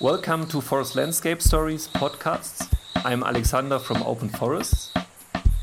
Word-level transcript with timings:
Welcome 0.00 0.46
to 0.48 0.60
Forest 0.60 0.94
Landscape 0.94 1.40
Stories 1.40 1.88
podcasts. 1.88 2.70
I'm 2.96 3.22
Alexander 3.22 3.78
from 3.78 4.02
Open 4.02 4.28
Forests. 4.28 4.92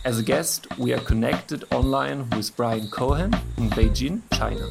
As 0.06 0.18
a 0.18 0.24
guest, 0.24 0.66
we 0.80 0.92
are 0.92 1.00
connected 1.00 1.66
online 1.72 2.28
with 2.32 2.56
Brian 2.58 2.88
Cohen 2.88 3.36
in 3.58 3.70
Beijing, 3.70 4.24
China. 4.34 4.70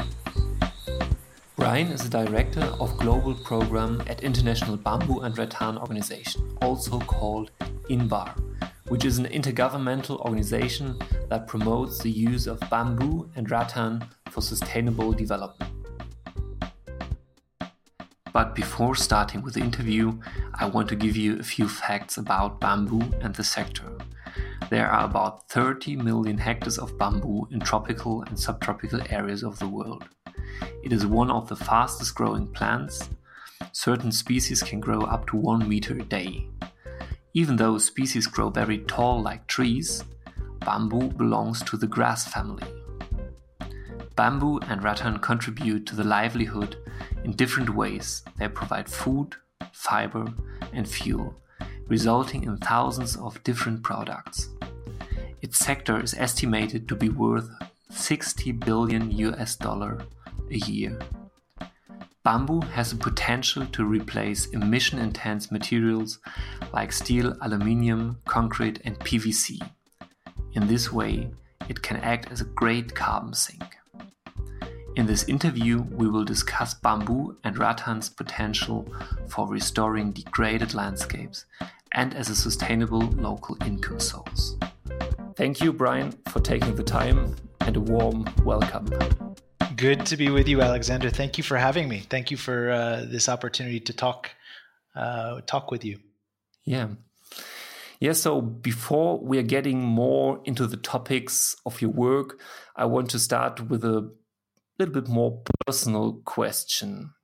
Brian 1.54 1.93
is 1.93 2.02
the 2.02 2.25
director 2.25 2.64
of 2.80 2.96
global 2.98 3.34
program 3.34 4.02
at 4.08 4.25
International 4.25 4.76
Bamboo 4.76 5.20
and 5.20 5.38
Rattan 5.38 5.79
Organization, 5.79 6.58
also 6.60 6.98
called 6.98 7.52
INBAR, 7.88 8.34
which 8.88 9.04
is 9.04 9.18
an 9.18 9.26
intergovernmental 9.26 10.18
organization 10.22 10.98
that 11.29 11.46
promotes 11.46 12.00
the 12.00 12.10
use 12.10 12.48
of 12.48 12.58
bamboo 12.68 13.30
and 13.36 13.48
rattan 13.48 14.04
for 14.29 14.40
sustainable 14.40 15.13
development. 15.13 15.71
But 18.32 18.54
before 18.54 18.95
starting 18.95 19.43
with 19.43 19.54
the 19.54 19.61
interview, 19.61 20.18
I 20.54 20.67
want 20.67 20.89
to 20.89 20.96
give 20.96 21.17
you 21.17 21.39
a 21.39 21.43
few 21.43 21.68
facts 21.68 22.17
about 22.17 22.61
bamboo 22.61 23.03
and 23.21 23.35
the 23.35 23.45
sector. 23.45 23.93
There 24.71 24.91
are 24.91 25.05
about 25.05 25.49
30 25.50 25.96
million 25.96 26.39
hectares 26.39 26.79
of 26.79 26.96
bamboo 26.96 27.46
in 27.50 27.61
tropical 27.61 28.22
and 28.22 28.39
subtropical 28.39 29.03
areas 29.11 29.43
of 29.43 29.58
the 29.58 29.68
world. 29.68 30.05
It 30.82 30.93
is 30.93 31.05
one 31.05 31.31
of 31.31 31.49
the 31.49 31.57
fastest 31.57 32.14
growing 32.14 32.47
plants. 32.47 33.11
Certain 33.72 34.11
species 34.11 34.62
can 34.62 34.80
grow 34.80 35.03
up 35.03 35.27
to 35.27 35.36
1 35.36 35.69
meter 35.69 35.94
a 35.98 36.03
day. 36.03 36.48
Even 37.34 37.56
though 37.56 37.78
species 37.78 38.27
grow 38.27 38.48
very 38.48 38.78
tall 38.78 39.22
like 39.22 39.47
trees, 39.47 40.05
bamboo 40.61 41.08
belongs 41.08 41.62
to 41.64 41.77
the 41.77 41.86
grass 41.86 42.27
family. 42.27 42.67
Bamboo 44.16 44.58
and 44.69 44.83
rattan 44.83 45.19
contribute 45.19 45.86
to 45.86 45.96
the 45.96 46.05
livelihood 46.05 46.77
in 47.24 47.32
different 47.32 47.74
ways. 47.74 48.22
They 48.38 48.48
provide 48.48 48.88
food, 48.88 49.36
fiber, 49.72 50.27
and 50.72 50.88
fuel, 50.88 51.34
resulting 51.86 52.44
in 52.44 52.56
thousands 52.58 53.16
of 53.16 53.42
different 53.44 53.83
products. 53.83 54.48
Its 55.40 55.58
sector 55.58 56.00
is 56.00 56.14
estimated 56.14 56.88
to 56.88 56.96
be 56.96 57.08
worth 57.08 57.50
60 57.90 58.52
billion 58.52 59.10
US 59.10 59.56
dollar 59.56 60.05
a 60.50 60.56
year. 60.56 60.98
Bamboo 62.24 62.60
has 62.60 62.90
the 62.90 62.96
potential 62.96 63.66
to 63.66 63.84
replace 63.84 64.46
emission 64.46 65.00
intense 65.00 65.50
materials 65.50 66.20
like 66.72 66.92
steel, 66.92 67.36
aluminium, 67.40 68.18
concrete, 68.27 68.80
and 68.84 68.98
PVC. 69.00 69.58
In 70.52 70.68
this 70.68 70.92
way, 70.92 71.33
it 71.68 71.83
can 71.83 71.96
act 71.98 72.30
as 72.30 72.40
a 72.40 72.44
great 72.44 72.94
carbon 72.94 73.34
sink. 73.34 73.77
In 74.94 75.06
this 75.06 75.24
interview, 75.24 75.80
we 75.80 76.06
will 76.06 76.24
discuss 76.24 76.74
bamboo 76.74 77.34
and 77.44 77.56
rattan's 77.56 78.10
potential 78.10 78.86
for 79.26 79.48
restoring 79.48 80.12
degraded 80.12 80.74
landscapes 80.74 81.46
and 81.94 82.14
as 82.14 82.28
a 82.28 82.36
sustainable 82.36 83.00
local 83.12 83.56
income 83.64 84.00
source. 84.00 84.56
Thank 85.34 85.62
you, 85.62 85.72
Brian, 85.72 86.12
for 86.28 86.40
taking 86.40 86.74
the 86.74 86.82
time 86.82 87.34
and 87.60 87.76
a 87.78 87.80
warm 87.80 88.26
welcome. 88.44 88.86
Good 89.76 90.04
to 90.06 90.16
be 90.18 90.28
with 90.28 90.46
you, 90.46 90.60
Alexander. 90.60 91.08
Thank 91.08 91.38
you 91.38 91.44
for 91.44 91.56
having 91.56 91.88
me. 91.88 92.00
Thank 92.10 92.30
you 92.30 92.36
for 92.36 92.70
uh, 92.70 93.06
this 93.08 93.30
opportunity 93.30 93.80
to 93.80 93.94
talk 93.94 94.30
uh, 94.94 95.40
talk 95.46 95.70
with 95.70 95.86
you. 95.86 96.00
Yeah. 96.66 96.88
Yeah, 97.98 98.12
so 98.12 98.42
before 98.42 99.18
we 99.20 99.38
are 99.38 99.42
getting 99.44 99.80
more 99.80 100.40
into 100.44 100.66
the 100.66 100.77
topics 100.77 101.56
of 101.64 101.80
your 101.80 101.92
work, 101.92 102.40
I 102.77 102.84
want 102.84 103.08
to 103.10 103.18
start 103.18 103.70
with 103.70 103.84
a 103.84 104.12
little 104.78 104.94
bit 104.94 105.08
more 105.08 105.42
personal 105.66 106.20
question. 106.24 107.14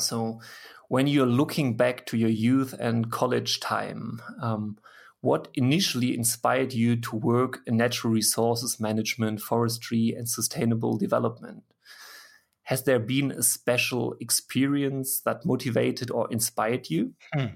So, 0.00 0.40
when 0.88 1.06
you're 1.06 1.26
looking 1.26 1.76
back 1.76 2.06
to 2.06 2.16
your 2.16 2.30
youth 2.30 2.72
and 2.78 3.10
college 3.10 3.60
time, 3.60 4.22
um, 4.40 4.78
what 5.20 5.48
initially 5.54 6.14
inspired 6.14 6.72
you 6.72 6.96
to 6.96 7.16
work 7.16 7.60
in 7.66 7.76
natural 7.76 8.12
resources 8.12 8.78
management, 8.80 9.40
forestry, 9.40 10.14
and 10.16 10.28
sustainable 10.28 10.96
development? 10.96 11.64
Has 12.64 12.84
there 12.84 13.00
been 13.00 13.32
a 13.32 13.42
special 13.42 14.14
experience 14.20 15.20
that 15.20 15.44
motivated 15.44 16.10
or 16.10 16.28
inspired 16.30 16.90
you? 16.90 17.14
Hmm. 17.34 17.46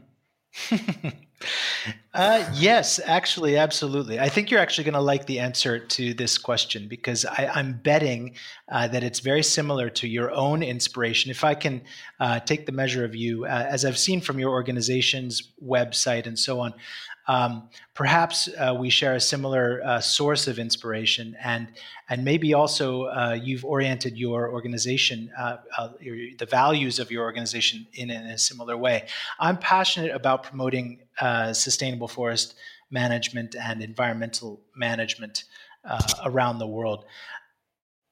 uh, 2.15 2.51
yes, 2.55 3.01
actually, 3.05 3.57
absolutely. 3.57 4.21
I 4.21 4.29
think 4.29 4.51
you're 4.51 4.61
actually 4.61 4.85
going 4.85 4.95
to 4.95 5.01
like 5.01 5.27
the 5.27 5.39
answer 5.39 5.79
to 5.79 6.15
this 6.15 6.39
question 6.39 6.89
because 6.89 7.25
I, 7.25 7.59
am 7.59 7.81
betting 7.83 8.35
uh, 8.71 8.89
that 8.89 9.03
it's 9.03 9.21
very 9.21 9.43
similar 9.43 9.89
to 9.91 10.09
your 10.09 10.31
own 10.33 10.63
inspiration. 10.63 11.31
If 11.31 11.45
I 11.45 11.55
can 11.55 11.83
uh, 12.21 12.41
take 12.41 12.67
the 12.67 12.73
measure 12.73 13.05
of 13.05 13.15
you, 13.15 13.45
uh, 13.45 13.67
as 13.69 13.85
I've 13.85 13.99
seen 13.99 14.21
from 14.21 14.39
your 14.39 14.51
organization's 14.51 15.53
website 15.65 16.27
and 16.27 16.39
so 16.39 16.61
on, 16.61 16.75
um, 17.29 17.69
perhaps 17.95 18.49
uh, 18.49 18.75
we 18.79 18.91
share 18.91 19.15
a 19.15 19.21
similar 19.21 19.81
uh, 19.85 20.01
source 20.01 20.49
of 20.49 20.59
inspiration, 20.59 21.37
and 21.43 21.69
and 22.09 22.25
maybe 22.25 22.53
also 22.53 23.05
uh, 23.05 23.39
you've 23.41 23.65
oriented 23.65 24.17
your 24.19 24.51
organization, 24.51 25.31
uh, 25.39 25.59
uh, 25.79 25.91
your, 26.01 26.17
the 26.39 26.47
values 26.47 26.99
of 26.99 27.11
your 27.11 27.23
organization 27.23 27.87
in, 27.95 28.11
in, 28.11 28.27
a 28.27 28.39
similar 28.39 28.77
way. 28.77 29.07
I'm 29.39 29.57
passionate 29.57 30.15
about 30.15 30.43
promoting 30.43 31.01
uh, 31.21 31.53
sustainable 31.53 32.09
forest 32.09 32.55
management 32.91 33.55
and 33.55 33.83
environmental 33.83 34.61
management 34.77 35.45
around 36.25 36.59
the 36.59 36.67
world. 36.67 37.05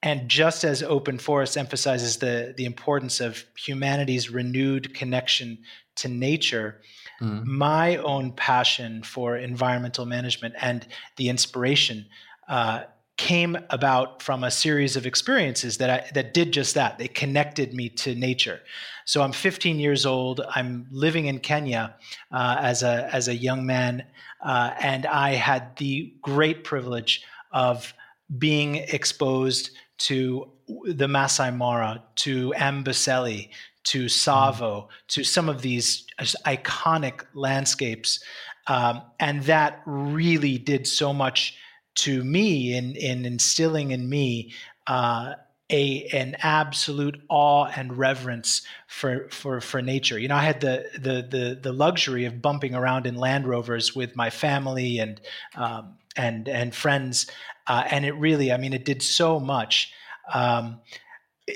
And 0.02 0.28
just 0.28 0.64
as 0.64 0.82
Open 0.82 1.18
Forest 1.18 1.58
emphasizes 1.58 2.16
the, 2.16 2.54
the 2.56 2.64
importance 2.64 3.20
of 3.20 3.44
humanity's 3.56 4.30
renewed 4.30 4.94
connection 4.94 5.58
to 5.96 6.08
nature, 6.08 6.80
mm. 7.20 7.44
my 7.44 7.96
own 7.96 8.32
passion 8.32 9.02
for 9.02 9.36
environmental 9.36 10.06
management 10.06 10.54
and 10.60 10.86
the 11.16 11.28
inspiration 11.28 12.06
uh, 12.48 12.82
came 13.20 13.54
about 13.68 14.22
from 14.22 14.42
a 14.42 14.50
series 14.50 14.96
of 14.96 15.04
experiences 15.04 15.76
that 15.76 15.90
I, 15.90 16.10
that 16.14 16.32
did 16.32 16.52
just 16.52 16.74
that. 16.74 16.98
They 16.98 17.06
connected 17.06 17.74
me 17.74 17.90
to 17.90 18.14
nature. 18.14 18.60
So 19.04 19.20
I'm 19.20 19.32
15 19.32 19.78
years 19.78 20.06
old. 20.06 20.40
I'm 20.54 20.86
living 20.90 21.26
in 21.26 21.38
Kenya 21.38 21.96
uh, 22.32 22.56
as 22.60 22.82
a 22.82 23.10
as 23.12 23.28
a 23.28 23.34
young 23.34 23.66
man, 23.66 24.04
uh, 24.42 24.70
and 24.80 25.04
I 25.04 25.32
had 25.34 25.76
the 25.76 26.14
great 26.22 26.64
privilege 26.64 27.22
of 27.52 27.92
being 28.38 28.76
exposed 28.76 29.70
to 29.98 30.48
the 30.84 31.08
Masai 31.08 31.50
Mara, 31.50 32.02
to 32.16 32.54
Amboseli, 32.56 33.50
to 33.84 34.06
Tsavo, 34.06 34.84
mm. 34.84 34.88
to 35.08 35.24
some 35.24 35.48
of 35.48 35.62
these 35.62 36.06
iconic 36.46 37.24
landscapes. 37.34 38.22
Um, 38.66 39.02
and 39.18 39.42
that 39.44 39.82
really 39.86 40.58
did 40.58 40.86
so 40.86 41.12
much 41.12 41.56
to 41.96 42.22
me 42.22 42.76
in, 42.76 42.94
in 42.94 43.24
instilling 43.24 43.90
in 43.90 44.08
me 44.08 44.52
uh, 44.86 45.34
a 45.70 46.04
an 46.12 46.36
absolute 46.40 47.20
awe 47.28 47.66
and 47.76 47.96
reverence 47.96 48.62
for 48.88 49.28
for 49.30 49.60
for 49.60 49.80
nature. 49.80 50.18
You 50.18 50.28
know, 50.28 50.36
I 50.36 50.42
had 50.42 50.60
the 50.60 50.90
the 50.94 51.22
the, 51.22 51.58
the 51.60 51.72
luxury 51.72 52.24
of 52.24 52.42
bumping 52.42 52.74
around 52.74 53.06
in 53.06 53.14
Land 53.16 53.46
Rovers 53.46 53.94
with 53.94 54.16
my 54.16 54.30
family 54.30 54.98
and 54.98 55.20
um, 55.54 55.94
and 56.16 56.48
and 56.48 56.74
friends, 56.74 57.30
uh, 57.66 57.84
and 57.90 58.04
it 58.04 58.12
really, 58.12 58.52
I 58.52 58.56
mean, 58.56 58.72
it 58.72 58.84
did 58.84 59.02
so 59.02 59.38
much. 59.38 59.92
Um, 60.32 60.80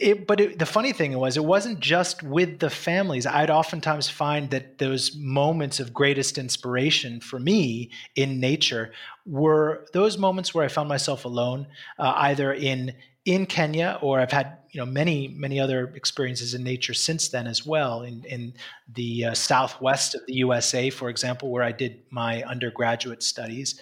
it, 0.03 0.27
but 0.27 0.41
it, 0.41 0.59
the 0.59 0.67
funny 0.67 0.93
thing 0.93 1.17
was, 1.17 1.37
it 1.37 1.45
wasn't 1.45 1.81
just 1.81 2.23
with 2.23 2.59
the 2.59 2.71
families. 2.71 3.27
I'd 3.27 3.51
oftentimes 3.51 4.09
find 4.09 4.51
that 4.51 4.79
those 4.79 5.17
moments 5.17 5.81
of 5.81 5.93
greatest 5.93 6.39
inspiration 6.39 7.21
for 7.21 7.39
me 7.39 7.91
in 8.15 8.41
nature 8.41 8.93
were 9.27 9.87
those 9.93 10.19
moments 10.19 10.55
where 10.55 10.65
I 10.65 10.69
found 10.69 10.89
myself 10.89 11.25
alone, 11.25 11.67
uh, 11.99 12.13
either 12.17 12.53
in 12.53 12.95
in 13.25 13.47
Kenya 13.47 13.99
or 14.03 14.21
I've 14.21 14.33
had 14.33 14.59
you 14.71 14.81
know 14.81 14.87
many 14.87 15.29
many 15.29 15.61
other 15.61 15.93
experiences 15.95 16.53
in 16.53 16.63
nature 16.63 16.95
since 16.95 17.29
then 17.29 17.47
as 17.47 17.65
well. 17.65 18.03
In 18.03 18.25
in 18.25 18.55
the 18.93 19.27
uh, 19.27 19.35
southwest 19.35 20.15
of 20.15 20.23
the 20.27 20.35
USA, 20.35 20.91
for 20.91 21.09
example, 21.09 21.51
where 21.51 21.63
I 21.63 21.73
did 21.73 22.03
my 22.11 22.43
undergraduate 22.43 23.23
studies. 23.23 23.81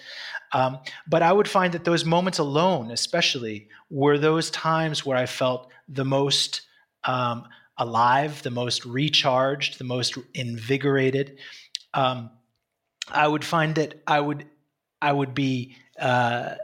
Um, 0.53 0.77
but 1.07 1.23
I 1.23 1.33
would 1.33 1.47
find 1.47 1.73
that 1.73 1.83
those 1.83 2.05
moments 2.05 2.37
alone, 2.37 2.91
especially, 2.91 3.69
were 3.89 4.19
those 4.19 4.51
times 4.51 5.03
where 5.03 5.17
I 5.17 5.25
felt 5.25 5.71
the 5.89 6.05
most 6.05 6.61
um, 7.05 7.47
alive, 7.77 8.43
the 8.43 8.51
most 8.51 8.85
recharged, 8.85 9.79
the 9.79 9.83
most 9.83 10.17
invigorated. 10.35 11.39
Um, 11.93 12.29
I 13.09 13.27
would 13.27 13.43
find 13.43 13.75
that 13.75 14.01
I 14.07 14.19
would 14.19 14.45
I 15.01 15.11
would 15.11 15.33
be 15.33 15.75
uh, 15.99 16.55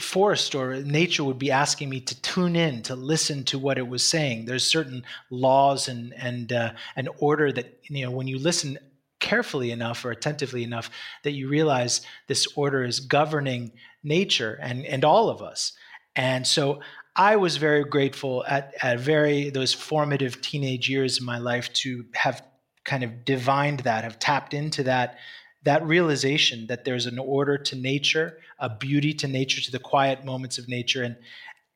forest 0.00 0.54
or 0.54 0.76
nature 0.76 1.24
would 1.24 1.38
be 1.38 1.50
asking 1.50 1.90
me 1.90 2.00
to 2.00 2.20
tune 2.22 2.56
in 2.56 2.82
to 2.82 2.96
listen 2.96 3.44
to 3.44 3.58
what 3.58 3.76
it 3.78 3.86
was 3.86 4.04
saying. 4.04 4.46
There's 4.46 4.64
certain 4.64 5.04
laws 5.30 5.88
and 5.88 6.14
and 6.16 6.52
uh, 6.52 6.72
an 6.96 7.08
order 7.18 7.52
that 7.52 7.78
you 7.82 8.04
know 8.04 8.10
when 8.10 8.26
you 8.26 8.38
listen 8.38 8.78
carefully 9.20 9.70
enough 9.70 10.04
or 10.04 10.10
attentively 10.10 10.64
enough 10.64 10.90
that 11.22 11.32
you 11.32 11.48
realize 11.48 12.00
this 12.26 12.46
order 12.56 12.82
is 12.82 13.00
governing 13.00 13.72
nature 14.02 14.58
and 14.62 14.86
and 14.86 15.04
all 15.04 15.28
of 15.28 15.42
us. 15.42 15.72
And 16.16 16.46
so 16.46 16.80
I 17.14 17.36
was 17.36 17.58
very 17.58 17.84
grateful 17.84 18.44
at, 18.46 18.74
at 18.82 19.00
very 19.00 19.50
those 19.50 19.74
formative 19.74 20.40
teenage 20.40 20.88
years 20.88 21.18
in 21.18 21.26
my 21.26 21.38
life 21.38 21.70
to 21.74 22.06
have 22.14 22.42
kind 22.84 23.04
of 23.04 23.24
divined 23.24 23.80
that, 23.80 24.04
have 24.04 24.18
tapped 24.18 24.54
into 24.54 24.82
that 24.84 25.18
that 25.64 25.84
realization 25.84 26.66
that 26.66 26.84
there's 26.84 27.06
an 27.06 27.18
order 27.18 27.56
to 27.56 27.76
nature, 27.76 28.38
a 28.58 28.68
beauty 28.68 29.14
to 29.14 29.28
nature, 29.28 29.60
to 29.60 29.70
the 29.70 29.78
quiet 29.78 30.24
moments 30.24 30.58
of 30.58 30.68
nature, 30.68 31.02
and 31.02 31.16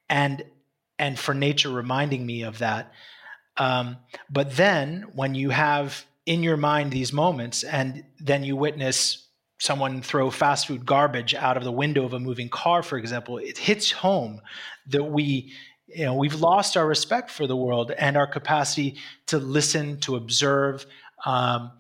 and 0.09 0.45
and 0.99 1.19
for 1.19 1.35
nature 1.35 1.71
reminding 1.71 2.25
me 2.25 2.43
of 2.43 2.59
that. 2.59 2.93
Um, 3.57 3.97
but 4.31 4.57
then 4.57 5.07
when 5.15 5.35
you 5.35 5.51
have 5.51 6.05
in 6.27 6.43
your 6.43 6.57
mind 6.57 6.91
these 6.91 7.13
moments, 7.13 7.63
and 7.63 8.05
then 8.21 8.45
you 8.45 8.57
witness 8.57 9.27
someone 9.59 10.03
throw 10.03 10.31
fast 10.31 10.67
food 10.67 10.85
garbage 10.85 11.35
out 11.35 11.57
of 11.57 11.65
the 11.65 11.73
window 11.73 12.05
of 12.05 12.13
a 12.13 12.21
moving 12.21 12.49
car, 12.49 12.83
for 12.83 12.99
example, 12.99 13.39
it 13.39 13.57
hits 13.57 13.91
home 13.91 14.41
that 14.89 15.05
we 15.05 15.53
you 15.87 16.05
know 16.05 16.15
we've 16.15 16.41
lost 16.41 16.77
our 16.77 16.87
respect 16.87 17.31
for 17.31 17.47
the 17.47 17.57
world 17.57 17.93
and 17.93 18.17
our 18.17 18.27
capacity 18.27 18.97
to 19.27 19.39
listen 19.39 19.99
to 20.01 20.17
observe 20.17 20.85
um, 21.25 21.71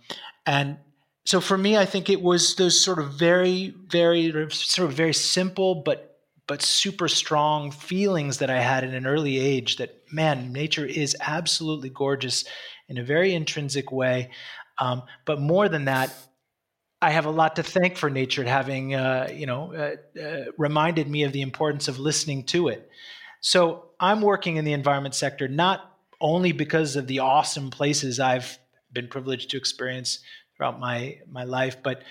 and 0.46 0.78
so 1.26 1.40
for 1.40 1.58
me, 1.58 1.76
I 1.76 1.84
think 1.84 2.08
it 2.08 2.22
was 2.22 2.54
those 2.54 2.80
sort 2.80 3.00
of 3.00 3.14
very, 3.14 3.74
very 3.88 4.30
sort 4.50 4.88
of 4.88 4.96
very 4.96 5.12
simple 5.12 5.82
but 5.84 6.12
but 6.46 6.62
super 6.62 7.08
strong 7.08 7.72
feelings 7.72 8.38
that 8.38 8.50
I 8.50 8.60
had 8.60 8.84
in 8.84 8.94
an 8.94 9.04
early 9.04 9.40
age 9.40 9.78
that 9.78 10.00
man, 10.12 10.52
nature 10.52 10.86
is 10.86 11.16
absolutely 11.20 11.90
gorgeous 11.90 12.44
in 12.88 12.98
a 12.98 13.02
very 13.02 13.34
intrinsic 13.34 13.90
way. 13.90 14.30
Um, 14.78 15.02
but 15.24 15.40
more 15.40 15.68
than 15.68 15.86
that, 15.86 16.14
I 17.02 17.10
have 17.10 17.26
a 17.26 17.30
lot 17.30 17.56
to 17.56 17.64
thank 17.64 17.96
for 17.96 18.08
nature 18.08 18.44
having 18.44 18.94
uh, 18.94 19.28
you 19.34 19.46
know 19.46 19.74
uh, 19.74 20.20
uh, 20.20 20.44
reminded 20.56 21.08
me 21.08 21.24
of 21.24 21.32
the 21.32 21.42
importance 21.42 21.88
of 21.88 21.98
listening 21.98 22.44
to 22.44 22.68
it. 22.68 22.88
So 23.40 23.86
I'm 23.98 24.22
working 24.22 24.58
in 24.58 24.64
the 24.64 24.74
environment 24.74 25.16
sector 25.16 25.48
not 25.48 25.92
only 26.20 26.52
because 26.52 26.94
of 26.94 27.08
the 27.08 27.18
awesome 27.18 27.70
places 27.70 28.20
I've 28.20 28.58
been 28.92 29.08
privileged 29.08 29.50
to 29.50 29.56
experience 29.56 30.20
throughout 30.56 30.80
my 30.80 31.18
my 31.30 31.44
life 31.44 31.76
but 31.82 32.02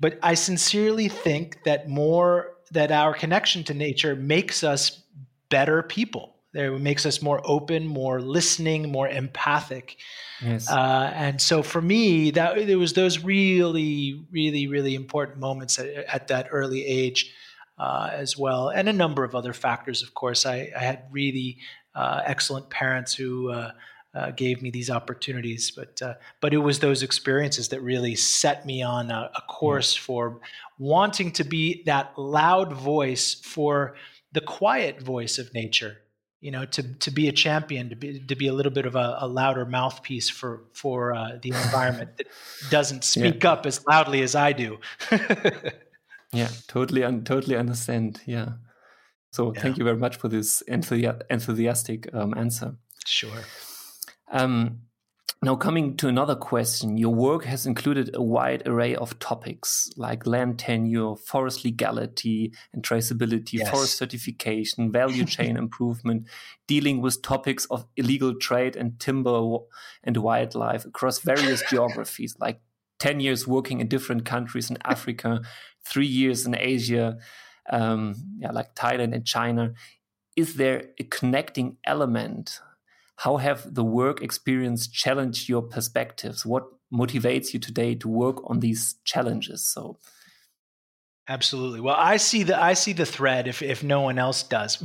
but 0.00 0.18
i 0.22 0.34
sincerely 0.34 1.08
think 1.08 1.62
that 1.64 1.88
more 1.88 2.56
that 2.72 2.90
our 2.90 3.14
connection 3.14 3.64
to 3.64 3.74
nature 3.74 4.16
makes 4.16 4.64
us 4.64 5.02
better 5.48 5.82
people. 5.82 6.34
It 6.54 6.80
makes 6.80 7.04
us 7.04 7.20
more 7.20 7.40
open 7.44 7.86
more 7.86 8.20
listening 8.20 8.90
more 8.90 9.08
empathic. 9.08 9.96
Yes. 10.42 10.70
Uh, 10.70 11.12
and 11.14 11.40
so 11.40 11.62
for 11.62 11.82
me 11.82 12.30
that 12.30 12.66
there 12.66 12.78
was 12.78 12.94
those 12.94 13.22
really 13.22 14.24
really 14.30 14.66
really 14.66 14.94
important 14.94 15.38
moments 15.38 15.78
at, 15.78 15.86
at 15.86 16.28
that 16.28 16.48
early 16.50 16.84
age 16.86 17.32
uh, 17.78 18.08
as 18.10 18.38
well 18.38 18.70
and 18.70 18.88
a 18.88 18.92
number 18.92 19.22
of 19.22 19.34
other 19.34 19.52
factors 19.52 20.02
of 20.02 20.14
course. 20.14 20.46
I, 20.46 20.70
I 20.74 20.82
had 20.82 21.04
really 21.10 21.58
uh, 21.94 22.22
excellent 22.24 22.70
parents 22.70 23.12
who 23.12 23.52
uh, 24.16 24.30
gave 24.30 24.62
me 24.62 24.70
these 24.70 24.88
opportunities. 24.88 25.70
But 25.70 26.00
uh, 26.00 26.14
but 26.40 26.54
it 26.54 26.58
was 26.58 26.78
those 26.78 27.02
experiences 27.02 27.68
that 27.68 27.82
really 27.82 28.14
set 28.14 28.64
me 28.64 28.82
on 28.82 29.10
a, 29.10 29.30
a 29.34 29.42
course 29.42 29.94
mm. 29.94 30.00
for 30.00 30.40
wanting 30.78 31.32
to 31.32 31.44
be 31.44 31.82
that 31.84 32.12
loud 32.16 32.72
voice 32.72 33.34
for 33.34 33.94
the 34.32 34.40
quiet 34.40 35.02
voice 35.02 35.38
of 35.38 35.52
nature. 35.52 35.98
You 36.40 36.50
know, 36.50 36.64
to 36.64 36.82
to 36.82 37.10
be 37.10 37.28
a 37.28 37.32
champion, 37.32 37.90
to 37.90 37.96
be 37.96 38.20
to 38.20 38.36
be 38.36 38.46
a 38.46 38.52
little 38.52 38.72
bit 38.72 38.86
of 38.86 38.94
a, 38.94 39.18
a 39.20 39.28
louder 39.28 39.66
mouthpiece 39.66 40.30
for 40.30 40.64
for 40.72 41.14
uh, 41.14 41.38
the 41.42 41.50
environment 41.50 42.16
that 42.16 42.28
doesn't 42.70 43.04
speak 43.04 43.42
yeah. 43.44 43.52
up 43.52 43.66
as 43.66 43.84
loudly 43.86 44.22
as 44.22 44.34
I 44.34 44.52
do. 44.52 44.78
yeah, 46.32 46.48
totally, 46.68 47.04
un- 47.04 47.24
totally 47.24 47.56
understand. 47.56 48.20
Yeah. 48.26 48.52
So 49.32 49.52
yeah. 49.52 49.60
thank 49.60 49.76
you 49.76 49.84
very 49.84 49.96
much 49.98 50.16
for 50.16 50.28
this 50.28 50.62
enthusi- 50.70 51.20
enthusiastic 51.28 52.08
um, 52.14 52.32
answer. 52.36 52.76
Sure. 53.04 53.42
Um, 54.28 54.80
now, 55.42 55.54
coming 55.54 55.96
to 55.98 56.08
another 56.08 56.34
question, 56.34 56.96
your 56.96 57.14
work 57.14 57.44
has 57.44 57.66
included 57.66 58.10
a 58.14 58.22
wide 58.22 58.66
array 58.66 58.96
of 58.96 59.18
topics 59.18 59.90
like 59.96 60.26
land 60.26 60.58
tenure, 60.58 61.14
forest 61.14 61.62
legality 61.62 62.52
and 62.72 62.82
traceability, 62.82 63.54
yes. 63.54 63.70
forest 63.70 63.98
certification, 63.98 64.90
value 64.90 65.24
chain 65.36 65.58
improvement, 65.58 66.26
dealing 66.66 67.02
with 67.02 67.20
topics 67.20 67.66
of 67.66 67.86
illegal 67.96 68.34
trade 68.34 68.76
and 68.76 68.98
timber 68.98 69.58
and 70.02 70.16
wildlife 70.16 70.86
across 70.86 71.18
various 71.18 71.62
geographies, 71.70 72.34
like 72.40 72.60
10 72.98 73.20
years 73.20 73.46
working 73.46 73.80
in 73.80 73.88
different 73.88 74.24
countries 74.24 74.70
in 74.70 74.78
Africa, 74.84 75.42
three 75.84 76.06
years 76.06 76.46
in 76.46 76.56
Asia, 76.58 77.18
um, 77.70 78.14
yeah, 78.38 78.52
like 78.52 78.74
Thailand 78.74 79.14
and 79.14 79.26
China. 79.26 79.74
Is 80.34 80.54
there 80.54 80.88
a 80.98 81.04
connecting 81.04 81.76
element 81.84 82.60
how 83.16 83.38
have 83.38 83.74
the 83.74 83.84
work 83.84 84.22
experience 84.22 84.86
challenged 84.86 85.48
your 85.48 85.62
perspectives? 85.62 86.44
What 86.44 86.64
motivates 86.92 87.52
you 87.52 87.58
today 87.58 87.94
to 87.96 88.08
work 88.08 88.48
on 88.48 88.60
these 88.60 88.96
challenges? 89.04 89.66
So, 89.66 89.98
Absolutely. 91.28 91.80
Well, 91.80 91.96
I 91.98 92.18
see 92.18 92.44
the 92.44 92.60
I 92.60 92.74
see 92.74 92.92
the 92.92 93.06
thread 93.06 93.48
if 93.48 93.60
if 93.60 93.82
no 93.82 94.00
one 94.02 94.16
else 94.16 94.44
does, 94.44 94.76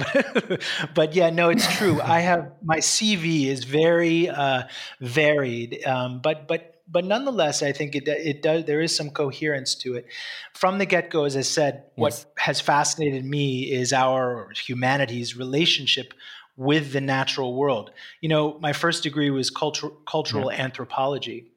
but 0.96 1.14
yeah, 1.14 1.30
no, 1.30 1.50
it's 1.50 1.68
true. 1.78 2.02
I 2.02 2.20
have 2.32 2.52
my 2.64 2.78
CV 2.78 3.46
is 3.46 3.64
very 3.64 4.28
uh, 4.28 4.64
varied, 5.00 5.86
um, 5.86 6.20
but 6.20 6.48
but 6.48 6.82
but 6.88 7.06
nonetheless, 7.06 7.62
I 7.62 7.74
think 7.74 7.96
it 7.96 8.08
it 8.08 8.42
does 8.42 8.66
there 8.66 8.82
is 8.82 8.96
some 8.96 9.12
coherence 9.12 9.76
to 9.76 9.94
it. 9.94 10.08
From 10.56 10.80
the 10.80 10.88
get 10.88 11.12
go, 11.12 11.26
as 11.26 11.38
I 11.38 11.42
said, 11.42 11.84
yes. 11.86 11.92
what 11.96 12.26
has 12.38 12.60
fascinated 12.60 13.24
me 13.24 13.72
is 13.72 13.94
our 13.94 14.50
humanity's 14.56 15.38
relationship 15.38 16.12
with 16.58 16.94
the 16.94 17.02
natural 17.02 17.56
world. 17.56 17.92
You 18.22 18.30
know, 18.30 18.58
my 18.60 18.74
first 18.74 19.04
degree 19.04 19.30
was 19.30 19.50
cultural 19.50 19.92
cultural 20.06 20.52
yeah. 20.52 20.64
anthropology. 20.64 21.52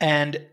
And 0.00 0.46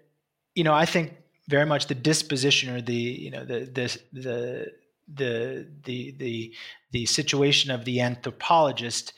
you 0.55 0.63
know, 0.63 0.73
I 0.73 0.85
think 0.85 1.13
very 1.47 1.65
much 1.65 1.87
the 1.87 1.95
disposition 1.95 2.73
or 2.73 2.81
the, 2.81 2.93
you 2.93 3.31
know, 3.31 3.43
the 3.45 3.59
the 3.59 3.99
the 4.13 4.71
the 5.13 5.67
the 5.83 6.15
the, 6.17 6.53
the 6.91 7.05
situation 7.05 7.71
of 7.71 7.85
the 7.85 8.01
anthropologist 8.01 9.13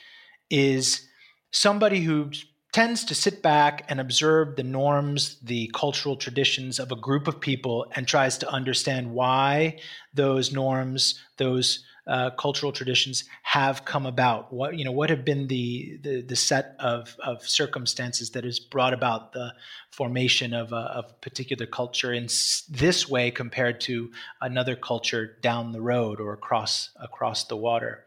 is 0.50 1.08
somebody 1.51 2.01
who 2.01 2.31
tends 2.75 3.06
to 3.06 3.16
sit 3.16 3.42
back 3.42 3.86
and 3.88 4.01
observe 4.01 4.56
the 4.58 4.63
norms, 4.63 5.40
the 5.42 5.72
cultural 5.74 6.18
traditions 6.18 6.78
of 6.78 6.92
a 6.92 6.96
group 6.96 7.25
of 7.28 7.40
people 7.40 7.86
and 7.96 8.06
tries 8.06 8.38
to 8.38 8.50
understand 8.50 9.13
why 9.13 9.78
those 10.13 10.51
norms, 10.51 11.22
those 11.38 11.86
uh, 12.07 12.30
cultural 12.31 12.72
traditions 12.72 13.24
have 13.44 13.86
come 13.86 14.06
about? 14.06 14.51
What 14.53 14.77
you 14.77 14.86
know, 14.86 14.91
what 14.91 15.10
have 15.10 15.25
been 15.25 15.48
the 15.48 15.98
the, 16.01 16.22
the 16.22 16.36
set 16.36 16.75
of, 16.79 17.15
of 17.24 17.48
circumstances 17.48 18.32
that 18.32 18.44
has 18.44 18.60
brought 18.60 18.94
about 18.94 19.34
the 19.34 19.53
formation 19.91 20.53
of 20.53 20.72
a, 20.72 20.75
of 20.75 21.06
a 21.10 21.13
particular 21.15 21.65
culture 21.65 22.13
in 22.13 22.27
this 22.70 23.10
way 23.10 23.32
compared 23.32 23.82
to 23.82 24.12
another 24.41 24.75
culture 24.75 25.38
down 25.41 25.72
the 25.72 25.82
road 25.82 26.20
or 26.20 26.34
across 26.34 26.91
across 27.01 27.46
the 27.46 27.58
water? 27.58 28.06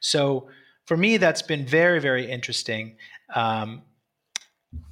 So 0.00 0.48
for 0.86 0.96
me, 0.96 1.16
that's 1.16 1.42
been 1.42 1.66
very 1.66 2.00
very 2.00 2.30
interesting. 2.30 2.96
Um, 3.34 3.82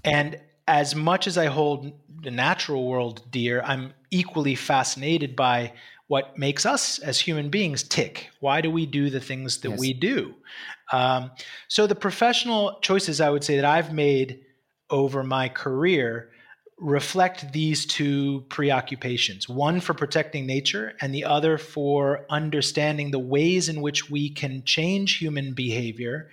and 0.04 0.40
as 0.66 0.94
much 0.94 1.26
as 1.26 1.38
I 1.38 1.46
hold 1.46 1.92
the 2.22 2.30
natural 2.30 2.86
world 2.86 3.22
dear, 3.30 3.62
I'm 3.62 3.94
equally 4.10 4.54
fascinated 4.54 5.34
by 5.34 5.72
what 6.08 6.36
makes 6.38 6.66
us 6.66 6.98
as 6.98 7.20
human 7.20 7.50
beings 7.50 7.82
tick. 7.82 8.30
Why 8.40 8.60
do 8.60 8.70
we 8.70 8.86
do 8.86 9.10
the 9.10 9.20
things 9.20 9.58
that 9.58 9.70
yes. 9.70 9.78
we 9.78 9.92
do? 9.92 10.34
Um, 10.90 11.30
so, 11.68 11.86
the 11.86 11.94
professional 11.94 12.78
choices 12.80 13.20
I 13.20 13.30
would 13.30 13.44
say 13.44 13.56
that 13.56 13.64
I've 13.64 13.92
made 13.92 14.40
over 14.90 15.22
my 15.22 15.48
career 15.48 16.30
reflect 16.78 17.52
these 17.52 17.84
two 17.86 18.44
preoccupations 18.48 19.48
one 19.48 19.80
for 19.80 19.94
protecting 19.94 20.46
nature, 20.46 20.94
and 21.00 21.14
the 21.14 21.24
other 21.24 21.58
for 21.58 22.24
understanding 22.30 23.10
the 23.10 23.18
ways 23.18 23.68
in 23.68 23.82
which 23.82 24.10
we 24.10 24.30
can 24.30 24.64
change 24.64 25.18
human 25.18 25.52
behavior 25.52 26.30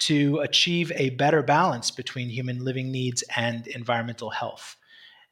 to 0.00 0.38
achieve 0.40 0.92
a 0.96 1.10
better 1.10 1.42
balance 1.42 1.90
between 1.90 2.28
human 2.28 2.62
living 2.62 2.90
needs 2.90 3.22
and 3.36 3.66
environmental 3.68 4.28
health. 4.28 4.76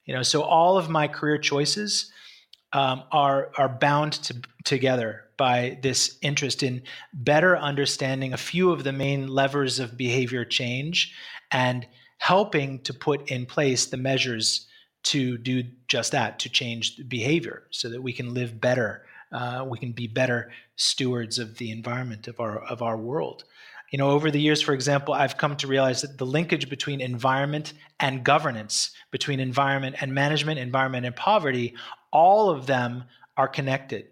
You 0.06 0.14
know, 0.14 0.22
so 0.22 0.42
all 0.42 0.78
of 0.78 0.88
my 0.88 1.08
career 1.08 1.36
choices 1.36 2.10
um, 2.72 3.02
are 3.12 3.50
are 3.56 3.68
bound 3.68 4.14
to, 4.14 4.34
together 4.64 5.24
by 5.36 5.78
this 5.82 6.18
interest 6.22 6.62
in 6.62 6.82
better 7.12 7.56
understanding 7.56 8.32
a 8.32 8.36
few 8.36 8.70
of 8.70 8.84
the 8.84 8.92
main 8.92 9.28
levers 9.28 9.78
of 9.78 9.96
behavior 9.96 10.44
change 10.44 11.14
and 11.50 11.86
helping 12.18 12.78
to 12.80 12.94
put 12.94 13.30
in 13.30 13.46
place 13.46 13.86
the 13.86 13.96
measures 13.96 14.68
to 15.02 15.36
do 15.38 15.64
just 15.88 16.12
that 16.12 16.38
to 16.38 16.48
change 16.48 17.00
behavior 17.08 17.64
so 17.70 17.88
that 17.88 18.02
we 18.02 18.12
can 18.12 18.32
live 18.34 18.60
better 18.60 19.04
uh, 19.32 19.64
we 19.68 19.78
can 19.78 19.92
be 19.92 20.06
better 20.06 20.52
stewards 20.76 21.38
of 21.38 21.56
the 21.56 21.70
environment 21.70 22.28
of 22.28 22.38
our 22.38 22.58
of 22.58 22.82
our 22.82 22.96
world. 22.96 23.44
You 23.90 23.98
know 23.98 24.10
over 24.10 24.30
the 24.30 24.40
years 24.40 24.62
for 24.62 24.72
example 24.72 25.12
i've 25.12 25.36
come 25.36 25.54
to 25.56 25.66
realize 25.66 26.00
that 26.00 26.16
the 26.16 26.24
linkage 26.24 26.70
between 26.70 27.02
environment 27.02 27.74
and 28.00 28.24
governance 28.24 28.92
between 29.10 29.38
environment 29.38 29.96
and 30.00 30.14
management 30.14 30.58
environment 30.58 31.04
and 31.04 31.14
poverty 31.14 31.74
all 32.12 32.50
of 32.50 32.66
them 32.66 33.04
are 33.36 33.48
connected. 33.48 34.06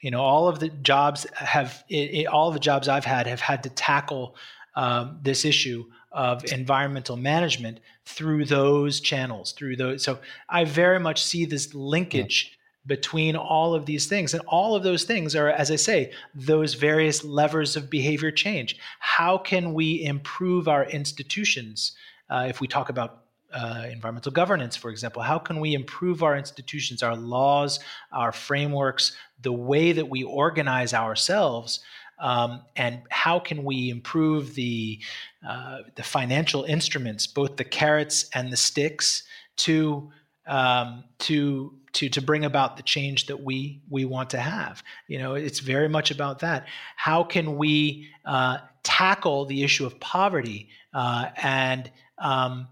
You 0.00 0.10
know, 0.10 0.20
all 0.20 0.48
of 0.48 0.58
the 0.58 0.68
jobs 0.68 1.26
have 1.34 1.84
it, 1.88 1.94
it, 1.94 2.26
all 2.26 2.48
of 2.48 2.54
the 2.54 2.60
jobs 2.60 2.88
I've 2.88 3.06
had 3.06 3.26
have 3.26 3.40
had 3.40 3.62
to 3.62 3.70
tackle 3.70 4.36
um, 4.76 5.20
this 5.22 5.44
issue 5.44 5.84
of 6.12 6.44
environmental 6.52 7.16
management 7.16 7.80
through 8.04 8.44
those 8.44 9.00
channels, 9.00 9.52
through 9.52 9.76
those. 9.76 10.02
So 10.02 10.18
I 10.48 10.64
very 10.64 11.00
much 11.00 11.24
see 11.24 11.46
this 11.46 11.74
linkage. 11.74 12.50
Yeah. 12.50 12.58
Between 12.86 13.34
all 13.34 13.74
of 13.74 13.86
these 13.86 14.08
things. 14.08 14.34
And 14.34 14.42
all 14.46 14.76
of 14.76 14.82
those 14.82 15.04
things 15.04 15.34
are, 15.34 15.48
as 15.48 15.70
I 15.70 15.76
say, 15.76 16.12
those 16.34 16.74
various 16.74 17.24
levers 17.24 17.76
of 17.76 17.88
behavior 17.88 18.30
change. 18.30 18.76
How 18.98 19.38
can 19.38 19.72
we 19.72 20.04
improve 20.04 20.68
our 20.68 20.84
institutions? 20.84 21.96
Uh, 22.28 22.44
if 22.46 22.60
we 22.60 22.68
talk 22.68 22.90
about 22.90 23.23
uh, 23.54 23.86
environmental 23.90 24.32
governance, 24.32 24.76
for 24.76 24.90
example. 24.90 25.22
How 25.22 25.38
can 25.38 25.60
we 25.60 25.74
improve 25.74 26.22
our 26.22 26.36
institutions, 26.36 27.02
our 27.02 27.16
laws, 27.16 27.78
our 28.12 28.32
frameworks, 28.32 29.16
the 29.42 29.52
way 29.52 29.92
that 29.92 30.08
we 30.08 30.24
organize 30.24 30.92
ourselves? 30.92 31.80
Um, 32.18 32.62
and 32.76 33.02
how 33.10 33.38
can 33.38 33.64
we 33.64 33.90
improve 33.90 34.54
the 34.54 35.00
uh, 35.46 35.78
the 35.94 36.02
financial 36.02 36.64
instruments, 36.64 37.26
both 37.26 37.56
the 37.56 37.64
carrots 37.64 38.28
and 38.34 38.52
the 38.52 38.56
sticks, 38.56 39.24
to 39.56 40.10
um, 40.46 41.04
to 41.20 41.74
to 41.92 42.08
to 42.08 42.20
bring 42.22 42.44
about 42.44 42.76
the 42.76 42.82
change 42.82 43.26
that 43.26 43.42
we 43.42 43.82
we 43.90 44.04
want 44.04 44.30
to 44.30 44.38
have? 44.38 44.82
You 45.08 45.18
know, 45.18 45.34
it's 45.34 45.60
very 45.60 45.88
much 45.88 46.10
about 46.10 46.40
that. 46.40 46.66
How 46.96 47.24
can 47.24 47.56
we 47.56 48.08
uh, 48.24 48.58
tackle 48.84 49.44
the 49.46 49.62
issue 49.64 49.86
of 49.86 49.98
poverty 49.98 50.68
uh, 50.92 51.30
and 51.36 51.90
um, 52.18 52.68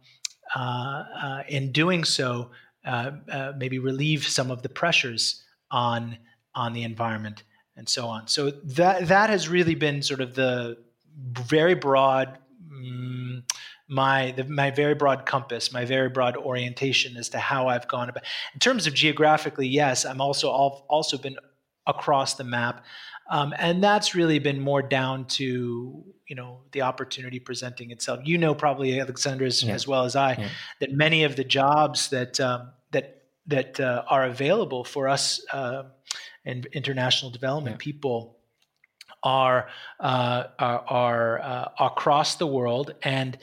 in 1.48 1.72
doing 1.72 2.04
so, 2.04 2.50
uh, 2.84 3.52
maybe 3.56 3.78
relieve 3.78 4.26
some 4.26 4.50
of 4.50 4.62
the 4.62 4.68
pressures 4.68 5.42
on 5.70 6.18
on 6.54 6.72
the 6.72 6.82
environment 6.82 7.44
and 7.76 7.88
so 7.88 8.06
on. 8.06 8.28
So 8.28 8.50
that 8.50 9.08
that 9.08 9.30
has 9.30 9.48
really 9.48 9.74
been 9.74 10.02
sort 10.02 10.20
of 10.20 10.34
the 10.34 10.78
very 11.16 11.74
broad. 11.74 12.38
Um, 12.70 13.44
my 13.88 14.32
the, 14.32 14.44
my 14.44 14.70
very 14.70 14.94
broad 14.94 15.26
compass, 15.26 15.72
my 15.72 15.84
very 15.84 16.08
broad 16.08 16.36
orientation 16.36 17.16
as 17.16 17.28
to 17.30 17.38
how 17.38 17.68
I've 17.68 17.88
gone 17.88 18.08
about. 18.08 18.24
In 18.54 18.60
terms 18.60 18.86
of 18.86 18.94
geographically, 18.94 19.68
yes, 19.68 20.04
I'm 20.04 20.20
also 20.20 20.50
I've 20.50 20.80
also 20.88 21.18
been 21.18 21.36
across 21.86 22.34
the 22.34 22.44
map. 22.44 22.84
Um, 23.32 23.54
and 23.58 23.82
that's 23.82 24.14
really 24.14 24.38
been 24.38 24.60
more 24.60 24.82
down 24.82 25.24
to 25.38 26.04
you 26.28 26.36
know 26.36 26.60
the 26.72 26.82
opportunity 26.82 27.40
presenting 27.40 27.90
itself. 27.90 28.20
You 28.24 28.36
know, 28.36 28.54
probably 28.54 29.00
Alexander 29.00 29.46
as, 29.46 29.62
yeah. 29.62 29.72
as 29.72 29.88
well 29.88 30.04
as 30.04 30.14
I, 30.14 30.34
yeah. 30.34 30.48
that 30.80 30.92
many 30.92 31.24
of 31.24 31.34
the 31.36 31.42
jobs 31.42 32.10
that 32.10 32.38
um, 32.40 32.70
that 32.90 33.22
that 33.46 33.80
uh, 33.80 34.04
are 34.06 34.24
available 34.26 34.84
for 34.84 35.08
us 35.08 35.42
uh, 35.50 35.84
in 36.44 36.64
international 36.74 37.30
development 37.30 37.76
yeah. 37.76 37.84
people 37.84 38.36
are 39.22 39.68
uh, 39.98 40.44
are, 40.58 40.84
are 40.86 41.40
uh, 41.40 41.68
across 41.80 42.36
the 42.36 42.46
world, 42.46 42.94
and 43.02 43.38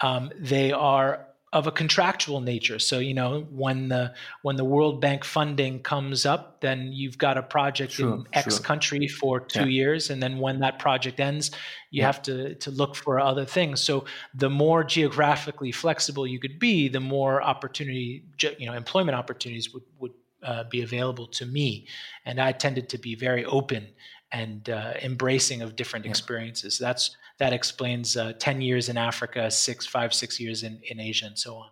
um, 0.00 0.30
they 0.38 0.72
are 0.72 1.26
of 1.54 1.68
a 1.68 1.70
contractual 1.70 2.40
nature. 2.40 2.80
So 2.80 2.98
you 2.98 3.14
know 3.14 3.46
when 3.50 3.88
the 3.88 4.12
when 4.42 4.56
the 4.56 4.64
World 4.64 5.00
Bank 5.00 5.24
funding 5.24 5.80
comes 5.80 6.26
up, 6.26 6.60
then 6.60 6.92
you've 6.92 7.16
got 7.16 7.38
a 7.38 7.42
project 7.42 7.92
sure, 7.92 8.14
in 8.14 8.24
X 8.32 8.56
sure. 8.56 8.64
country 8.64 9.06
for 9.06 9.38
two 9.38 9.60
yeah. 9.60 9.80
years, 9.84 10.10
and 10.10 10.20
then 10.20 10.38
when 10.38 10.58
that 10.60 10.80
project 10.80 11.20
ends, 11.20 11.52
you 11.92 12.00
yeah. 12.00 12.06
have 12.06 12.20
to 12.22 12.56
to 12.56 12.70
look 12.72 12.96
for 12.96 13.20
other 13.20 13.44
things. 13.44 13.80
So 13.80 14.04
the 14.34 14.50
more 14.50 14.82
geographically 14.82 15.70
flexible 15.70 16.26
you 16.26 16.40
could 16.40 16.58
be, 16.58 16.88
the 16.88 17.00
more 17.00 17.40
opportunity 17.40 18.24
you 18.58 18.66
know 18.66 18.74
employment 18.74 19.16
opportunities 19.16 19.72
would 19.72 19.84
would 20.00 20.12
uh, 20.42 20.64
be 20.64 20.82
available 20.82 21.28
to 21.28 21.46
me, 21.46 21.86
and 22.26 22.40
I 22.40 22.50
tended 22.50 22.88
to 22.90 22.98
be 22.98 23.14
very 23.14 23.44
open 23.44 23.86
and 24.34 24.68
uh, 24.68 24.94
embracing 25.00 25.62
of 25.62 25.76
different 25.76 26.04
yeah. 26.04 26.10
experiences. 26.10 26.76
That's 26.76 27.16
that 27.38 27.52
explains 27.52 28.16
uh, 28.16 28.32
10 28.38 28.60
years 28.60 28.88
in 28.88 28.96
Africa, 28.98 29.50
six, 29.50 29.86
five, 29.86 30.12
six 30.12 30.38
years 30.38 30.62
in, 30.62 30.80
in 30.88 31.00
Asia, 31.00 31.26
and 31.26 31.38
so 31.38 31.56
on. 31.56 31.70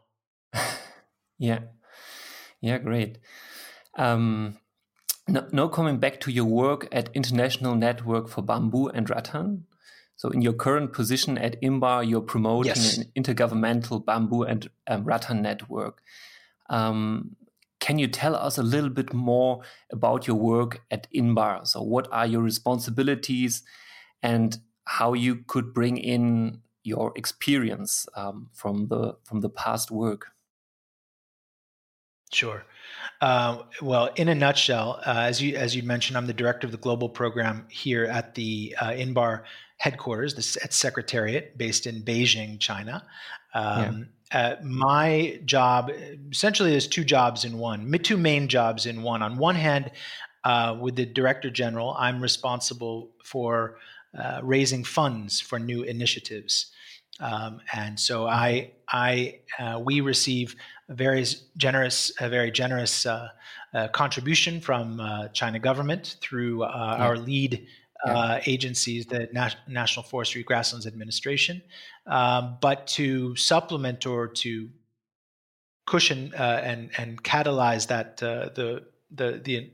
yeah. 1.38 1.60
Yeah, 2.60 2.78
great. 2.78 3.18
Um, 3.98 4.58
now, 5.28 5.46
now, 5.52 5.68
coming 5.68 5.98
back 5.98 6.20
to 6.20 6.32
your 6.32 6.46
work 6.46 6.88
at 6.90 7.10
International 7.14 7.74
Network 7.74 8.28
for 8.28 8.42
Bamboo 8.42 8.88
and 8.88 9.08
Rattan. 9.08 9.66
So, 10.16 10.30
in 10.30 10.42
your 10.42 10.52
current 10.52 10.92
position 10.92 11.38
at 11.38 11.60
INBAR, 11.62 12.08
you're 12.08 12.20
promoting 12.20 12.74
yes. 12.74 12.98
an 12.98 13.04
intergovernmental 13.16 14.04
bamboo 14.04 14.42
and 14.42 14.68
um, 14.86 15.04
rattan 15.04 15.42
network. 15.42 16.00
Um, 16.70 17.36
can 17.82 17.98
you 17.98 18.06
tell 18.06 18.36
us 18.36 18.58
a 18.58 18.62
little 18.62 18.90
bit 18.90 19.12
more 19.12 19.62
about 19.90 20.26
your 20.28 20.36
work 20.36 20.82
at 20.90 21.08
INBAR? 21.12 21.66
So, 21.66 21.82
what 21.82 22.06
are 22.12 22.26
your 22.26 22.42
responsibilities, 22.42 23.62
and 24.22 24.56
how 24.84 25.14
you 25.14 25.36
could 25.46 25.74
bring 25.74 25.96
in 25.96 26.62
your 26.84 27.12
experience 27.16 28.06
um, 28.16 28.48
from 28.52 28.88
the 28.88 29.16
from 29.24 29.40
the 29.40 29.48
past 29.48 29.90
work. 29.90 30.28
Sure. 32.32 32.64
Uh, 33.20 33.62
well, 33.80 34.10
in 34.16 34.28
a 34.28 34.34
nutshell, 34.34 35.00
uh, 35.06 35.26
as 35.30 35.40
you 35.40 35.56
as 35.56 35.76
you 35.76 35.82
mentioned, 35.82 36.16
I'm 36.16 36.26
the 36.26 36.32
director 36.32 36.66
of 36.66 36.72
the 36.72 36.78
global 36.78 37.08
program 37.08 37.66
here 37.68 38.04
at 38.04 38.34
the 38.34 38.74
uh, 38.80 38.90
INBAR 38.90 39.44
headquarters, 39.76 40.34
the 40.34 40.60
at 40.64 40.72
Secretariat, 40.72 41.58
based 41.58 41.86
in 41.86 42.02
Beijing, 42.02 42.58
China. 42.58 43.04
Um, 43.54 43.98
yeah. 43.98 44.04
Uh, 44.32 44.56
my 44.62 45.38
job 45.44 45.90
essentially 46.30 46.74
is 46.74 46.86
two 46.86 47.04
jobs 47.04 47.44
in 47.44 47.58
one, 47.58 47.92
two 48.02 48.16
main 48.16 48.48
jobs 48.48 48.86
in 48.86 49.02
one. 49.02 49.22
On 49.22 49.36
one 49.36 49.56
hand, 49.56 49.90
uh, 50.44 50.76
with 50.80 50.96
the 50.96 51.06
director 51.06 51.50
general, 51.50 51.94
I'm 51.98 52.20
responsible 52.20 53.10
for 53.22 53.76
uh, 54.18 54.40
raising 54.42 54.84
funds 54.84 55.40
for 55.40 55.58
new 55.58 55.82
initiatives. 55.82 56.72
Um, 57.20 57.60
and 57.72 58.00
so 58.00 58.26
I, 58.26 58.72
I, 58.88 59.40
uh, 59.58 59.80
we 59.84 60.00
receive 60.00 60.56
a 60.88 60.94
very 60.94 61.24
generous, 61.56 62.12
a 62.20 62.28
very 62.28 62.50
generous 62.50 63.06
uh, 63.06 63.28
uh 63.74 63.88
contribution 63.88 64.60
from 64.60 65.00
uh, 65.00 65.28
China 65.28 65.58
government 65.58 66.16
through 66.20 66.62
uh, 66.62 66.68
yeah. 66.68 67.04
our 67.04 67.16
lead 67.16 67.66
yeah. 68.06 68.40
agencies, 68.46 69.06
the 69.06 69.28
National 69.68 70.02
Forestry 70.02 70.42
Grasslands 70.42 70.86
Administration. 70.86 71.62
Um, 72.06 72.58
but 72.60 72.86
to 72.88 73.36
supplement 73.36 74.06
or 74.06 74.28
to 74.28 74.68
cushion 75.86 76.32
and 76.34 76.90
and 76.98 77.22
catalyze 77.22 77.86
that 77.88 78.16
the 78.16 78.52
the 78.54 79.40
the 79.44 79.70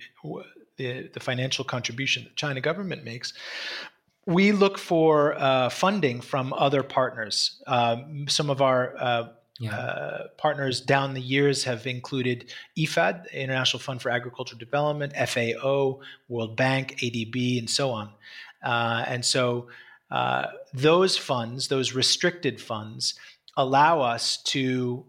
the, 0.77 1.11
the 1.13 1.21
financial 1.21 1.65
contribution 1.65 2.25
that 2.25 2.37
China 2.37 2.61
government 2.61 3.05
makes, 3.05 3.33
we 4.27 4.53
look 4.53 4.79
for 4.79 5.35
uh, 5.39 5.69
funding 5.69 6.21
from 6.21 6.53
other 6.53 6.83
partners. 6.83 7.61
Um, 7.67 8.27
some 8.29 8.51
of 8.51 8.63
our 8.63 8.95
uh, 8.99 9.29
yeah. 9.59 9.77
uh, 9.77 10.27
partners 10.37 10.81
down 10.81 11.15
the 11.15 11.21
years 11.21 11.65
have 11.65 11.87
included 11.87 12.53
IFAD, 12.79 13.33
International 13.33 13.81
Fund 13.81 14.01
for 14.01 14.11
Agricultural 14.11 14.59
Development, 14.59 15.13
FAO, 15.15 16.01
World 16.29 16.57
Bank, 16.57 16.99
ADB, 17.03 17.59
and 17.59 17.69
so 17.69 17.91
on. 17.91 18.11
Uh, 18.63 19.05
and 19.07 19.25
so 19.25 19.69
uh, 20.11 20.47
those 20.73 21.17
funds, 21.17 21.69
those 21.69 21.95
restricted 21.95 22.61
funds, 22.61 23.15
allow 23.57 24.01
us 24.01 24.43
to 24.45 25.05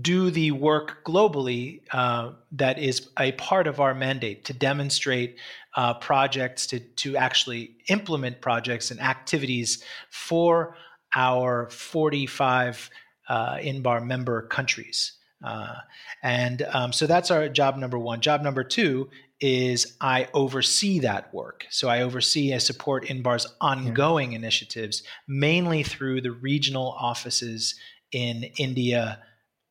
do 0.00 0.30
the 0.30 0.50
work 0.52 1.04
globally 1.04 1.82
uh, 1.92 2.30
that 2.52 2.78
is 2.78 3.10
a 3.18 3.32
part 3.32 3.66
of 3.66 3.78
our 3.78 3.94
mandate 3.94 4.44
to 4.46 4.54
demonstrate 4.54 5.36
uh, 5.76 5.94
projects, 5.94 6.66
to, 6.66 6.80
to 6.80 7.16
actually 7.16 7.76
implement 7.88 8.40
projects 8.40 8.90
and 8.90 9.00
activities 9.00 9.84
for 10.10 10.76
our 11.14 11.68
45 11.68 12.90
uh, 13.28 13.56
INBAR 13.56 14.04
member 14.04 14.42
countries. 14.42 15.12
Uh, 15.44 15.74
and 16.22 16.62
um, 16.72 16.92
so 16.92 17.06
that's 17.06 17.30
our 17.30 17.48
job 17.48 17.76
number 17.76 17.98
one. 17.98 18.20
Job 18.20 18.42
number 18.42 18.62
two 18.62 19.08
is 19.40 19.96
I 20.00 20.28
oversee 20.32 21.00
that 21.00 21.34
work. 21.34 21.66
So 21.68 21.88
I 21.88 22.02
oversee, 22.02 22.54
I 22.54 22.58
support 22.58 23.06
INBAR's 23.06 23.46
ongoing 23.60 24.32
yeah. 24.32 24.38
initiatives, 24.38 25.02
mainly 25.26 25.82
through 25.82 26.20
the 26.20 26.30
regional 26.30 26.94
offices 26.98 27.74
in 28.12 28.44
India, 28.56 29.20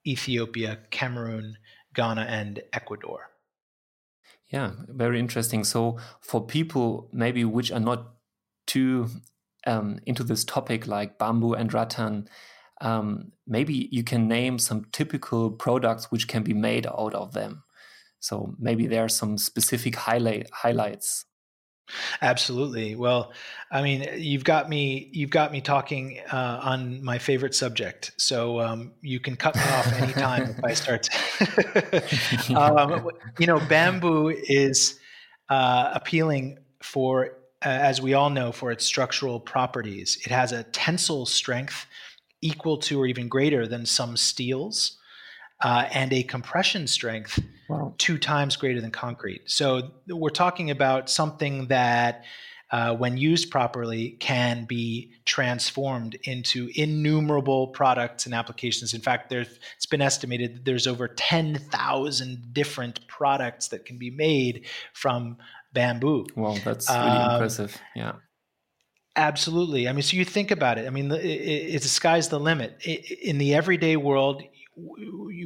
Ethiopia, 0.06 0.80
Cameroon, 0.90 1.56
Ghana, 1.96 2.22
and 2.22 2.62
Ecuador. 2.74 3.30
Yeah, 4.50 4.72
very 4.90 5.20
interesting. 5.20 5.64
So 5.64 5.98
for 6.20 6.46
people 6.46 7.10
maybe 7.14 7.46
which 7.46 7.72
are 7.72 7.80
not 7.80 8.16
too 8.68 9.08
um, 9.66 10.00
into 10.06 10.24
this 10.24 10.44
topic 10.44 10.88
like 10.88 11.18
bamboo 11.18 11.54
and 11.54 11.74
rattan, 11.74 12.28
um, 12.82 13.32
maybe 13.48 13.88
you 13.92 14.04
can 14.04 14.28
name 14.28 14.60
some 14.60 14.86
typical 14.92 15.52
products 15.52 16.12
which 16.12 16.28
can 16.28 16.44
be 16.44 16.54
made 16.54 16.88
out 16.88 17.14
of 17.14 17.34
them. 17.34 17.64
So 18.20 18.56
maybe 18.60 18.88
there 18.88 19.06
are 19.06 19.10
some 19.10 19.38
specific 19.38 19.96
highlight 19.96 20.50
highlights. 20.52 21.26
Absolutely. 22.22 22.96
Well, 22.96 23.34
I 23.70 23.82
mean, 23.82 24.08
you've 24.16 24.44
got 24.44 24.70
me. 24.70 25.10
You've 25.12 25.30
got 25.30 25.52
me 25.52 25.62
talking 25.62 26.20
uh, 26.32 26.60
on 26.64 27.04
my 27.04 27.18
favorite 27.18 27.54
subject. 27.54 28.12
So 28.18 28.62
um, 28.62 28.94
you 29.02 29.20
can 29.20 29.36
cut 29.36 29.56
me 29.56 29.62
off 29.62 29.92
anytime 29.94 30.56
if 30.58 30.64
I 30.64 30.74
start. 30.74 31.04
To 31.04 32.56
um, 32.56 33.10
you 33.40 33.48
know, 33.48 33.60
bamboo 33.60 34.30
is 34.30 35.00
uh, 35.50 35.92
appealing 35.94 36.60
for, 36.82 37.38
uh, 37.66 37.70
as 37.70 38.02
we 38.02 38.14
all 38.14 38.30
know, 38.30 38.52
for 38.52 38.72
its 38.72 38.86
structural 38.86 39.40
properties. 39.40 40.18
It 40.26 40.32
has 40.32 40.54
a 40.54 40.64
tensile 40.64 41.26
strength 41.26 41.88
equal 42.42 42.78
to 42.78 43.02
or 43.02 43.06
even 43.06 43.28
greater 43.28 43.68
than 43.68 43.86
some 43.86 44.18
steels, 44.18 44.98
uh, 45.64 45.88
and 45.92 46.12
a 46.12 46.24
compression 46.24 46.88
strength 46.88 47.40
wow. 47.70 47.94
two 47.98 48.18
times 48.18 48.56
greater 48.56 48.82
than 48.82 48.92
concrete. 48.92 49.42
So 49.46 49.92
we're 50.08 50.30
talking 50.30 50.72
about 50.72 51.10
something 51.10 51.68
that 51.68 52.24
uh, 52.72 52.96
when 52.96 53.18
used 53.18 53.52
properly, 53.52 54.12
can 54.12 54.64
be 54.64 55.12
transformed 55.26 56.16
into 56.24 56.70
innumerable 56.76 57.68
products 57.68 58.26
and 58.26 58.34
applications. 58.34 58.94
In 58.94 59.02
fact, 59.02 59.30
there's, 59.30 59.60
it's 59.76 59.86
been 59.86 60.02
estimated 60.02 60.56
that 60.56 60.66
there's 60.66 60.88
over 60.88 61.10
10,000 61.10 62.54
different 62.54 63.06
products 63.08 63.68
that 63.70 63.86
can 63.86 63.98
be 63.98 64.10
made 64.10 64.68
from 64.94 65.38
bamboo. 65.74 66.26
Well, 66.36 66.58
that's 66.64 66.90
really 66.90 67.02
um, 67.02 67.34
impressive. 67.34 67.78
Yeah. 67.94 68.14
Absolutely. 69.16 69.90
I 69.90 69.94
mean, 69.94 70.04
so 70.04 70.16
you 70.16 70.24
think 70.24 70.52
about 70.52 70.78
it. 70.78 70.88
I 70.88 70.90
mean, 70.90 71.12
it, 71.12 71.26
it, 71.26 71.82
the 71.82 71.90
sky's 71.90 72.30
the 72.30 72.40
limit. 72.40 72.78
It, 72.82 73.20
in 73.22 73.38
the 73.38 73.54
everyday 73.54 73.98
world, 73.98 74.44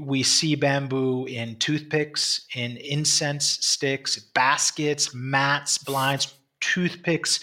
we 0.01 0.21
see 0.23 0.55
bamboo 0.55 1.25
in 1.25 1.57
toothpicks, 1.57 2.45
in 2.53 2.77
incense 2.77 3.57
sticks, 3.65 4.19
baskets, 4.19 5.13
mats, 5.15 5.79
blinds, 5.79 6.35
toothpicks, 6.59 7.39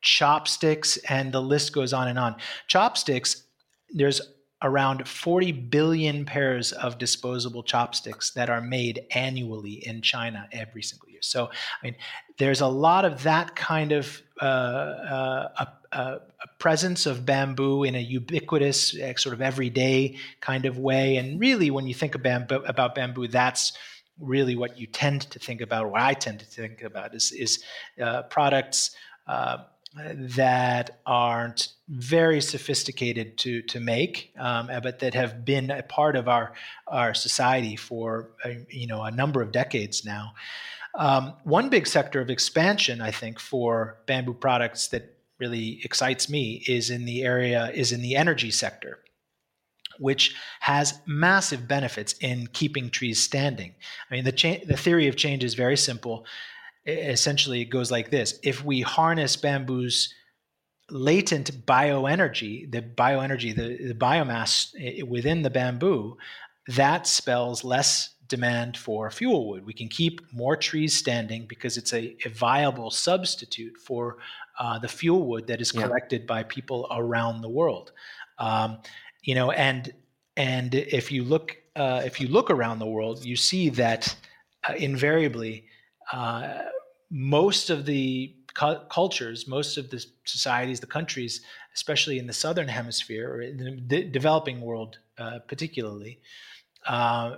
chopsticks, 0.00 0.96
and 1.08 1.32
the 1.32 1.42
list 1.42 1.74
goes 1.74 1.92
on 1.92 2.08
and 2.08 2.18
on. 2.18 2.36
Chopsticks, 2.68 3.42
there's 3.90 4.22
around 4.62 5.06
40 5.06 5.52
billion 5.52 6.24
pairs 6.24 6.72
of 6.72 6.96
disposable 6.96 7.62
chopsticks 7.62 8.30
that 8.30 8.48
are 8.48 8.62
made 8.62 9.04
annually 9.14 9.86
in 9.86 10.00
China 10.00 10.48
every 10.52 10.82
single 10.82 11.08
year. 11.10 11.20
So, 11.20 11.46
I 11.46 11.84
mean, 11.84 11.96
there's 12.38 12.62
a 12.62 12.66
lot 12.66 13.04
of 13.04 13.22
that 13.24 13.54
kind 13.54 13.92
of 13.92 14.22
uh, 14.40 14.44
uh, 14.44 15.66
a, 15.92 15.98
a, 15.98 16.20
presence 16.58 17.06
of 17.06 17.24
bamboo 17.24 17.84
in 17.84 17.94
a 17.94 18.00
ubiquitous, 18.00 18.98
uh, 18.98 19.14
sort 19.16 19.32
of 19.32 19.40
everyday 19.40 20.16
kind 20.40 20.66
of 20.66 20.78
way. 20.78 21.16
And 21.16 21.40
really, 21.40 21.70
when 21.70 21.86
you 21.86 21.94
think 21.94 22.20
bamboo, 22.22 22.62
about 22.66 22.94
bamboo, 22.94 23.28
that's 23.28 23.72
really 24.20 24.56
what 24.56 24.78
you 24.78 24.86
tend 24.86 25.22
to 25.22 25.38
think 25.38 25.60
about, 25.60 25.90
what 25.90 26.00
I 26.00 26.14
tend 26.14 26.40
to 26.40 26.46
think 26.46 26.82
about, 26.82 27.14
is, 27.14 27.32
is 27.32 27.62
uh, 28.02 28.22
products 28.22 28.96
uh, 29.26 29.58
that 30.14 30.98
aren't 31.06 31.68
very 31.88 32.40
sophisticated 32.40 33.38
to 33.38 33.62
to 33.62 33.80
make, 33.80 34.32
um, 34.38 34.68
but 34.82 34.98
that 34.98 35.14
have 35.14 35.44
been 35.44 35.70
a 35.70 35.82
part 35.82 36.16
of 36.16 36.28
our 36.28 36.52
our 36.86 37.14
society 37.14 37.76
for 37.76 38.30
uh, 38.44 38.50
you 38.68 38.86
know 38.86 39.02
a 39.02 39.10
number 39.10 39.40
of 39.40 39.52
decades 39.52 40.04
now. 40.04 40.34
Um, 40.96 41.34
one 41.44 41.68
big 41.68 41.86
sector 41.86 42.20
of 42.20 42.30
expansion, 42.30 43.00
I 43.00 43.10
think, 43.10 43.38
for 43.38 43.98
bamboo 44.06 44.34
products 44.34 44.88
that 44.88 45.16
really 45.38 45.80
excites 45.84 46.30
me 46.30 46.64
is 46.66 46.88
in 46.90 47.04
the 47.04 47.22
area 47.22 47.70
is 47.74 47.92
in 47.92 48.00
the 48.00 48.16
energy 48.16 48.50
sector 48.50 49.00
which 49.98 50.34
has 50.60 51.00
massive 51.06 51.66
benefits 51.68 52.14
in 52.20 52.46
keeping 52.48 52.90
trees 52.90 53.22
standing. 53.22 53.74
I 54.10 54.14
mean, 54.14 54.24
the, 54.24 54.32
cha- 54.32 54.64
the 54.66 54.76
theory 54.76 55.08
of 55.08 55.16
change 55.16 55.44
is 55.44 55.54
very 55.54 55.76
simple. 55.76 56.26
Essentially, 56.86 57.62
it 57.62 57.66
goes 57.70 57.90
like 57.90 58.10
this 58.10 58.38
if 58.42 58.64
we 58.64 58.80
harness 58.80 59.36
bamboo's 59.36 60.12
latent 60.90 61.66
bioenergy, 61.66 62.70
the 62.70 62.80
bioenergy, 62.82 63.54
the, 63.54 63.88
the 63.88 63.94
biomass 63.94 64.72
within 65.08 65.42
the 65.42 65.50
bamboo, 65.50 66.16
that 66.68 67.06
spells 67.06 67.64
less 67.64 68.10
demand 68.28 68.76
for 68.76 69.10
fuel 69.10 69.48
wood. 69.48 69.66
We 69.66 69.72
can 69.72 69.88
keep 69.88 70.20
more 70.32 70.56
trees 70.56 70.96
standing 70.96 71.46
because 71.46 71.76
it's 71.76 71.92
a, 71.92 72.16
a 72.24 72.28
viable 72.30 72.90
substitute 72.90 73.76
for 73.78 74.18
uh, 74.58 74.78
the 74.78 74.88
fuel 74.88 75.26
wood 75.26 75.46
that 75.46 75.60
is 75.60 75.72
collected 75.72 76.22
yeah. 76.22 76.26
by 76.26 76.42
people 76.42 76.86
around 76.90 77.42
the 77.42 77.48
world. 77.48 77.92
Um, 78.38 78.78
you 79.22 79.34
know, 79.34 79.50
and 79.50 79.92
and 80.36 80.74
if 80.74 81.10
you 81.10 81.24
look 81.24 81.56
uh, 81.76 82.02
if 82.04 82.20
you 82.20 82.28
look 82.28 82.50
around 82.50 82.78
the 82.78 82.86
world, 82.86 83.24
you 83.24 83.36
see 83.36 83.68
that 83.70 84.14
uh, 84.68 84.74
invariably 84.74 85.66
uh, 86.12 86.62
most 87.10 87.70
of 87.70 87.86
the 87.86 88.34
cu- 88.54 88.80
cultures, 88.90 89.46
most 89.46 89.76
of 89.76 89.90
the 89.90 90.04
societies, 90.24 90.80
the 90.80 90.86
countries, 90.86 91.42
especially 91.74 92.18
in 92.18 92.26
the 92.26 92.32
southern 92.32 92.68
hemisphere 92.68 93.30
or 93.30 93.40
in 93.42 93.56
the 93.56 93.70
de- 93.72 94.04
developing 94.04 94.60
world, 94.60 94.98
uh, 95.18 95.38
particularly. 95.46 96.20
Uh, 96.86 97.36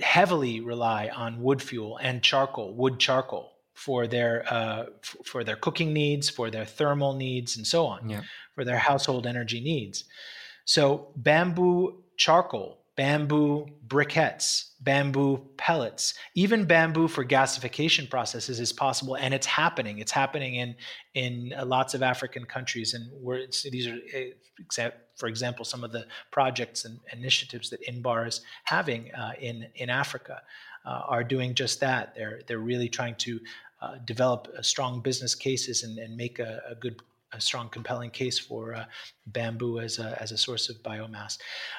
heavily 0.00 0.60
rely 0.60 1.08
on 1.08 1.42
wood 1.42 1.62
fuel 1.62 1.98
and 1.98 2.22
charcoal, 2.22 2.74
wood 2.74 2.98
charcoal 2.98 3.52
for 3.74 4.06
their 4.06 4.44
uh, 4.52 4.86
f- 5.02 5.16
for 5.24 5.44
their 5.44 5.56
cooking 5.56 5.92
needs, 5.92 6.28
for 6.28 6.50
their 6.50 6.64
thermal 6.64 7.14
needs, 7.14 7.56
and 7.56 7.66
so 7.66 7.86
on, 7.86 8.08
yeah. 8.08 8.22
for 8.54 8.64
their 8.64 8.78
household 8.78 9.26
energy 9.26 9.60
needs. 9.60 10.04
So 10.64 11.12
bamboo 11.16 12.02
charcoal, 12.16 12.78
bamboo 12.98 13.64
briquettes, 13.86 14.70
bamboo 14.80 15.38
pellets, 15.56 16.14
even 16.34 16.64
bamboo 16.64 17.06
for 17.06 17.24
gasification 17.24 18.10
processes 18.10 18.58
is 18.58 18.72
possible, 18.72 19.14
and 19.14 19.32
it's 19.32 19.46
happening. 19.46 20.00
It's 20.00 20.10
happening 20.10 20.56
in 20.56 20.74
in 21.14 21.54
uh, 21.56 21.64
lots 21.64 21.94
of 21.94 22.02
African 22.02 22.44
countries, 22.44 22.94
and 22.94 23.08
where 23.22 23.46
these 23.70 23.86
are, 23.86 23.94
uh, 23.94 24.90
for 25.16 25.28
example, 25.28 25.64
some 25.64 25.84
of 25.84 25.92
the 25.92 26.06
projects 26.32 26.84
and 26.84 26.98
initiatives 27.12 27.70
that 27.70 27.80
Inbar 27.86 28.26
is 28.26 28.40
having 28.64 29.14
uh, 29.14 29.32
in 29.40 29.68
in 29.76 29.90
Africa 29.90 30.42
uh, 30.84 31.02
are 31.06 31.22
doing 31.22 31.54
just 31.54 31.78
that. 31.78 32.16
They're 32.16 32.40
they're 32.48 32.66
really 32.72 32.88
trying 32.88 33.14
to 33.18 33.38
uh, 33.80 33.98
develop 34.04 34.48
strong 34.62 35.00
business 35.00 35.36
cases 35.36 35.84
and, 35.84 35.98
and 35.98 36.16
make 36.16 36.40
a, 36.40 36.62
a 36.68 36.74
good 36.74 37.00
a 37.32 37.40
strong, 37.40 37.68
compelling 37.68 38.10
case 38.10 38.38
for 38.38 38.74
uh, 38.74 38.84
bamboo 39.26 39.80
as 39.80 39.98
a, 39.98 40.20
as 40.20 40.32
a 40.32 40.38
source 40.38 40.68
of 40.68 40.76
biomass. 40.82 41.38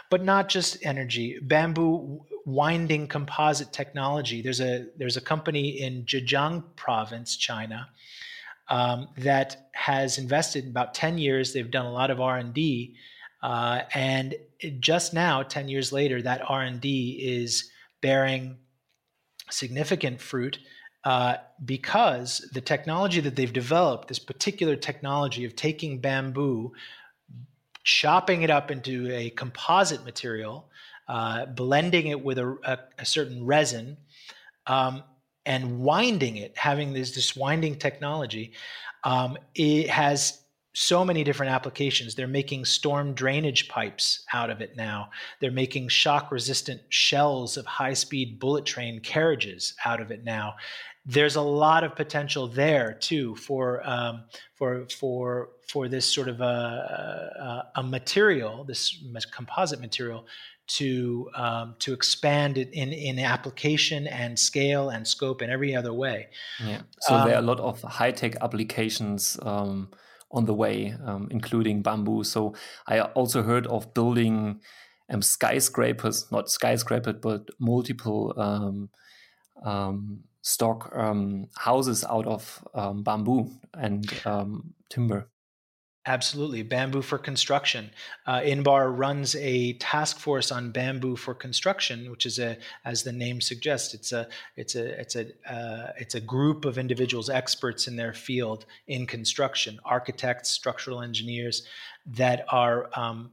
But 0.09 0.23
not 0.23 0.49
just 0.49 0.77
energy, 0.83 1.39
bamboo 1.41 2.25
winding 2.45 3.07
composite 3.07 3.73
technology. 3.73 4.41
There's 4.41 4.61
a, 4.61 4.85
there's 4.97 5.17
a 5.17 5.21
company 5.21 5.81
in 5.81 6.03
Zhejiang 6.05 6.75
province, 6.75 7.35
China, 7.35 7.89
um, 8.69 9.09
that 9.17 9.69
has 9.73 10.17
invested 10.17 10.65
in 10.65 10.69
about 10.69 10.93
10 10.93 11.17
years. 11.17 11.53
They've 11.53 11.69
done 11.69 11.85
a 11.85 11.91
lot 11.91 12.11
of 12.11 12.21
R&D. 12.21 12.95
Uh, 13.41 13.81
and 13.93 14.35
just 14.79 15.13
now, 15.13 15.41
10 15.43 15.67
years 15.69 15.91
later, 15.91 16.21
that 16.21 16.41
R&D 16.47 17.19
is 17.21 17.71
bearing 18.01 18.57
significant 19.49 20.21
fruit 20.21 20.59
uh, 21.03 21.37
because 21.63 22.49
the 22.53 22.61
technology 22.61 23.21
that 23.21 23.35
they've 23.35 23.53
developed, 23.53 24.07
this 24.07 24.19
particular 24.19 24.75
technology 24.75 25.45
of 25.45 25.55
taking 25.55 25.99
bamboo, 25.99 26.73
chopping 27.83 28.41
it 28.41 28.49
up 28.49 28.69
into 28.69 29.09
a 29.11 29.29
composite 29.31 30.03
material, 30.03 30.69
uh, 31.07 31.45
blending 31.45 32.07
it 32.07 32.23
with 32.23 32.37
a, 32.37 32.57
a, 32.63 32.77
a 32.99 33.05
certain 33.05 33.45
resin, 33.45 33.97
um, 34.67 35.03
and 35.45 35.79
winding 35.79 36.37
it, 36.37 36.55
having 36.57 36.93
this, 36.93 37.15
this 37.15 37.35
winding 37.35 37.75
technology, 37.75 38.51
um, 39.03 39.37
it 39.55 39.89
has 39.89 40.41
so 40.79 41.03
many 41.03 41.25
different 41.25 41.51
applications. 41.51 42.15
They're 42.15 42.27
making 42.27 42.63
storm 42.63 43.13
drainage 43.13 43.67
pipes 43.67 44.23
out 44.31 44.49
of 44.49 44.61
it 44.61 44.77
now. 44.77 45.09
They're 45.41 45.51
making 45.51 45.89
shock 45.89 46.31
resistant 46.31 46.81
shells 46.87 47.57
of 47.57 47.65
high 47.65 47.93
speed 47.93 48.39
bullet 48.39 48.65
train 48.65 49.01
carriages 49.01 49.73
out 49.83 49.99
of 49.99 50.09
it 50.09 50.23
now 50.23 50.55
there's 51.05 51.37
a 51.37 51.41
lot 51.41 51.83
of 51.83 51.95
potential 51.95 52.47
there 52.47 52.93
too 52.93 53.35
for 53.35 53.81
um, 53.89 54.23
for 54.53 54.85
for 54.99 55.49
for 55.67 55.87
this 55.87 56.05
sort 56.05 56.27
of 56.27 56.41
a, 56.41 56.43
a, 56.43 57.79
a 57.79 57.83
material, 57.83 58.63
this 58.63 59.01
composite 59.31 59.79
material, 59.79 60.27
to 60.67 61.29
um, 61.35 61.75
to 61.79 61.93
expand 61.93 62.57
it 62.57 62.69
in 62.73 62.93
in 62.93 63.17
application 63.17 64.05
and 64.07 64.37
scale 64.37 64.89
and 64.89 65.07
scope 65.07 65.41
and 65.41 65.51
every 65.51 65.75
other 65.75 65.93
way. 65.93 66.27
Yeah. 66.63 66.81
So 67.01 67.15
um, 67.15 67.27
there 67.27 67.35
are 67.35 67.39
a 67.39 67.45
lot 67.45 67.59
of 67.59 67.81
high 67.81 68.11
tech 68.11 68.35
applications 68.41 69.39
um, 69.41 69.89
on 70.31 70.45
the 70.45 70.53
way, 70.53 70.95
um, 71.05 71.27
including 71.31 71.81
bamboo. 71.81 72.23
So 72.23 72.53
I 72.87 73.01
also 73.01 73.41
heard 73.43 73.67
of 73.67 73.93
building 73.93 74.61
um, 75.09 75.21
skyscrapers, 75.21 76.31
not 76.31 76.49
skyscrapers, 76.49 77.15
but 77.21 77.49
multiple 77.59 78.33
um, 78.37 78.89
um, 79.63 80.19
stock 80.41 80.91
um, 80.95 81.47
houses 81.57 82.03
out 82.03 82.27
of 82.27 82.63
um, 82.73 83.03
bamboo 83.03 83.49
and 83.73 84.07
timber. 84.89 85.29
Absolutely, 86.09 86.63
bamboo 86.63 87.03
for 87.03 87.19
construction. 87.19 87.91
Uh, 88.25 88.39
Inbar 88.39 88.97
runs 88.97 89.35
a 89.35 89.73
task 89.73 90.17
force 90.17 90.51
on 90.51 90.71
bamboo 90.71 91.15
for 91.15 91.35
construction, 91.35 92.09
which 92.09 92.25
is 92.25 92.39
a, 92.39 92.57
as 92.83 93.03
the 93.03 93.11
name 93.11 93.39
suggests, 93.39 93.93
it's 93.93 94.11
a 94.11 94.27
it's 94.55 94.73
a 94.73 94.99
it's 94.99 95.15
a 95.15 95.27
uh, 95.47 95.91
it's 95.97 96.15
a 96.15 96.19
group 96.19 96.65
of 96.65 96.79
individuals, 96.79 97.29
experts 97.29 97.87
in 97.87 97.95
their 97.95 98.11
field 98.11 98.65
in 98.87 99.05
construction, 99.05 99.79
architects, 99.85 100.49
structural 100.49 101.03
engineers, 101.03 101.67
that 102.07 102.43
are 102.49 102.89
um, 102.95 103.29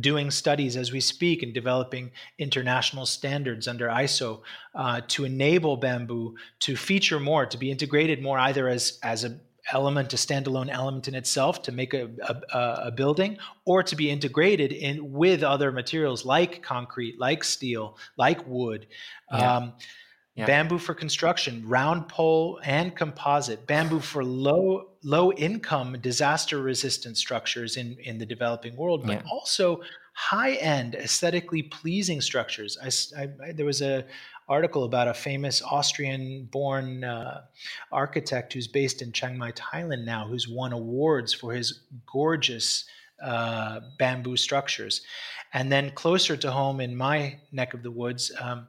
doing 0.00 0.30
studies 0.30 0.76
as 0.76 0.92
we 0.92 1.00
speak 1.00 1.42
and 1.42 1.54
developing 1.54 2.10
international 2.38 3.06
standards 3.06 3.66
under 3.66 3.88
ISO 3.88 4.42
uh, 4.74 5.00
to 5.08 5.24
enable 5.24 5.78
bamboo 5.78 6.36
to 6.60 6.76
feature 6.76 7.18
more, 7.18 7.46
to 7.46 7.56
be 7.56 7.70
integrated 7.70 8.20
more, 8.20 8.38
either 8.38 8.68
as 8.68 8.98
as 9.02 9.24
a 9.24 9.40
element, 9.72 10.12
a 10.12 10.16
standalone 10.16 10.70
element 10.70 11.08
in 11.08 11.14
itself 11.14 11.62
to 11.62 11.72
make 11.72 11.94
a, 11.94 12.08
a, 12.22 12.86
a, 12.86 12.90
building, 12.90 13.38
or 13.64 13.82
to 13.82 13.96
be 13.96 14.10
integrated 14.10 14.72
in 14.72 15.12
with 15.12 15.42
other 15.42 15.72
materials 15.72 16.24
like 16.24 16.62
concrete, 16.62 17.18
like 17.18 17.44
steel, 17.44 17.96
like 18.16 18.46
wood. 18.46 18.86
Yeah. 19.32 19.56
Um, 19.56 19.72
yeah. 20.34 20.46
Bamboo 20.46 20.78
for 20.78 20.94
construction, 20.94 21.66
round 21.66 22.06
pole 22.06 22.60
and 22.62 22.94
composite. 22.94 23.66
Bamboo 23.66 23.98
for 23.98 24.22
low 24.22 24.90
low 25.02 25.32
income, 25.32 25.96
disaster 26.00 26.62
resistant 26.62 27.16
structures 27.16 27.76
in 27.76 27.96
in 28.04 28.18
the 28.18 28.26
developing 28.26 28.76
world, 28.76 29.04
but 29.04 29.24
yeah. 29.24 29.30
also 29.30 29.80
high 30.14 30.54
end, 30.54 30.94
aesthetically 30.94 31.62
pleasing 31.62 32.20
structures. 32.20 32.78
I, 32.82 33.20
I, 33.20 33.28
I, 33.48 33.52
there 33.52 33.66
was 33.66 33.82
a 33.82 34.04
article 34.48 34.84
about 34.84 35.08
a 35.08 35.14
famous 35.14 35.62
Austrian 35.62 36.48
born 36.50 37.04
uh, 37.04 37.42
architect 37.92 38.52
who's 38.52 38.66
based 38.66 39.02
in 39.02 39.12
Chiang 39.12 39.36
Mai, 39.36 39.52
Thailand 39.52 40.04
now, 40.04 40.26
who's 40.26 40.48
won 40.48 40.72
awards 40.72 41.34
for 41.34 41.52
his 41.52 41.80
gorgeous 42.06 42.84
uh, 43.22 43.80
bamboo 43.98 44.36
structures. 44.36 45.02
And 45.52 45.70
then 45.70 45.90
closer 45.92 46.36
to 46.36 46.50
home 46.50 46.80
in 46.80 46.96
my 46.96 47.38
neck 47.52 47.74
of 47.74 47.82
the 47.82 47.90
woods, 47.90 48.32
um, 48.40 48.68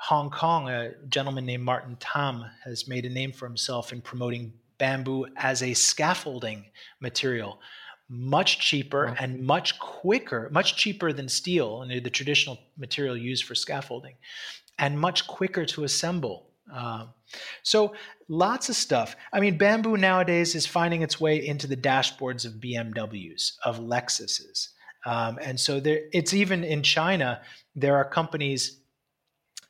Hong 0.00 0.30
Kong, 0.30 0.68
a 0.68 0.92
gentleman 1.08 1.44
named 1.44 1.64
Martin 1.64 1.96
Tam 1.98 2.44
has 2.64 2.86
made 2.86 3.04
a 3.04 3.10
name 3.10 3.32
for 3.32 3.46
himself 3.46 3.92
in 3.92 4.00
promoting 4.00 4.52
bamboo 4.78 5.26
as 5.36 5.62
a 5.62 5.74
scaffolding 5.74 6.66
material. 7.00 7.60
Much 8.08 8.60
cheaper 8.60 9.16
and 9.18 9.42
much 9.42 9.78
quicker, 9.78 10.48
much 10.50 10.76
cheaper 10.76 11.12
than 11.12 11.28
steel, 11.28 11.82
and 11.82 11.90
the 12.02 12.08
traditional 12.08 12.58
material 12.78 13.16
used 13.16 13.44
for 13.44 13.54
scaffolding 13.54 14.14
and 14.78 14.98
much 14.98 15.26
quicker 15.26 15.64
to 15.66 15.84
assemble. 15.84 16.50
Uh, 16.72 17.06
so 17.62 17.94
lots 18.28 18.68
of 18.68 18.76
stuff. 18.76 19.16
I 19.32 19.40
mean, 19.40 19.58
bamboo 19.58 19.96
nowadays 19.96 20.54
is 20.54 20.66
finding 20.66 21.02
its 21.02 21.20
way 21.20 21.44
into 21.46 21.66
the 21.66 21.76
dashboards 21.76 22.44
of 22.44 22.54
BMWs, 22.54 23.52
of 23.64 23.78
Lexuses. 23.80 24.68
Um, 25.06 25.38
and 25.42 25.58
so 25.58 25.80
there, 25.80 26.00
it's 26.12 26.34
even 26.34 26.64
in 26.64 26.82
China, 26.82 27.40
there 27.74 27.96
are 27.96 28.04
companies 28.04 28.80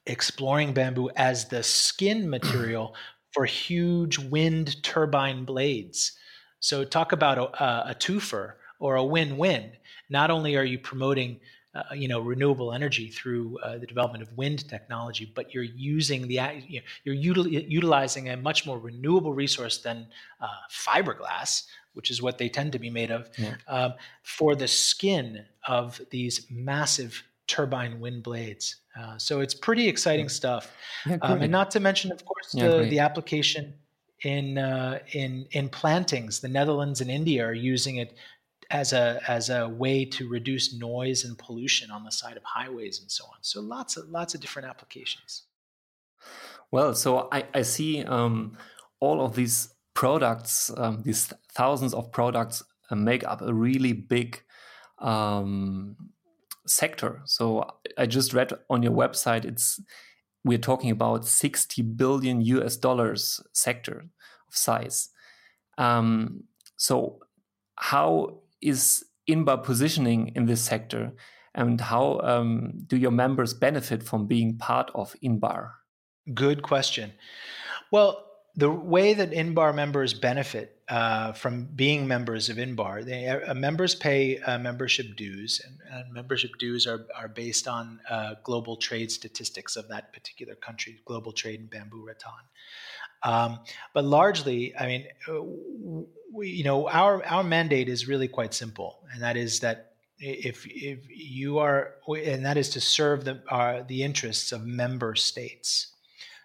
exploring 0.07 0.73
bamboo 0.73 1.11
as 1.17 1.49
the 1.49 1.63
skin 1.63 2.29
material 2.37 2.95
for 3.33 3.45
huge 3.45 4.19
wind 4.19 4.83
turbine 4.83 5.45
blades. 5.45 6.13
So 6.61 6.85
talk 6.85 7.13
about 7.13 7.39
a, 7.39 7.91
a 7.91 7.95
twofer 7.95 8.55
or 8.81 8.97
a 8.97 9.05
win-win. 9.05 9.73
Not 10.11 10.31
only 10.31 10.57
are 10.57 10.65
you 10.65 10.79
promoting 10.79 11.41
uh, 11.91 11.95
you 11.95 12.09
know 12.09 12.21
renewable 12.21 12.73
energy 12.73 13.09
through 13.09 13.59
uh, 13.63 13.79
the 13.79 13.87
development 13.87 14.23
of 14.23 14.37
wind 14.37 14.69
technology, 14.69 15.31
but 15.35 15.55
you're 15.55 15.63
using 15.63 16.29
the 16.29 16.41
you 16.67 16.81
know, 16.81 16.87
you're 17.05 17.35
util- 17.35 17.71
utilizing 17.71 18.29
a 18.29 18.37
much 18.37 18.67
more 18.67 18.79
renewable 18.79 19.33
resource 19.33 19.79
than 19.79 20.07
uh, 20.41 20.47
fiberglass, 20.71 21.65
which 21.95 22.11
is 22.11 22.23
what 22.23 22.39
they 22.39 22.49
tend 22.49 22.73
to 22.73 22.79
be 22.79 22.91
made 22.91 23.11
of, 23.11 23.29
yeah. 23.39 23.55
um, 23.69 23.95
for 24.23 24.55
the 24.55 24.69
skin 24.69 25.45
of 25.67 26.01
these 26.11 26.47
massive 26.51 27.23
turbine 27.47 28.01
wind 28.01 28.23
blades. 28.23 28.77
Uh, 28.99 29.17
so 29.19 29.41
it's 29.41 29.55
pretty 29.55 29.89
exciting 29.89 30.27
yeah. 30.27 30.31
stuff, 30.31 30.77
yeah, 31.07 31.19
um, 31.23 31.43
and 31.43 31.53
not 31.53 31.71
to 31.71 31.81
mention, 31.81 32.11
of 32.11 32.25
course, 32.25 32.53
the, 32.53 32.87
the 32.91 32.99
application 32.99 33.75
in 34.23 34.59
uh, 34.59 34.99
in 35.13 35.47
in 35.53 35.69
plantings. 35.69 36.41
The 36.41 36.49
Netherlands 36.49 37.01
and 37.01 37.11
India 37.11 37.47
are 37.47 37.55
using 37.55 37.97
it 37.97 38.17
as 38.71 38.93
a 38.93 39.21
as 39.27 39.49
a 39.49 39.69
way 39.69 40.05
to 40.05 40.29
reduce 40.29 40.75
noise 40.75 41.25
and 41.25 41.39
pollution 41.39 41.91
on 41.91 42.05
the 42.05 42.13
side 42.13 42.37
of 42.37 42.43
highways 42.45 43.01
and 43.01 43.11
so 43.11 43.25
on. 43.25 43.39
So 43.41 43.61
lots 43.61 43.97
of 43.97 44.09
lots 44.09 44.35
of 44.35 44.41
different 44.41 44.69
applications. 44.69 45.45
Well, 46.71 46.95
so 46.95 47.29
I, 47.33 47.45
I 47.55 47.63
see 47.63 48.05
um, 48.05 48.59
all 49.01 49.25
of 49.25 49.35
these 49.35 49.71
products, 49.95 50.71
um, 50.77 51.03
these 51.03 51.33
thousands 51.55 51.95
of 51.95 52.13
products, 52.13 52.63
uh, 52.91 52.97
make 52.97 53.25
up 53.25 53.41
a 53.41 53.55
really 53.55 53.95
big 53.95 54.43
um, 54.99 55.97
sector. 56.67 57.23
So 57.25 57.67
I 57.97 58.05
just 58.05 58.35
read 58.35 58.53
on 58.69 58.83
your 58.83 58.93
website, 58.93 59.47
it's 59.47 59.81
we're 60.45 60.59
talking 60.59 60.91
about 60.91 61.27
60 61.27 61.83
billion 61.83 62.43
US 62.43 62.77
dollars 62.77 63.41
sector 63.53 64.05
of 64.49 64.57
size. 64.57 65.09
Um, 65.79 66.45
so 66.77 67.21
how 67.77 68.41
is 68.61 69.05
Inbar 69.29 69.63
positioning 69.63 70.33
in 70.35 70.47
this 70.47 70.63
sector, 70.63 71.13
and 71.55 71.81
how 71.81 72.21
um, 72.21 72.73
do 72.87 72.97
your 72.97 73.11
members 73.11 73.53
benefit 73.53 74.03
from 74.03 74.27
being 74.27 74.57
part 74.57 74.91
of 74.95 75.15
Inbar? 75.23 75.73
Good 76.33 76.63
question. 76.63 77.13
Well, 77.91 78.25
the 78.57 78.71
way 78.71 79.15
that 79.15 79.31
Inbar 79.31 79.75
members 79.75 80.13
benefit 80.13 80.81
uh, 80.89 81.33
from 81.33 81.69
being 81.77 82.09
members 82.09 82.49
of 82.49 82.57
Inbar, 82.57 83.05
they, 83.05 83.29
uh, 83.29 83.55
members 83.55 83.95
pay 83.95 84.39
uh, 84.39 84.59
membership 84.59 85.15
dues, 85.17 85.61
and, 85.65 85.79
and, 85.93 86.13
membership 86.13 86.51
dues 86.59 86.87
are, 86.87 87.07
are 87.15 87.29
based 87.29 87.69
on 87.69 88.01
uh, 88.11 88.35
global 88.43 88.77
trade 88.77 89.13
statistics 89.13 89.77
of 89.77 89.89
that 89.89 90.13
particular 90.13 90.55
country, 90.55 90.99
global 91.05 91.33
trade 91.33 91.61
in 91.61 91.67
bamboo 91.67 92.05
rattan. 92.05 92.33
Um, 93.23 93.61
but 93.95 94.05
largely, 94.05 94.77
I 94.77 94.87
mean, 94.87 95.07
uh, 95.29 95.43
we, 96.33 96.51
you 96.51 96.65
know, 96.65 96.89
our 96.89 97.25
our 97.25 97.43
mandate 97.43 97.89
is 97.89 98.09
really 98.09 98.29
quite 98.29 98.55
simple, 98.55 99.01
and 99.13 99.23
that 99.23 99.37
is 99.37 99.61
that 99.61 99.93
if 100.19 100.67
if 100.67 101.01
you 101.09 101.59
are, 101.59 101.95
and 102.09 102.45
that 102.45 102.57
is 102.57 102.71
to 102.71 102.81
serve 102.81 103.25
the 103.25 103.43
uh, 103.51 103.83
the 103.87 104.03
interests 104.03 104.53
of 104.53 104.65
member 104.65 105.15
states. 105.15 105.95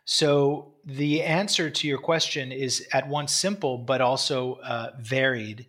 So 0.06 0.74
the 0.86 1.22
answer 1.22 1.70
to 1.70 1.88
your 1.88 1.98
question 1.98 2.52
is 2.52 2.86
at 2.92 3.08
once 3.08 3.32
simple, 3.32 3.78
but 3.78 4.02
also 4.02 4.56
uh, 4.56 4.92
varied. 5.00 5.68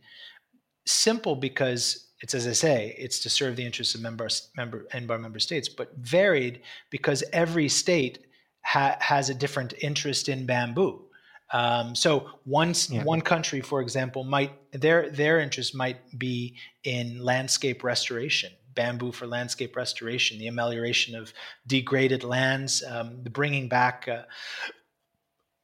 Simple 0.87 1.37
because 1.37 2.05
it's 2.21 2.35
as 2.35 2.47
I 2.47 2.53
say, 2.53 2.95
it's 2.99 3.21
to 3.21 3.31
serve 3.31 3.57
the 3.57 3.65
interests 3.65 3.95
of 3.95 4.01
member 4.01 4.29
member 4.57 4.87
INBAR 4.93 5.21
member 5.21 5.39
states, 5.39 5.69
but 5.69 5.95
varied 5.97 6.63
because 6.91 7.23
every 7.33 7.69
state 7.69 8.24
ha- 8.65 8.97
has 8.99 9.31
a 9.31 9.35
different 9.35 9.75
interest 9.81 10.29
in 10.29 10.47
bamboo. 10.47 11.05
Um, 11.53 11.95
so 11.95 12.31
one 12.45 12.75
yeah. 12.89 13.05
one 13.05 13.21
country, 13.21 13.61
for 13.61 13.81
example, 13.81 14.25
might 14.25 14.53
their 14.73 15.11
their 15.11 15.39
interest 15.39 15.75
might 15.75 16.19
be 16.19 16.57
in 16.83 17.23
landscape 17.23 17.85
restoration, 17.85 18.51
bamboo 18.75 19.13
for 19.13 19.27
landscape 19.27 19.77
restoration, 19.77 20.39
the 20.39 20.49
amelioration 20.49 21.15
of 21.15 21.33
degraded 21.67 22.25
lands, 22.25 22.83
um, 22.83 23.23
the 23.23 23.31
bringing 23.31 23.69
back 23.69 24.09
uh, 24.09 24.23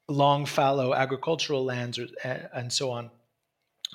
long 0.08 0.46
fallow 0.46 0.94
agricultural 0.94 1.64
lands, 1.64 1.98
or, 1.98 2.06
uh, 2.24 2.36
and 2.54 2.72
so 2.72 2.90
on. 2.90 3.10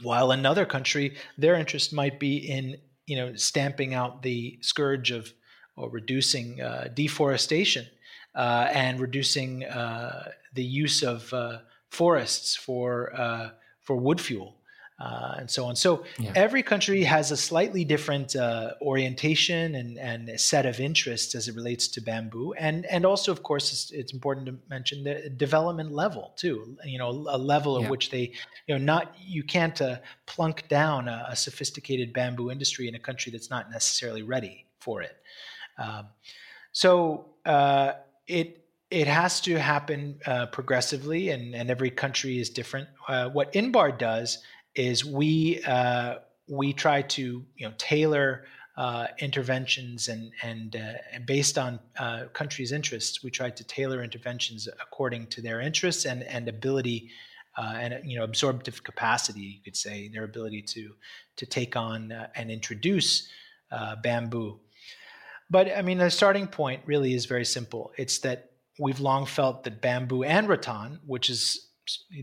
While 0.02 0.32
another 0.32 0.66
country, 0.66 1.16
their 1.38 1.56
interest 1.56 1.94
might 1.94 2.20
be 2.20 2.38
in 2.38 2.78
you 3.06 3.16
know 3.16 3.36
stamping 3.36 3.94
out 3.94 4.24
the 4.24 4.58
scourge 4.62 5.12
of 5.12 5.32
or 5.78 5.90
reducing 5.90 6.60
uh, 6.60 6.90
deforestation 6.94 7.86
uh, 8.36 8.68
and 8.72 9.00
reducing 9.00 9.64
uh, 9.66 10.32
the 10.54 10.64
use 10.64 11.04
of 11.04 11.34
uh, 11.34 11.60
forests 11.90 12.56
for 12.56 13.14
uh, 13.16 13.50
for 13.82 13.96
wood 13.96 14.20
fuel. 14.20 14.58
Uh, 14.98 15.36
and 15.40 15.52
so 15.52 15.66
on. 15.66 15.76
So 15.76 16.06
yeah. 16.18 16.32
every 16.36 16.64
country 16.64 17.04
has 17.04 17.30
a 17.30 17.36
slightly 17.36 17.84
different 17.84 18.34
uh, 18.34 18.76
orientation 18.82 19.76
and, 19.76 20.00
and 20.00 20.40
set 20.40 20.66
of 20.66 20.80
interests 20.80 21.36
as 21.36 21.50
it 21.50 21.56
relates 21.56 21.90
to 21.90 22.02
bamboo, 22.02 22.54
and 22.54 22.86
and 22.86 23.06
also, 23.06 23.30
of 23.34 23.44
course, 23.44 23.74
it's, 23.74 23.92
it's 23.92 24.14
important 24.14 24.46
to 24.46 24.56
mention 24.70 25.04
the 25.04 25.30
development 25.30 25.92
level 25.92 26.32
too. 26.38 26.78
You 26.86 26.98
know, 26.98 27.10
a 27.10 27.38
level 27.38 27.78
yeah. 27.78 27.84
at 27.84 27.92
which 27.92 28.10
they, 28.10 28.32
you 28.68 28.78
know, 28.78 28.78
not 28.78 29.14
you 29.20 29.44
can't 29.44 29.82
uh, 29.82 29.98
plunk 30.28 30.70
down 30.70 31.10
a, 31.10 31.28
a, 31.28 31.36
sophisticated 31.36 32.14
bamboo 32.14 32.50
industry 32.50 32.88
in 32.88 32.96
a 32.96 33.00
country 33.00 33.34
that's 33.34 33.50
not 33.50 33.70
necessarily 33.70 34.24
ready 34.24 34.66
for 34.80 35.02
it. 35.02 35.18
Um, 35.78 36.08
so 36.72 37.26
uh, 37.46 37.94
it 38.28 38.66
it 38.92 39.08
has 39.08 39.42
to 39.42 39.60
happen 39.60 40.20
uh, 40.26 40.46
progressively, 40.48 41.30
and, 41.30 41.56
and 41.56 41.70
every 41.70 41.90
country 41.90 42.40
is 42.40 42.50
different. 42.50 42.88
Uh, 43.08 43.30
what 43.30 43.52
Inbar 43.54 43.98
does 43.98 44.40
is 44.76 45.04
we 45.04 45.62
uh, 45.66 46.16
we 46.48 46.74
try 46.74 47.02
to 47.02 47.44
you 47.56 47.68
know 47.68 47.74
tailor 47.78 48.46
uh, 48.78 49.08
interventions 49.20 50.08
and 50.08 50.32
and, 50.44 50.76
uh, 50.76 50.94
and 51.14 51.26
based 51.26 51.58
on 51.58 51.80
uh, 51.98 52.26
countries' 52.34 52.72
interests, 52.72 53.24
we 53.24 53.32
try 53.32 53.50
to 53.50 53.64
tailor 53.64 54.04
interventions 54.04 54.68
according 54.82 55.28
to 55.28 55.42
their 55.42 55.62
interests 55.62 56.06
and 56.06 56.24
and 56.24 56.48
ability. 56.48 57.10
and 57.58 58.02
you 58.04 58.18
know, 58.18 58.26
absorptive 58.26 58.84
capacity, 58.84 59.42
you 59.42 59.62
could 59.64 59.78
say, 59.78 60.10
their 60.10 60.26
ability 60.26 60.62
to 60.62 60.94
to 61.38 61.46
take 61.46 61.76
on 61.76 62.12
and 62.36 62.52
introduce 62.52 63.30
bamboo. 64.04 64.60
But 65.50 65.76
I 65.76 65.82
mean, 65.82 66.00
the 66.00 66.10
starting 66.10 66.48
point 66.48 66.82
really 66.86 67.14
is 67.14 67.26
very 67.26 67.46
simple. 67.46 67.92
It's 67.98 68.20
that 68.20 68.52
we've 68.80 69.00
long 69.00 69.26
felt 69.26 69.64
that 69.64 69.82
bamboo 69.82 70.24
and 70.24 70.48
rattan, 70.48 71.00
which 71.06 71.30
is 71.30 71.70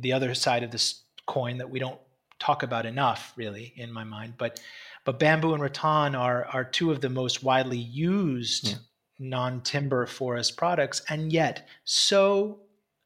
the 0.01 0.13
other 0.13 0.35
side 0.35 0.63
of 0.65 0.71
this 0.71 1.05
coin 1.27 1.59
that 1.59 1.71
we 1.71 1.79
don't 1.79 2.01
talk 2.39 2.63
about 2.63 2.87
enough, 2.87 3.33
really, 3.37 3.73
in 3.77 3.93
my 3.93 4.05
mind, 4.05 4.35
but 4.37 4.61
but 5.05 5.19
bamboo 5.19 5.55
and 5.55 5.63
rattan 5.63 6.15
are 6.15 6.47
are 6.47 6.65
two 6.65 6.91
of 6.91 7.01
the 7.01 7.09
most 7.09 7.43
widely 7.43 7.79
used 7.79 8.69
yeah. 8.69 8.75
non-timber 9.19 10.07
forest 10.07 10.57
products, 10.57 11.03
and 11.09 11.33
yet 11.33 11.69
so 11.85 12.61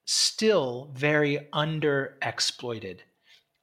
still 0.06 0.90
very 0.94 1.48
underexploited. 1.52 3.00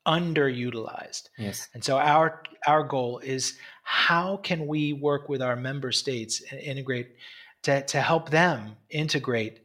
underutilized. 0.05 1.29
Yes. 1.37 1.69
And 1.73 1.83
so 1.83 1.97
our 1.97 2.43
our 2.67 2.83
goal 2.83 3.19
is 3.19 3.57
how 3.83 4.37
can 4.37 4.65
we 4.67 4.93
work 4.93 5.29
with 5.29 5.41
our 5.41 5.55
member 5.55 5.91
states 5.91 6.41
and 6.49 6.59
integrate 6.59 7.15
to, 7.63 7.83
to 7.85 8.01
help 8.01 8.29
them 8.29 8.75
integrate 8.89 9.59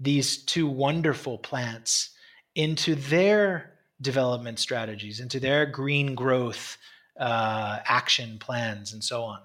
these 0.00 0.38
two 0.38 0.66
wonderful 0.66 1.38
plants 1.38 2.10
into 2.54 2.94
their 2.94 3.72
development 4.00 4.58
strategies, 4.58 5.20
into 5.20 5.40
their 5.40 5.66
green 5.66 6.14
growth 6.14 6.76
uh, 7.18 7.78
action 7.84 8.38
plans, 8.38 8.92
and 8.92 9.02
so 9.02 9.22
on. 9.22 9.40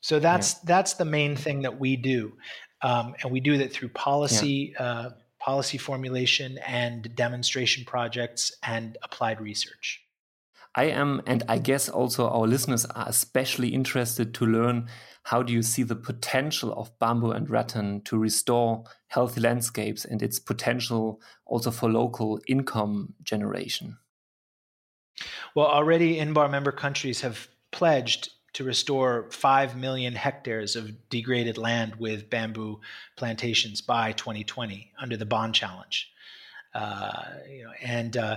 So 0.00 0.18
that's 0.18 0.54
yeah. 0.54 0.60
that's 0.64 0.94
the 0.94 1.04
main 1.04 1.36
thing 1.36 1.62
that 1.62 1.80
we 1.80 1.96
do, 1.96 2.34
um, 2.82 3.14
and 3.22 3.32
we 3.32 3.40
do 3.40 3.58
that 3.58 3.72
through 3.72 3.90
policy. 3.90 4.74
Yeah. 4.78 4.82
Uh, 4.82 5.10
policy 5.40 5.76
formulation 5.76 6.56
and 6.66 7.14
demonstration 7.14 7.84
projects 7.84 8.56
and 8.62 8.96
applied 9.02 9.42
research. 9.42 10.03
I 10.74 10.84
am, 10.84 11.22
and 11.26 11.44
I 11.48 11.58
guess 11.58 11.88
also 11.88 12.28
our 12.28 12.46
listeners 12.46 12.84
are 12.84 13.08
especially 13.08 13.68
interested 13.68 14.34
to 14.34 14.46
learn 14.46 14.88
how 15.24 15.42
do 15.42 15.52
you 15.52 15.62
see 15.62 15.84
the 15.84 15.96
potential 15.96 16.72
of 16.74 16.98
bamboo 16.98 17.30
and 17.30 17.48
rattan 17.48 18.02
to 18.02 18.18
restore 18.18 18.84
healthy 19.06 19.40
landscapes 19.40 20.04
and 20.04 20.20
its 20.20 20.38
potential 20.38 21.20
also 21.46 21.70
for 21.70 21.90
local 21.90 22.40
income 22.46 23.14
generation? 23.22 23.98
Well, 25.54 25.66
already 25.66 26.18
INBAR 26.18 26.50
member 26.50 26.72
countries 26.72 27.20
have 27.20 27.48
pledged 27.70 28.30
to 28.54 28.64
restore 28.64 29.30
5 29.30 29.76
million 29.76 30.14
hectares 30.14 30.76
of 30.76 31.08
degraded 31.08 31.56
land 31.56 31.96
with 31.96 32.28
bamboo 32.30 32.80
plantations 33.16 33.80
by 33.80 34.12
2020 34.12 34.92
under 35.00 35.16
the 35.16 35.26
Bonn 35.26 35.52
Challenge. 35.52 36.10
Uh, 36.74 37.22
you 37.48 37.64
know, 37.64 37.72
and 37.82 38.16
uh, 38.16 38.36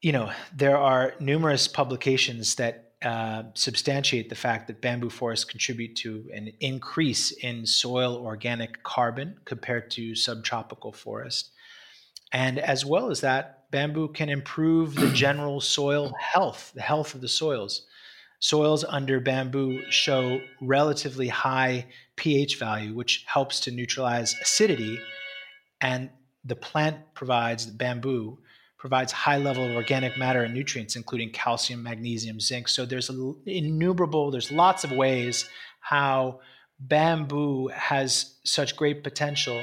you 0.00 0.12
know 0.12 0.30
there 0.54 0.76
are 0.76 1.14
numerous 1.20 1.68
publications 1.68 2.54
that 2.56 2.92
uh, 3.02 3.44
substantiate 3.54 4.28
the 4.28 4.34
fact 4.34 4.66
that 4.66 4.80
bamboo 4.80 5.10
forests 5.10 5.44
contribute 5.44 5.94
to 5.94 6.28
an 6.34 6.52
increase 6.60 7.30
in 7.30 7.64
soil 7.64 8.16
organic 8.16 8.82
carbon 8.82 9.36
compared 9.44 9.90
to 9.92 10.14
subtropical 10.14 10.92
forest, 10.92 11.52
and 12.32 12.58
as 12.58 12.84
well 12.84 13.10
as 13.10 13.20
that, 13.20 13.70
bamboo 13.70 14.08
can 14.08 14.28
improve 14.28 14.94
the 14.94 15.10
general 15.10 15.60
soil 15.60 16.12
health, 16.18 16.72
the 16.74 16.82
health 16.82 17.14
of 17.14 17.20
the 17.20 17.28
soils. 17.28 17.86
Soils 18.40 18.84
under 18.84 19.18
bamboo 19.18 19.82
show 19.90 20.40
relatively 20.60 21.26
high 21.26 21.86
pH 22.14 22.56
value, 22.58 22.94
which 22.94 23.24
helps 23.26 23.58
to 23.60 23.72
neutralize 23.72 24.36
acidity. 24.40 25.00
And 25.80 26.10
the 26.44 26.54
plant 26.54 26.98
provides, 27.14 27.66
the 27.66 27.72
bamboo 27.72 28.38
provides 28.78 29.12
high 29.12 29.38
level 29.38 29.64
of 29.64 29.72
organic 29.72 30.16
matter 30.16 30.44
and 30.44 30.54
nutrients, 30.54 30.96
including 30.96 31.30
calcium, 31.30 31.82
magnesium, 31.82 32.40
zinc. 32.40 32.68
So 32.68 32.86
there's 32.86 33.10
innumerable, 33.44 34.30
there's 34.30 34.52
lots 34.52 34.84
of 34.84 34.92
ways 34.92 35.48
how 35.80 36.40
bamboo 36.78 37.68
has 37.68 38.36
such 38.44 38.76
great 38.76 39.02
potential 39.02 39.62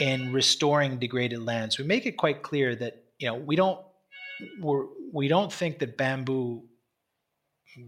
in 0.00 0.32
restoring 0.32 0.98
degraded 0.98 1.42
lands. 1.42 1.78
We 1.78 1.84
make 1.84 2.06
it 2.06 2.16
quite 2.16 2.42
clear 2.42 2.74
that 2.76 3.04
you 3.18 3.28
know 3.28 3.34
we 3.34 3.56
don't 3.56 3.80
we're, 4.60 4.86
we 5.12 5.28
don't 5.28 5.52
think 5.52 5.78
that 5.78 5.96
bamboo 5.96 6.62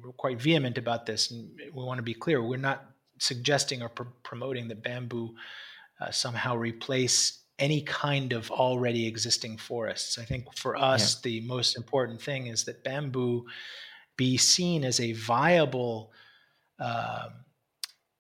we're 0.02 0.12
quite 0.12 0.40
vehement 0.40 0.76
about 0.76 1.07
this, 1.07 1.31
and 1.31 1.48
we 1.74 1.83
want 1.85 1.98
to 1.98 2.02
be 2.02 2.14
clear. 2.14 2.42
We're 2.42 2.59
not 2.59 2.85
suggesting 3.18 3.83
or 3.83 3.88
pr- 3.88 4.02
promoting 4.22 4.68
that 4.68 4.83
bamboo 4.83 5.35
uh, 6.00 6.11
somehow 6.11 6.57
replace 6.57 7.40
any 7.58 7.82
kind 7.82 8.32
of 8.32 8.50
already 8.50 9.06
existing 9.06 9.56
forests. 9.56 10.18
I 10.18 10.24
think 10.24 10.54
for 10.56 10.76
us, 10.76 11.16
yeah. 11.16 11.30
the 11.30 11.46
most 11.46 11.76
important 11.76 12.20
thing 12.22 12.46
is 12.46 12.64
that 12.64 12.84
bamboo 12.84 13.46
be 14.16 14.36
seen 14.36 14.84
as 14.84 15.00
a 15.00 15.12
viable 15.12 16.12
uh, 16.78 17.28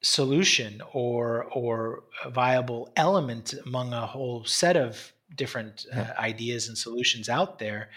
solution 0.02 0.80
or 0.92 1.44
or 1.52 2.04
a 2.24 2.30
viable 2.30 2.92
element 2.96 3.54
among 3.66 3.92
a 3.92 4.06
whole 4.06 4.44
set 4.44 4.76
of 4.76 5.12
different 5.34 5.86
uh, 5.94 6.06
ideas 6.18 6.68
and 6.68 6.78
solutions 6.78 7.28
out 7.28 7.58
there 7.58 7.90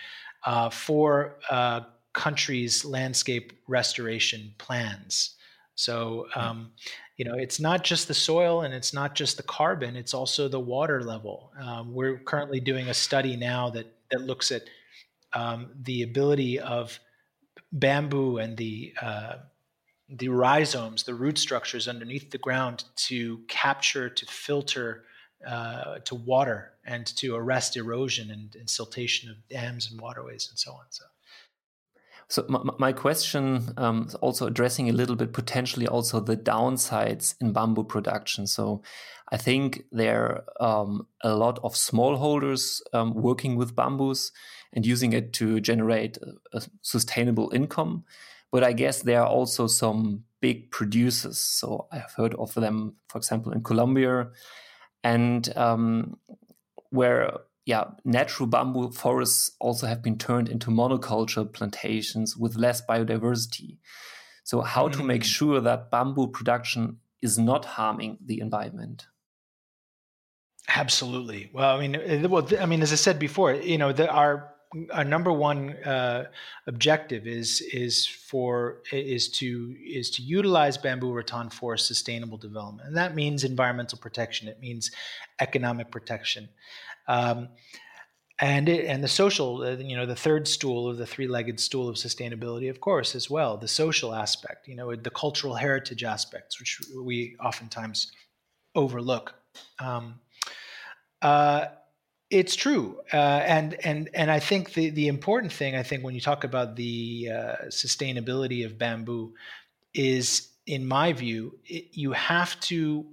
uh, 0.45 0.69
for 0.69 1.37
uh, 1.49 1.81
countries' 2.13 2.83
landscape 2.83 3.53
restoration 3.67 4.53
plans. 4.57 5.35
So, 5.75 6.27
um, 6.35 6.71
you 7.17 7.25
know, 7.25 7.35
it's 7.35 7.59
not 7.59 7.83
just 7.83 8.07
the 8.07 8.13
soil 8.13 8.61
and 8.61 8.73
it's 8.73 8.93
not 8.93 9.15
just 9.15 9.37
the 9.37 9.43
carbon; 9.43 9.95
it's 9.95 10.13
also 10.13 10.47
the 10.47 10.59
water 10.59 11.03
level. 11.03 11.51
Um, 11.59 11.93
we're 11.93 12.17
currently 12.19 12.59
doing 12.59 12.89
a 12.89 12.93
study 12.93 13.35
now 13.35 13.69
that 13.71 13.93
that 14.11 14.21
looks 14.21 14.51
at 14.51 14.63
um, 15.33 15.71
the 15.83 16.03
ability 16.03 16.59
of 16.59 16.99
bamboo 17.71 18.37
and 18.37 18.57
the 18.57 18.93
uh, 19.01 19.35
the 20.09 20.27
rhizomes, 20.27 21.03
the 21.03 21.13
root 21.13 21.37
structures 21.37 21.87
underneath 21.87 22.31
the 22.31 22.37
ground, 22.37 22.83
to 22.95 23.39
capture, 23.47 24.09
to 24.09 24.25
filter, 24.25 25.05
uh, 25.47 25.99
to 25.99 26.15
water, 26.15 26.73
and 26.85 27.05
to 27.05 27.35
arrest 27.35 27.77
erosion 27.77 28.29
and, 28.29 28.55
and 28.55 28.67
siltation 28.67 29.29
of 29.29 29.37
dams 29.49 29.89
and 29.89 30.01
waterways 30.01 30.49
and 30.49 30.59
so 30.59 30.71
on. 30.73 30.85
So. 30.89 31.05
So 32.31 32.45
my, 32.47 32.61
my 32.79 32.93
question 32.93 33.73
um, 33.75 34.05
is 34.07 34.15
also 34.15 34.47
addressing 34.47 34.87
a 34.87 34.93
little 34.93 35.17
bit 35.17 35.33
potentially 35.33 35.85
also 35.85 36.21
the 36.21 36.37
downsides 36.37 37.35
in 37.41 37.51
bamboo 37.51 37.83
production. 37.83 38.47
So 38.47 38.83
I 39.33 39.35
think 39.35 39.83
there 39.91 40.45
are 40.61 40.81
um, 40.81 41.07
a 41.21 41.35
lot 41.35 41.59
of 41.61 41.73
smallholders 41.73 42.79
um, 42.93 43.15
working 43.15 43.57
with 43.57 43.75
bamboos 43.75 44.31
and 44.71 44.85
using 44.85 45.11
it 45.11 45.33
to 45.33 45.59
generate 45.59 46.19
a, 46.19 46.57
a, 46.57 46.61
sustainable 46.81 47.51
income. 47.53 48.05
But 48.49 48.63
I 48.63 48.71
guess 48.71 49.01
there 49.01 49.19
are 49.19 49.27
also 49.27 49.67
some 49.67 50.23
big 50.39 50.71
producers. 50.71 51.37
So 51.37 51.87
I've 51.91 52.13
heard 52.13 52.33
of 52.35 52.53
them, 52.53 52.95
for 53.09 53.17
example, 53.17 53.51
in 53.51 53.61
Colombia, 53.61 54.29
and 55.03 55.51
um, 55.57 56.17
where 56.91 57.39
yeah, 57.65 57.85
natural 58.03 58.47
bamboo 58.47 58.91
forests 58.91 59.51
also 59.59 59.87
have 59.87 60.01
been 60.01 60.17
turned 60.17 60.49
into 60.49 60.71
monoculture 60.71 61.51
plantations 61.51 62.35
with 62.35 62.55
less 62.55 62.81
biodiversity. 62.85 63.77
So, 64.43 64.61
how 64.61 64.87
mm. 64.87 64.93
to 64.93 65.03
make 65.03 65.21
mm. 65.21 65.25
sure 65.25 65.61
that 65.61 65.91
bamboo 65.91 66.27
production 66.27 66.97
is 67.21 67.37
not 67.37 67.65
harming 67.65 68.17
the 68.25 68.39
environment? 68.39 69.05
Absolutely. 70.67 71.49
Well, 71.53 71.75
I 71.75 71.87
mean, 71.87 72.29
well, 72.29 72.47
I 72.59 72.65
mean, 72.65 72.81
as 72.81 72.91
I 72.91 72.95
said 72.95 73.19
before, 73.19 73.53
you 73.53 73.77
know, 73.77 73.91
the, 73.91 74.09
our 74.09 74.51
our 74.93 75.03
number 75.03 75.33
one 75.33 75.71
uh, 75.83 76.25
objective 76.65 77.27
is 77.27 77.61
is 77.73 78.07
for 78.07 78.81
is 78.91 79.27
to 79.29 79.75
is 79.85 80.09
to 80.11 80.21
utilize 80.21 80.77
bamboo 80.77 81.13
rattan 81.13 81.49
for 81.49 81.75
sustainable 81.77 82.37
development, 82.37 82.87
and 82.87 82.97
that 82.97 83.13
means 83.13 83.43
environmental 83.43 83.97
protection. 83.97 84.47
It 84.47 84.59
means 84.59 84.91
economic 85.39 85.91
protection. 85.91 86.49
Um, 87.07 87.49
and 88.39 88.67
it, 88.67 88.85
and 88.85 89.03
the 89.03 89.07
social, 89.07 89.61
uh, 89.61 89.77
you 89.77 89.95
know, 89.95 90.07
the 90.07 90.15
third 90.15 90.47
stool 90.47 90.87
of 90.87 90.97
the 90.97 91.05
three-legged 91.05 91.59
stool 91.59 91.87
of 91.87 91.95
sustainability, 91.95 92.69
of 92.69 92.81
course, 92.81 93.13
as 93.15 93.29
well, 93.29 93.55
the 93.55 93.67
social 93.67 94.15
aspect, 94.15 94.67
you 94.67 94.75
know, 94.75 94.95
the 94.95 95.11
cultural 95.11 95.53
heritage 95.53 96.03
aspects, 96.03 96.59
which 96.59 96.79
we 96.97 97.35
oftentimes 97.43 98.11
overlook. 98.73 99.35
Um, 99.79 100.19
uh, 101.21 101.65
it's 102.31 102.55
true, 102.55 102.97
uh, 103.13 103.17
and 103.45 103.75
and 103.85 104.09
and 104.13 104.31
I 104.31 104.39
think 104.39 104.73
the 104.73 104.89
the 104.89 105.07
important 105.07 105.51
thing, 105.51 105.75
I 105.75 105.83
think, 105.83 106.03
when 106.03 106.15
you 106.15 106.21
talk 106.21 106.45
about 106.45 106.77
the 106.77 107.29
uh, 107.29 107.55
sustainability 107.67 108.65
of 108.65 108.77
bamboo, 108.77 109.33
is, 109.93 110.49
in 110.65 110.85
my 110.85 111.13
view, 111.13 111.59
it, 111.65 111.87
you 111.91 112.13
have 112.13 112.59
to 112.61 113.05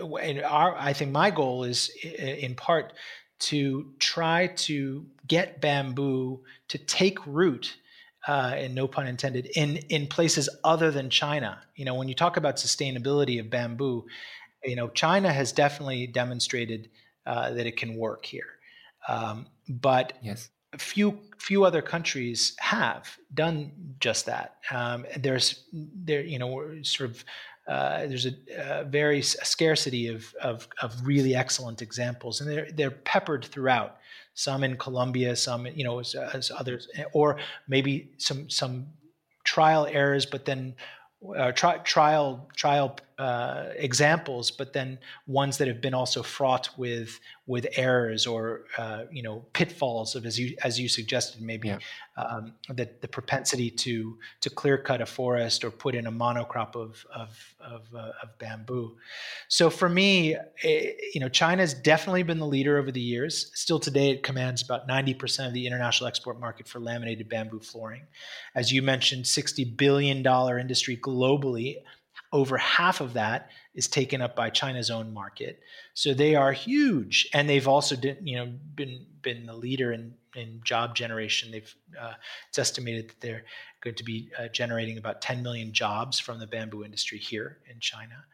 and 0.00 0.42
our, 0.42 0.76
I 0.76 0.92
think 0.92 1.12
my 1.12 1.30
goal 1.30 1.64
is 1.64 1.90
in 2.02 2.54
part 2.54 2.92
to 3.40 3.92
try 3.98 4.48
to 4.48 5.06
get 5.26 5.60
bamboo 5.60 6.40
to 6.68 6.78
take 6.78 7.26
root, 7.26 7.76
uh, 8.28 8.52
and 8.54 8.74
no 8.74 8.86
pun 8.86 9.06
intended, 9.06 9.46
in 9.56 9.76
in 9.88 10.06
places 10.06 10.48
other 10.62 10.90
than 10.90 11.08
China. 11.08 11.58
You 11.74 11.84
know, 11.84 11.94
when 11.94 12.08
you 12.08 12.14
talk 12.14 12.36
about 12.36 12.56
sustainability 12.56 13.40
of 13.40 13.48
bamboo, 13.48 14.06
you 14.64 14.76
know, 14.76 14.88
China 14.88 15.32
has 15.32 15.52
definitely 15.52 16.06
demonstrated 16.06 16.90
uh, 17.26 17.52
that 17.52 17.66
it 17.66 17.76
can 17.76 17.96
work 17.96 18.26
here, 18.26 18.58
um, 19.08 19.46
but 19.68 20.12
yes. 20.22 20.50
few 20.76 21.18
few 21.38 21.64
other 21.64 21.80
countries 21.80 22.54
have 22.58 23.16
done 23.32 23.72
just 24.00 24.26
that. 24.26 24.56
Um, 24.70 25.06
there's 25.16 25.64
there, 25.72 26.20
you 26.20 26.38
know, 26.38 26.82
sort 26.82 27.10
of 27.10 27.24
uh, 27.70 28.04
there's 28.08 28.26
a, 28.26 28.34
a 28.58 28.84
very 28.84 29.22
scarcity 29.22 30.08
of, 30.08 30.34
of, 30.42 30.66
of 30.82 31.06
really 31.06 31.36
excellent 31.36 31.80
examples, 31.82 32.40
and 32.40 32.50
they're 32.50 32.68
they're 32.72 32.90
peppered 32.90 33.44
throughout. 33.44 33.98
Some 34.34 34.64
in 34.64 34.76
Colombia, 34.76 35.36
some 35.36 35.66
you 35.66 35.84
know 35.84 36.00
as, 36.00 36.16
as 36.16 36.50
others, 36.50 36.88
or 37.12 37.38
maybe 37.68 38.10
some 38.18 38.50
some 38.50 38.88
trial 39.44 39.86
errors, 39.86 40.26
but 40.26 40.44
then 40.46 40.74
uh, 41.36 41.52
tri- 41.52 41.78
trial 41.78 42.48
trial 42.56 42.96
uh, 43.20 43.74
examples, 43.76 44.50
but 44.50 44.72
then 44.72 44.98
ones 45.26 45.58
that 45.58 45.68
have 45.68 45.82
been 45.82 45.92
also 45.92 46.22
fraught 46.22 46.70
with 46.78 47.20
with 47.46 47.66
errors 47.76 48.26
or 48.26 48.62
uh, 48.78 49.02
you 49.12 49.22
know 49.22 49.44
pitfalls 49.52 50.14
of 50.14 50.24
as 50.24 50.38
you 50.38 50.56
as 50.64 50.80
you 50.80 50.88
suggested 50.88 51.42
maybe 51.42 51.68
yeah. 51.68 51.78
um, 52.16 52.54
the 52.70 52.88
the 53.02 53.08
propensity 53.08 53.70
to 53.70 54.16
to 54.40 54.48
clear 54.48 54.78
cut 54.78 55.02
a 55.02 55.06
forest 55.06 55.64
or 55.64 55.70
put 55.70 55.94
in 55.94 56.06
a 56.06 56.12
monocrop 56.12 56.74
of 56.74 57.04
of 57.14 57.54
of, 57.60 57.82
uh, 57.94 58.12
of 58.22 58.38
bamboo. 58.38 58.96
So 59.48 59.68
for 59.68 59.90
me, 59.90 60.34
it, 60.34 60.38
eh, 60.64 60.92
you 61.12 61.20
know, 61.20 61.28
China's 61.28 61.74
definitely 61.74 62.22
been 62.22 62.38
the 62.38 62.46
leader 62.46 62.78
over 62.78 62.90
the 62.90 63.02
years. 63.02 63.50
Still 63.52 63.78
today, 63.78 64.12
it 64.12 64.22
commands 64.22 64.62
about 64.62 64.88
ninety 64.88 65.12
percent 65.12 65.48
of 65.48 65.52
the 65.52 65.66
international 65.66 66.08
export 66.08 66.40
market 66.40 66.66
for 66.66 66.80
laminated 66.80 67.28
bamboo 67.28 67.60
flooring. 67.60 68.06
As 68.54 68.72
you 68.72 68.80
mentioned, 68.80 69.26
sixty 69.26 69.66
billion 69.66 70.22
dollar 70.22 70.58
industry 70.58 70.96
globally 70.96 71.82
over 72.32 72.56
half 72.56 73.00
of 73.00 73.14
that 73.14 73.50
is 73.74 73.88
taken 73.88 74.20
up 74.22 74.36
by 74.36 74.50
China's 74.50 74.90
own 74.90 75.12
market. 75.12 75.60
So 75.94 76.14
they 76.14 76.34
are 76.34 76.52
huge, 76.52 77.28
and 77.34 77.48
they've 77.48 77.66
also 77.66 77.96
you 78.22 78.36
know 78.36 78.52
been 78.74 79.06
been 79.22 79.46
the 79.46 79.54
leader 79.54 79.92
in 79.92 80.14
in 80.34 80.60
job 80.64 80.94
generation. 80.94 81.50
They've 81.50 81.74
uh, 82.00 82.14
it's 82.48 82.58
estimated 82.58 83.08
that 83.08 83.20
they're 83.20 83.44
going 83.80 83.96
to 83.96 84.04
be 84.04 84.30
uh, 84.38 84.48
generating 84.48 84.98
about 84.98 85.22
10 85.22 85.42
million 85.42 85.72
jobs 85.72 86.18
from 86.18 86.38
the 86.38 86.46
bamboo 86.46 86.84
industry 86.84 87.18
here 87.18 87.58
in 87.70 87.80
China. 87.80 88.24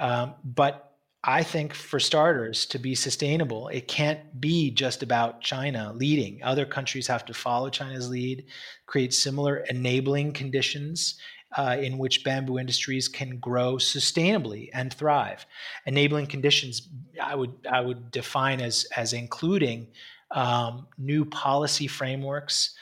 Um, 0.00 0.34
but 0.42 0.96
I 1.24 1.44
think 1.44 1.74
for 1.74 2.00
starters, 2.00 2.66
to 2.66 2.78
be 2.78 2.94
sustainable, 2.94 3.68
it 3.68 3.86
can't 3.86 4.40
be 4.40 4.70
just 4.70 5.02
about 5.02 5.40
China 5.40 5.92
leading. 5.94 6.42
Other 6.42 6.64
countries 6.64 7.06
have 7.06 7.24
to 7.26 7.34
follow 7.34 7.70
China's 7.70 8.10
lead, 8.10 8.46
create 8.86 9.14
similar 9.14 9.58
enabling 9.68 10.32
conditions 10.32 11.20
uh, 11.56 11.76
in 11.80 11.98
which 11.98 12.24
bamboo 12.24 12.58
industries 12.58 13.08
can 13.08 13.38
grow 13.38 13.74
sustainably 13.74 14.70
and 14.72 14.92
thrive. 14.92 15.46
Enabling 15.86 16.26
conditions, 16.26 16.88
I 17.22 17.34
would 17.34 17.52
I 17.70 17.80
would 17.80 18.10
define 18.10 18.60
as 18.60 18.86
as 18.96 19.12
including 19.12 19.88
um, 20.30 20.86
new 20.98 21.24
policy 21.24 21.86
frameworks, 21.86 22.74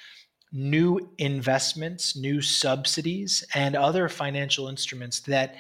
new 0.52 1.10
investments, 1.18 2.16
new 2.16 2.40
subsidies, 2.40 3.44
and 3.54 3.76
other 3.76 4.08
financial 4.08 4.68
instruments 4.68 5.20
that 5.20 5.56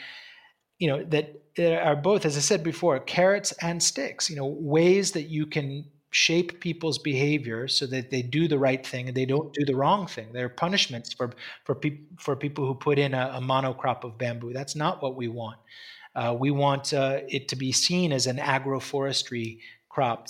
you 0.78 0.88
know 0.88 1.04
that 1.04 1.36
are 1.58 1.96
both, 1.96 2.24
as 2.24 2.36
I 2.36 2.40
said 2.40 2.62
before, 2.62 2.98
carrots 3.00 3.52
and 3.60 3.82
sticks. 3.82 4.30
You 4.30 4.36
know, 4.36 4.46
ways 4.46 5.12
that 5.12 5.24
you 5.28 5.46
can 5.46 5.84
shape 6.10 6.60
people's 6.60 6.98
behavior 6.98 7.68
so 7.68 7.86
that 7.86 8.10
they 8.10 8.22
do 8.22 8.48
the 8.48 8.58
right 8.58 8.84
thing 8.84 9.08
and 9.08 9.16
they 9.16 9.24
don't 9.24 9.52
do 9.54 9.64
the 9.64 9.74
wrong 9.74 10.06
thing. 10.06 10.32
There 10.32 10.44
are 10.46 10.50
punishments 10.50 11.12
for 11.12 11.32
for 11.64 11.74
people 11.74 12.04
for 12.18 12.36
people 12.36 12.66
who 12.66 12.74
put 12.74 12.98
in 12.98 13.14
a, 13.14 13.32
a, 13.34 13.40
monocrop 13.40 14.04
of 14.04 14.18
bamboo. 14.18 14.52
That's 14.52 14.74
not 14.74 15.02
what 15.02 15.16
we 15.16 15.28
want. 15.28 15.58
Uh, 16.14 16.36
we 16.38 16.50
want 16.50 16.92
uh, 16.92 17.20
it 17.28 17.48
to 17.48 17.56
be 17.56 17.70
seen 17.70 18.12
as 18.12 18.26
an 18.26 18.38
agroforestry 18.38 19.58
crop. 19.88 20.28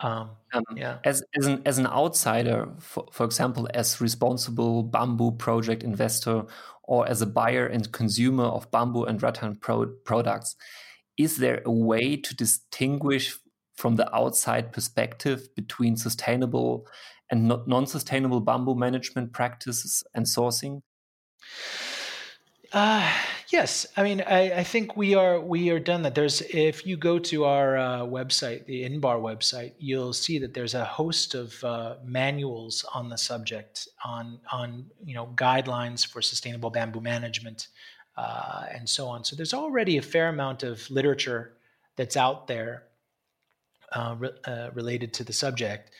Um, 0.00 0.30
um, 0.54 0.64
yeah. 0.74 0.98
As 1.04 1.22
as 1.38 1.46
an 1.46 1.62
as 1.66 1.78
an 1.78 1.86
outsider, 1.86 2.68
for, 2.78 3.06
for 3.12 3.24
example, 3.24 3.68
as 3.74 4.00
responsible 4.00 4.82
bamboo 4.82 5.32
project 5.32 5.82
investor, 5.82 6.44
or 6.84 7.06
as 7.06 7.20
a 7.20 7.26
buyer 7.26 7.66
and 7.66 7.92
consumer 7.92 8.44
of 8.44 8.70
bamboo 8.70 9.04
and 9.04 9.22
rattan 9.22 9.56
pro 9.56 9.86
products, 10.04 10.56
is 11.18 11.36
there 11.36 11.60
a 11.66 11.70
way 11.70 12.16
to 12.16 12.34
distinguish 12.34 13.38
from 13.82 13.96
the 13.96 14.14
outside 14.14 14.72
perspective 14.72 15.52
between 15.56 15.96
sustainable 15.96 16.86
and 17.30 17.48
non 17.66 17.84
sustainable 17.84 18.40
bamboo 18.40 18.76
management 18.76 19.32
practices 19.32 20.04
and 20.14 20.24
sourcing? 20.24 20.82
Uh, 22.72 23.04
yes, 23.50 23.84
I 23.96 24.04
mean, 24.04 24.20
I, 24.20 24.60
I, 24.60 24.62
think 24.62 24.96
we 24.96 25.16
are 25.16 25.40
we 25.40 25.70
are 25.70 25.80
done 25.80 26.02
that. 26.02 26.14
There's 26.14 26.42
if 26.42 26.86
you 26.86 26.96
go 26.96 27.18
to 27.30 27.44
our 27.44 27.76
uh, 27.76 28.02
website, 28.02 28.66
the 28.66 28.84
Inbar 28.88 29.18
website, 29.20 29.72
you'll 29.78 30.12
see 30.12 30.38
that 30.38 30.54
there's 30.54 30.74
a 30.74 30.84
host 30.84 31.34
of 31.34 31.64
uh, 31.64 31.96
manuals 32.04 32.84
on 32.94 33.08
the 33.08 33.18
subject, 33.18 33.88
on 34.04 34.38
on 34.52 34.86
you 35.04 35.14
know 35.14 35.26
guidelines 35.34 36.06
for 36.06 36.22
sustainable 36.22 36.70
bamboo 36.70 37.00
management, 37.00 37.66
uh, 38.16 38.66
and 38.72 38.88
so 38.88 39.08
on. 39.08 39.24
So 39.24 39.34
there's 39.34 39.52
already 39.52 39.96
a 39.96 40.02
fair 40.02 40.28
amount 40.28 40.62
of 40.62 40.88
literature 40.88 41.54
that's 41.96 42.16
out 42.16 42.46
there 42.46 42.84
uh, 43.94 44.16
re- 44.18 44.30
uh, 44.44 44.70
related 44.74 45.14
to 45.14 45.24
the 45.24 45.32
subject, 45.32 45.90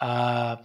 uh, 0.00 0.56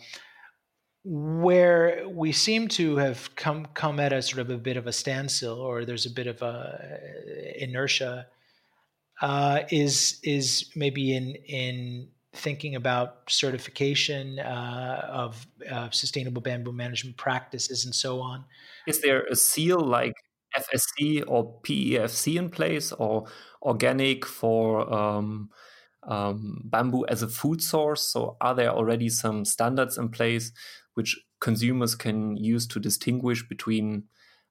where 1.04 2.08
we 2.08 2.32
seem 2.32 2.68
to 2.68 2.98
have 2.98 3.36
come 3.36 3.66
come 3.74 4.00
at 4.00 4.14
a 4.14 4.22
sort 4.22 4.40
of 4.40 4.50
a 4.50 4.58
bit 4.58 4.78
of 4.78 4.88
a 4.88 4.92
standstill, 4.92 5.60
or 5.60 5.86
there's 5.86 6.06
a 6.06 6.12
bit 6.12 6.28
of 6.28 6.42
a 6.42 7.54
inertia, 7.58 8.28
uh, 9.22 9.62
is 9.72 10.20
is 10.24 10.72
maybe 10.76 11.16
in 11.16 11.36
in 11.48 12.08
thinking 12.34 12.76
about 12.76 13.30
certification 13.30 14.40
uh, 14.40 15.08
of 15.12 15.46
sustainable 15.92 16.42
bamboo 16.42 16.72
management 16.72 17.18
practices 17.18 17.84
and 17.84 17.94
so 17.94 18.22
on. 18.22 18.46
Is 18.88 19.02
there 19.02 19.24
a 19.24 19.36
seal 19.36 19.80
like 19.80 20.14
FSC 20.58 21.24
or 21.28 21.60
PEFC 21.62 22.38
in 22.38 22.50
place, 22.50 22.92
or 22.92 23.28
organic 23.62 24.26
for 24.26 24.92
um, 24.94 25.50
um, 26.04 26.62
bamboo 26.66 27.06
as 27.08 27.24
a 27.24 27.28
food 27.28 27.62
source? 27.62 28.08
So, 28.08 28.38
are 28.42 28.56
there 28.56 28.72
already 28.72 29.10
some 29.10 29.46
standards 29.46 29.98
in 29.98 30.10
place 30.10 30.52
which 30.94 31.20
consumers 31.40 31.96
can 31.96 32.38
use 32.38 32.68
to 32.68 32.80
distinguish 32.80 33.48
between 33.48 34.04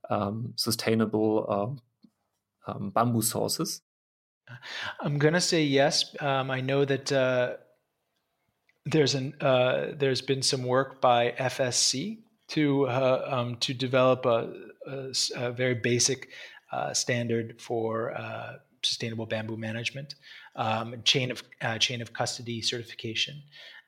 um, 0.09 0.53
sustainable 0.57 1.81
uh, 2.67 2.71
um, 2.71 2.91
bamboo 2.91 3.23
sources? 3.23 3.83
I'm 5.01 5.19
going 5.19 5.35
to 5.35 5.41
say 5.41 5.63
yes. 5.63 6.15
Um, 6.21 6.51
I 6.51 6.61
know 6.61 6.85
that 6.85 7.13
uh, 7.13 7.55
there's 8.87 9.15
an 9.15 9.35
uh, 9.41 9.93
there's 9.97 10.23
been 10.23 10.43
some 10.43 10.65
work 10.65 11.01
by 11.01 11.33
FSC 11.39 12.19
to 12.49 12.89
uh, 12.89 13.29
um, 13.31 13.57
to 13.57 13.75
develop 13.75 14.27
a, 14.27 14.53
a, 14.87 15.13
a 15.37 15.53
very 15.53 15.75
basic 15.75 16.29
uh, 16.73 16.93
standard 16.93 17.61
for 17.61 18.13
uh, 18.13 18.55
sustainable 18.83 19.27
bamboo 19.27 19.57
management, 19.57 20.15
um, 20.57 21.03
chain 21.05 21.31
of 21.31 21.43
uh, 21.63 21.79
chain 21.79 22.01
of 22.01 22.13
custody 22.13 22.61
certification. 22.63 23.43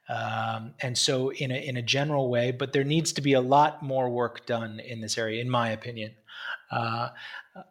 Um, 0.08 0.74
and 0.80 0.98
so, 0.98 1.30
in 1.30 1.50
a, 1.50 1.54
in 1.54 1.76
a 1.76 1.82
general 1.82 2.28
way, 2.28 2.50
but 2.50 2.72
there 2.72 2.84
needs 2.84 3.12
to 3.14 3.20
be 3.20 3.34
a 3.34 3.40
lot 3.40 3.82
more 3.82 4.10
work 4.10 4.46
done 4.46 4.80
in 4.80 5.00
this 5.00 5.16
area, 5.16 5.40
in 5.40 5.48
my 5.48 5.70
opinion. 5.70 6.12
Uh, 6.70 7.10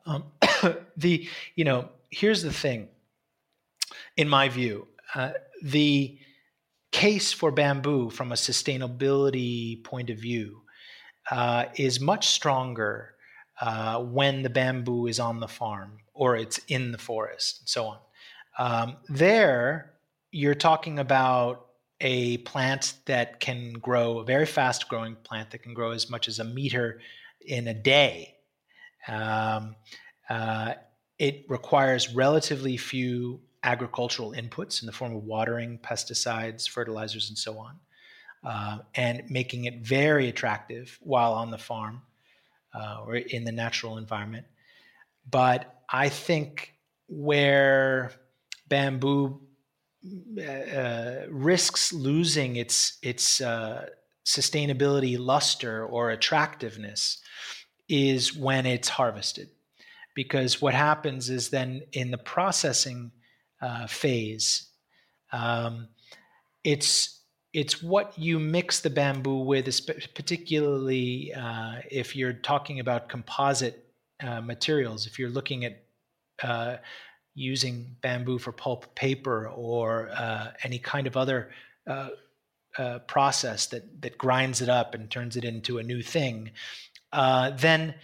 um, 0.05 0.23
the 0.97 1.27
you 1.55 1.65
know 1.65 1.89
here's 2.09 2.41
the 2.41 2.53
thing. 2.53 2.87
In 4.17 4.29
my 4.29 4.49
view, 4.49 4.87
uh, 5.15 5.31
the 5.61 6.17
case 6.91 7.31
for 7.31 7.51
bamboo 7.51 8.09
from 8.09 8.31
a 8.31 8.35
sustainability 8.35 9.83
point 9.83 10.09
of 10.09 10.17
view 10.17 10.61
uh, 11.29 11.65
is 11.75 11.99
much 11.99 12.27
stronger 12.27 13.15
uh, 13.61 13.99
when 13.99 14.43
the 14.43 14.49
bamboo 14.49 15.07
is 15.07 15.19
on 15.19 15.39
the 15.39 15.47
farm 15.47 15.99
or 16.13 16.35
it's 16.35 16.59
in 16.67 16.91
the 16.91 16.97
forest 16.97 17.61
and 17.61 17.69
so 17.69 17.85
on. 17.85 17.97
Um, 18.57 18.97
there, 19.09 19.93
you're 20.31 20.55
talking 20.55 20.99
about 20.99 21.67
a 22.01 22.37
plant 22.37 22.95
that 23.05 23.39
can 23.39 23.73
grow, 23.73 24.19
a 24.19 24.23
very 24.23 24.45
fast 24.45 24.89
growing 24.89 25.15
plant 25.15 25.51
that 25.51 25.59
can 25.59 25.73
grow 25.73 25.91
as 25.91 26.09
much 26.09 26.27
as 26.27 26.39
a 26.39 26.43
meter 26.43 26.99
in 27.41 27.67
a 27.67 27.73
day. 27.73 28.35
Um, 29.07 29.75
uh, 30.29 30.73
it 31.19 31.45
requires 31.47 32.13
relatively 32.13 32.77
few 32.77 33.39
agricultural 33.63 34.31
inputs 34.31 34.81
in 34.81 34.87
the 34.87 34.91
form 34.91 35.15
of 35.15 35.23
watering, 35.23 35.77
pesticides, 35.79 36.67
fertilizers, 36.67 37.29
and 37.29 37.37
so 37.37 37.59
on, 37.59 37.79
uh, 38.43 38.79
and 38.95 39.21
making 39.29 39.65
it 39.65 39.81
very 39.81 40.29
attractive 40.29 40.97
while 41.01 41.33
on 41.33 41.51
the 41.51 41.57
farm 41.57 42.01
uh, 42.73 43.03
or 43.05 43.15
in 43.17 43.43
the 43.43 43.51
natural 43.51 43.97
environment. 43.97 44.45
But 45.29 45.83
I 45.89 46.09
think 46.09 46.73
where 47.07 48.11
bamboo 48.71 49.39
uh, 50.39 51.27
risks 51.29 51.93
losing 51.93 52.55
its 52.55 52.97
its 53.03 53.41
uh, 53.41 53.85
sustainability 54.25 55.19
luster 55.19 55.85
or 55.85 56.09
attractiveness 56.09 57.21
is 57.89 58.35
when 58.35 58.65
it's 58.65 58.89
harvested 58.89 59.49
because 60.15 60.61
what 60.61 60.73
happens 60.73 61.29
is 61.29 61.49
then 61.49 61.81
in 61.91 62.09
the 62.09 62.17
processing 62.17 63.11
uh, 63.61 63.85
phase 63.85 64.69
um, 65.31 65.87
it's 66.63 67.21
it's 67.53 67.83
what 67.83 68.17
you 68.17 68.39
mix 68.39 68.79
the 68.79 68.89
bamboo 68.89 69.39
with, 69.39 69.65
particularly 70.15 71.33
uh, 71.33 71.75
if 71.89 72.15
you're 72.15 72.33
talking 72.33 72.79
about 72.79 73.09
composite 73.09 73.91
uh, 74.23 74.39
materials. 74.39 75.05
If 75.05 75.19
you're 75.19 75.29
looking 75.29 75.65
at 75.65 75.83
uh, 76.41 76.77
using 77.33 77.95
bamboo 78.01 78.37
for 78.37 78.51
pulp 78.51 78.93
paper 78.95 79.47
or 79.47 80.09
uh, 80.15 80.51
any 80.63 80.79
kind 80.79 81.07
of 81.07 81.15
other 81.15 81.51
uh, 81.87 82.09
uh, 82.77 82.99
process 82.99 83.67
that 83.67 84.01
that 84.01 84.17
grinds 84.17 84.61
it 84.61 84.69
up 84.69 84.95
and 84.95 85.09
turns 85.09 85.35
it 85.35 85.43
into 85.43 85.77
a 85.77 85.83
new 85.83 86.01
thing, 86.01 86.51
then 87.13 87.95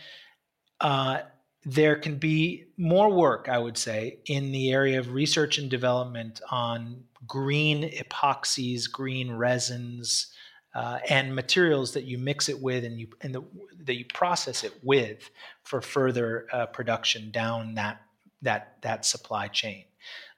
there 1.67 1.97
can 1.97 2.15
be 2.17 2.63
more 2.77 3.11
work, 3.11 3.49
I 3.49 3.57
would 3.57 3.77
say, 3.77 4.19
in 4.25 4.53
the 4.53 4.71
area 4.71 4.99
of 4.99 5.11
research 5.11 5.57
and 5.57 5.69
development 5.69 6.39
on 6.49 7.03
green 7.27 7.91
epoxies, 7.91 8.89
green 8.89 9.33
resins, 9.33 10.27
uh, 10.73 10.99
and 11.09 11.35
materials 11.35 11.91
that 11.93 12.05
you 12.05 12.17
mix 12.17 12.47
it 12.47 12.61
with 12.61 12.85
and 12.85 12.99
you 12.99 13.07
and 13.21 13.35
the, 13.35 13.41
that 13.83 13.95
you 13.95 14.05
process 14.13 14.63
it 14.63 14.73
with 14.83 15.29
for 15.63 15.81
further 15.81 16.47
uh, 16.53 16.67
production 16.67 17.31
down 17.31 17.73
that 17.75 18.01
that 18.41 18.77
that 18.81 19.05
supply 19.05 19.47
chain. 19.47 19.85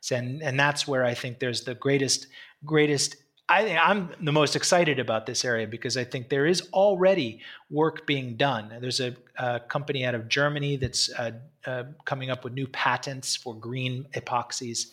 So, 0.02 0.16
and 0.16 0.42
and 0.42 0.60
that's 0.60 0.88
where 0.88 1.06
I 1.06 1.14
think 1.14 1.40
there's 1.40 1.64
the 1.64 1.76
greatest 1.76 2.28
greatest 2.66 3.16
I 3.50 3.64
think 3.64 3.80
I'm 3.82 4.12
the 4.22 4.32
most 4.32 4.56
excited 4.56 5.00
about 5.00 5.26
this 5.26 5.44
area 5.44 5.66
because 5.66 5.98
I 5.98 6.04
think 6.04 6.30
there 6.30 6.46
is 6.46 6.70
already 6.72 7.42
work 7.72 8.06
being 8.06 8.38
done. 8.38 8.72
There's 8.80 9.00
a, 9.00 9.16
a 9.38 9.60
company 9.60 10.06
out 10.06 10.14
of 10.14 10.30
Germany 10.30 10.76
that's 10.76 11.12
uh, 11.18 11.32
uh, 11.66 11.86
coming 12.06 12.30
up 12.30 12.44
with 12.44 12.54
new 12.54 12.68
patents 12.68 13.36
for 13.36 13.56
green 13.56 14.06
epoxies 14.16 14.90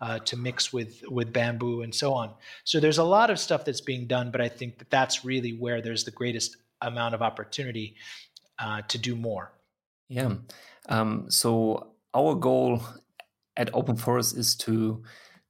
uh, 0.00 0.18
to 0.20 0.36
mix 0.36 0.72
with 0.72 1.02
with 1.08 1.32
bamboo 1.32 1.82
and 1.82 1.94
so 1.94 2.12
on. 2.12 2.34
So 2.64 2.80
there's 2.80 2.98
a 2.98 3.04
lot 3.04 3.30
of 3.30 3.38
stuff 3.38 3.64
that's 3.64 3.80
being 3.80 4.06
done, 4.08 4.32
but 4.32 4.40
I 4.40 4.48
think 4.48 4.78
that 4.78 4.90
that's 4.90 5.24
really 5.24 5.52
where 5.52 5.80
there's 5.80 6.02
the 6.02 6.10
greatest 6.10 6.56
amount 6.82 7.14
of 7.14 7.22
opportunity 7.22 7.94
uh, 8.58 8.82
to 8.88 8.98
do 8.98 9.14
more. 9.14 9.52
Yeah. 10.08 10.34
Um, 10.88 11.26
so 11.30 11.92
our 12.14 12.34
goal 12.34 12.82
at 13.56 13.74
Open 13.74 13.96
Forest 13.96 14.36
is 14.36 14.54
to 14.56 15.02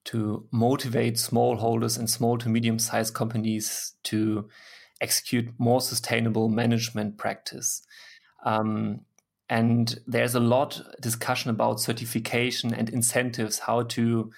to 0.07 0.47
motivate 0.51 1.17
smallholders 1.17 1.99
and 1.99 2.09
small 2.09 2.39
to 2.39 2.49
medium 2.49 2.79
sized 2.79 3.13
companies 3.13 3.93
to 4.05 4.49
execute 5.01 5.49
more 5.59 5.81
sustainable 5.81 6.49
management 6.49 7.19
practice. 7.19 7.83
Um, 8.45 9.03
and 9.51 9.99
there's 10.07 10.35
a 10.35 10.41
lot 10.41 10.81
of 10.81 11.01
discussion 11.01 11.51
about 11.51 11.81
certification 11.81 12.73
and 12.73 12.89
incentives, 12.89 13.59
how 13.59 13.83
to 13.83 14.31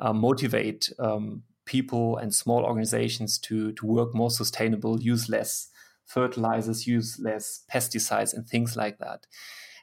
uh, 0.00 0.12
motivate 0.12 0.92
um, 0.98 1.44
people 1.64 2.16
and 2.16 2.34
small 2.34 2.64
organizations 2.64 3.38
to, 3.38 3.72
to 3.72 3.86
work 3.86 4.14
more 4.14 4.30
sustainable, 4.30 5.00
use 5.00 5.28
less 5.28 5.68
fertilizers, 6.04 6.86
use 6.86 7.18
less 7.22 7.64
pesticides, 7.72 8.34
and 8.34 8.48
things 8.48 8.76
like 8.76 8.98
that. 8.98 9.26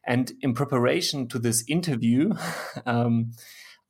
And 0.08 0.32
in 0.41 0.53
preparation 0.53 1.28
to 1.28 1.38
this 1.38 1.66
interview, 1.68 2.34
um, 2.86 3.34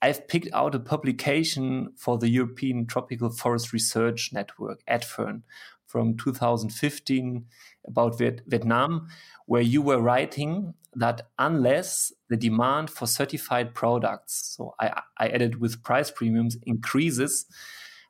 I've 0.01 0.27
picked 0.27 0.49
out 0.53 0.75
a 0.75 0.79
publication 0.79 1.93
for 1.95 2.17
the 2.17 2.29
European 2.29 2.87
Tropical 2.87 3.29
Forest 3.29 3.71
Research 3.71 4.31
Network, 4.33 4.81
ETFRN, 4.89 5.43
from 5.85 6.17
2015 6.17 7.45
about 7.87 8.17
Viet 8.17 8.41
Vietnam, 8.45 9.07
where 9.45 9.61
you 9.61 9.81
were 9.81 10.01
writing 10.01 10.73
that 10.93 11.21
unless 11.39 12.11
the 12.29 12.35
demand 12.35 12.89
for 12.89 13.05
certified 13.07 13.73
products, 13.73 14.55
so 14.57 14.73
I, 14.79 15.01
I 15.17 15.29
added 15.29 15.61
with 15.61 15.83
price 15.83 16.11
premiums, 16.11 16.57
increases, 16.65 17.45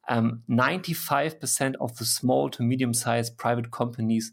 um, 0.10 0.42
95% 0.50 1.76
of 1.80 1.98
the 1.98 2.06
small 2.06 2.50
to 2.50 2.64
medium 2.64 2.94
sized 2.94 3.38
private 3.38 3.72
companies 3.72 4.32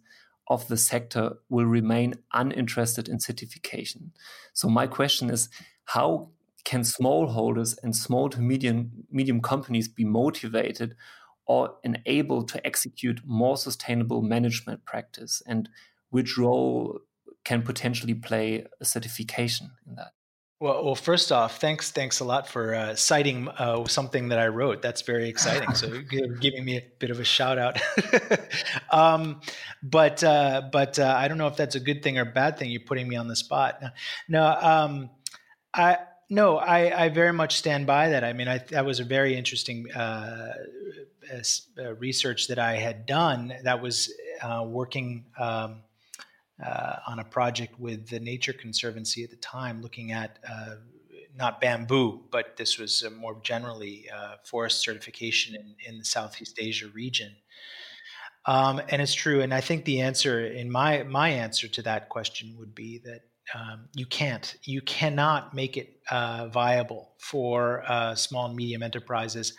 of 0.49 0.69
the 0.69 0.77
sector 0.77 1.35
will 1.49 1.67
remain 1.67 2.15
uninterested 2.33 3.09
in 3.09 3.21
certification. 3.21 4.13
So, 4.53 4.69
my 4.69 4.87
question 4.87 5.31
is 5.31 5.49
how 5.87 6.31
can 6.65 6.81
smallholders 6.81 7.77
and 7.83 7.95
small 7.95 8.29
to 8.31 8.41
medium 8.41 8.91
medium 9.11 9.41
companies 9.41 9.89
be 9.89 10.05
motivated 10.05 10.97
or 11.47 11.75
enabled 11.85 12.49
to 12.49 12.67
execute 12.67 13.21
more 13.27 13.57
sustainable 13.57 14.23
management 14.23 14.85
practice 14.87 15.43
and 15.47 15.69
which 16.09 16.39
role 16.39 17.01
can 17.45 17.63
potentially 17.63 18.15
play 18.15 18.65
a 18.81 18.85
certification 18.85 19.71
in 19.87 19.95
that 19.97 20.13
well, 20.65 20.83
well, 20.83 20.95
first 20.95 21.31
off, 21.31 21.61
thanks, 21.61 21.91
thanks 21.91 22.21
a 22.21 22.25
lot 22.25 22.49
for 22.49 22.75
uh, 22.75 22.95
citing 22.95 23.49
uh, 23.49 23.87
something 23.87 24.31
that 24.31 24.39
I 24.39 24.47
wrote. 24.47 24.81
That's 24.81 25.03
very 25.03 25.29
exciting. 25.29 25.75
So, 25.75 26.01
giving 26.41 26.65
me 26.65 26.79
a 26.79 26.83
bit 26.99 27.11
of 27.11 27.21
a 27.21 27.25
shout 27.25 27.59
out. 27.59 27.79
um, 28.91 29.43
but, 29.83 30.25
uh, 30.25 30.63
but 30.73 30.99
uh, 30.99 31.15
I 31.19 31.29
don't 31.29 31.37
know 31.37 31.49
if 31.49 31.57
that's 31.57 31.75
a 31.75 31.81
good 31.81 32.03
thing 32.03 32.17
or 32.17 32.25
bad 32.25 32.57
thing. 32.57 32.71
You're 32.71 32.81
putting 32.81 33.07
me 33.07 33.17
on 33.17 33.29
the 33.29 33.37
spot. 33.37 33.79
No, 34.27 34.47
um, 34.47 35.11
I, 35.75 35.99
no, 36.31 36.57
I, 36.57 37.05
I, 37.05 37.09
very 37.11 37.35
much 37.35 37.57
stand 37.57 37.87
by 37.87 38.09
that. 38.09 38.25
I 38.25 38.33
mean, 38.33 38.49
I, 38.49 38.57
that 38.71 38.87
was 38.87 39.01
a 39.01 39.05
very 39.05 39.37
interesting 39.37 39.93
uh, 39.93 40.55
uh, 41.31 41.95
research 41.97 42.49
that 42.49 42.59
I 42.59 42.77
had 42.77 43.05
done. 43.05 43.53
That 43.65 43.83
was 43.83 44.11
uh, 44.41 44.65
working 44.67 45.27
um, 45.39 45.83
uh, 46.65 46.97
on 47.07 47.19
a 47.19 47.25
project 47.25 47.79
with 47.79 48.09
the 48.09 48.21
Nature 48.21 48.53
Conservancy 48.53 49.25
at 49.25 49.31
the 49.31 49.37
time, 49.37 49.81
looking 49.81 50.13
at 50.13 50.39
uh, 50.49 50.77
not 51.37 51.61
bamboo, 51.61 52.23
but 52.31 52.57
this 52.57 52.79
was 52.79 53.05
more 53.17 53.41
generally 53.43 54.07
uh, 54.15 54.37
forest 54.45 54.81
certification 54.81 55.57
in, 55.57 55.75
in, 55.87 55.99
the 55.99 56.05
Southeast 56.05 56.59
Asia 56.61 56.87
region. 56.95 57.35
Um, 58.47 58.81
and 58.89 59.03
it's 59.03 59.15
true, 59.15 59.41
and 59.41 59.53
I 59.53 59.61
think 59.61 59.85
the 59.85 60.03
answer, 60.03 60.47
in 60.47 60.71
my 60.71 61.03
my 61.03 61.31
answer 61.31 61.67
to 61.67 61.83
that 61.83 62.09
question, 62.09 62.55
would 62.59 62.75
be 62.75 63.01
that 63.05 63.23
um, 63.53 63.89
you 63.95 64.07
can't, 64.07 64.57
you 64.63 64.81
cannot 64.81 65.55
make 65.55 65.77
it 65.77 66.01
uh, 66.11 66.49
viable 66.49 67.13
for 67.19 67.85
uh, 67.87 68.15
small 68.15 68.47
and 68.47 68.57
medium 68.57 68.83
enterprises 68.83 69.55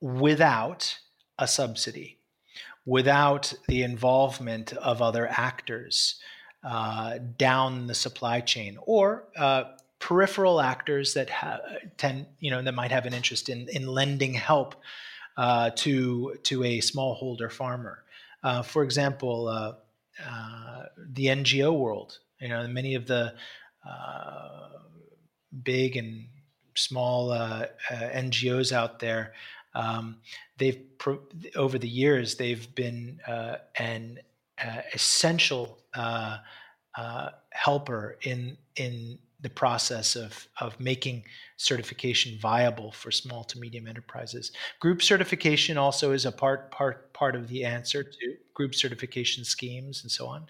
without 0.00 0.98
a 1.38 1.46
subsidy, 1.46 2.17
without 2.88 3.52
the 3.68 3.82
involvement 3.82 4.72
of 4.74 5.02
other 5.02 5.28
actors 5.30 6.16
uh, 6.64 7.18
down 7.36 7.86
the 7.86 7.94
supply 7.94 8.40
chain 8.40 8.78
or 8.82 9.24
uh, 9.36 9.64
peripheral 9.98 10.60
actors 10.60 11.14
that 11.14 11.28
ha- 11.28 11.60
tend, 11.96 12.26
you 12.40 12.50
know, 12.50 12.62
that 12.62 12.74
might 12.74 12.90
have 12.90 13.06
an 13.06 13.14
interest 13.14 13.48
in 13.48 13.68
in 13.68 13.86
lending 13.86 14.34
help 14.34 14.74
uh, 15.36 15.70
to 15.76 16.34
to 16.42 16.64
a 16.64 16.80
smallholder 16.80 17.50
farmer. 17.50 18.04
Uh, 18.42 18.62
for 18.62 18.82
example, 18.82 19.76
the 21.12 21.26
NGO 21.26 21.78
world 21.78 22.18
you 22.40 22.48
know, 22.48 22.66
many 22.68 22.94
of 22.94 23.06
the 23.06 23.34
uh, 23.88 24.68
big 25.62 25.96
and 25.96 26.26
small 26.74 27.32
uh, 27.32 27.66
uh 27.90 27.94
NGOs 27.94 28.70
out 28.72 29.00
there, 29.00 29.32
um, 29.78 30.16
they've 30.58 30.80
pro- 30.98 31.20
over 31.56 31.78
the 31.78 31.88
years 31.88 32.34
they've 32.34 32.74
been 32.74 33.20
uh, 33.26 33.56
an 33.78 34.18
uh, 34.62 34.82
essential 34.92 35.78
helper 37.52 38.18
in 38.22 38.56
in 38.76 39.18
the 39.40 39.50
process 39.50 40.16
of, 40.16 40.48
of 40.60 40.78
making 40.80 41.22
certification 41.56 42.36
viable 42.40 42.90
for 42.90 43.12
small 43.12 43.44
to 43.44 43.58
medium 43.58 43.86
enterprises. 43.86 44.50
Group 44.80 45.00
certification 45.00 45.78
also 45.78 46.12
is 46.12 46.26
a 46.26 46.32
part 46.32 46.70
part 46.72 47.12
part 47.12 47.36
of 47.36 47.48
the 47.48 47.64
answer 47.64 48.02
to 48.02 48.36
group 48.54 48.74
certification 48.74 49.44
schemes 49.44 50.02
and 50.02 50.10
so 50.10 50.26
on. 50.26 50.46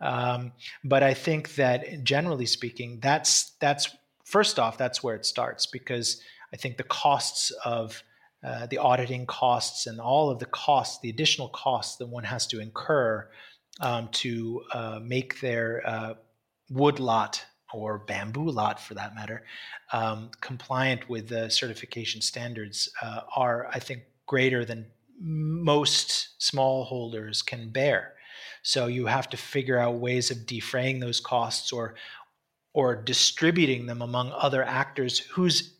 Um, 0.00 0.52
but 0.82 1.04
I 1.04 1.14
think 1.14 1.54
that 1.54 2.02
generally 2.02 2.46
speaking, 2.46 2.98
that's 3.00 3.52
that's 3.60 3.94
first 4.24 4.58
off 4.58 4.76
that's 4.76 5.02
where 5.02 5.14
it 5.14 5.24
starts 5.24 5.66
because 5.66 6.20
I 6.52 6.56
think 6.56 6.76
the 6.76 6.84
costs 6.84 7.52
of 7.64 8.02
uh, 8.44 8.66
the 8.66 8.78
auditing 8.78 9.24
costs 9.26 9.86
and 9.86 10.00
all 10.00 10.30
of 10.30 10.38
the 10.38 10.46
costs, 10.46 11.00
the 11.00 11.08
additional 11.08 11.48
costs 11.48 11.96
that 11.96 12.06
one 12.06 12.24
has 12.24 12.46
to 12.46 12.60
incur 12.60 13.28
um, 13.80 14.08
to 14.12 14.62
uh, 14.72 15.00
make 15.02 15.40
their 15.40 15.82
uh, 15.86 16.14
wood 16.70 17.00
lot 17.00 17.44
or 17.72 17.98
bamboo 17.98 18.50
lot 18.50 18.78
for 18.78 18.94
that 18.94 19.14
matter, 19.14 19.44
um, 19.92 20.30
compliant 20.40 21.08
with 21.08 21.28
the 21.28 21.48
certification 21.48 22.20
standards 22.20 22.88
uh, 23.02 23.22
are, 23.34 23.68
I 23.72 23.78
think, 23.80 24.02
greater 24.26 24.64
than 24.64 24.86
most 25.20 26.38
smallholders 26.40 27.44
can 27.44 27.70
bear. 27.70 28.14
So 28.62 28.86
you 28.86 29.06
have 29.06 29.28
to 29.30 29.36
figure 29.36 29.78
out 29.78 29.94
ways 29.94 30.30
of 30.30 30.46
defraying 30.46 31.00
those 31.00 31.20
costs 31.20 31.72
or 31.72 31.94
or 32.72 32.96
distributing 32.96 33.86
them 33.86 34.02
among 34.02 34.32
other 34.32 34.64
actors 34.64 35.20
whose 35.20 35.73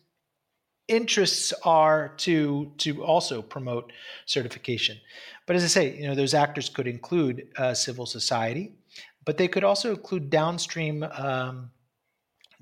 interests 0.87 1.53
are 1.63 2.09
to 2.17 2.71
to 2.77 3.03
also 3.03 3.41
promote 3.41 3.91
certification. 4.25 4.97
But 5.45 5.55
as 5.55 5.63
I 5.63 5.67
say, 5.67 5.97
you 5.97 6.07
know, 6.07 6.15
those 6.15 6.33
actors 6.33 6.69
could 6.69 6.87
include 6.87 7.47
uh, 7.57 7.73
civil 7.73 8.05
society, 8.05 8.73
but 9.25 9.37
they 9.37 9.47
could 9.47 9.63
also 9.63 9.91
include 9.91 10.29
downstream 10.29 11.03
um, 11.03 11.71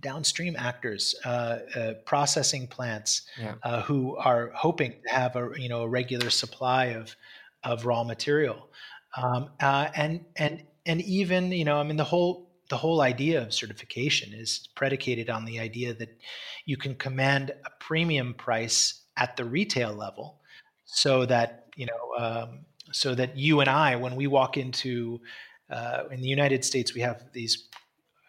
downstream 0.03 0.55
actors, 0.57 1.15
uh, 1.25 1.59
uh, 1.75 1.93
processing 2.05 2.67
plants, 2.67 3.23
yeah. 3.39 3.55
uh, 3.63 3.81
who 3.81 4.15
are 4.17 4.51
hoping 4.53 4.91
to 4.91 5.13
have 5.13 5.35
a 5.35 5.49
you 5.57 5.69
know 5.69 5.81
a 5.83 5.87
regular 5.87 6.29
supply 6.29 6.85
of 6.87 7.15
of 7.63 7.85
raw 7.85 8.03
material, 8.03 8.69
um, 9.17 9.49
uh, 9.61 9.87
and 9.95 10.25
and 10.35 10.63
and 10.85 11.01
even 11.01 11.51
you 11.51 11.65
know 11.65 11.79
I 11.79 11.83
mean 11.83 11.97
the 11.97 12.03
whole 12.03 12.52
the 12.73 12.77
whole 12.77 13.01
idea 13.01 13.39
of 13.39 13.53
certification 13.53 14.33
is 14.33 14.67
predicated 14.73 15.29
on 15.29 15.45
the 15.45 15.59
idea 15.59 15.93
that 15.93 16.17
you 16.65 16.75
can 16.75 16.95
command 16.95 17.51
a 17.51 17.69
premium 17.79 18.33
price 18.33 19.03
at 19.15 19.37
the 19.37 19.45
retail 19.45 19.93
level, 19.93 20.39
so 20.85 21.23
that 21.27 21.67
you 21.75 21.85
know 21.85 22.03
um, 22.17 22.65
so 22.91 23.13
that 23.13 23.37
you 23.37 23.59
and 23.59 23.69
I 23.69 23.95
when 23.95 24.15
we 24.15 24.25
walk 24.25 24.57
into 24.57 25.21
uh, 25.69 26.05
in 26.09 26.19
the 26.21 26.27
United 26.27 26.65
States 26.65 26.95
we 26.95 27.01
have 27.01 27.21
these 27.31 27.69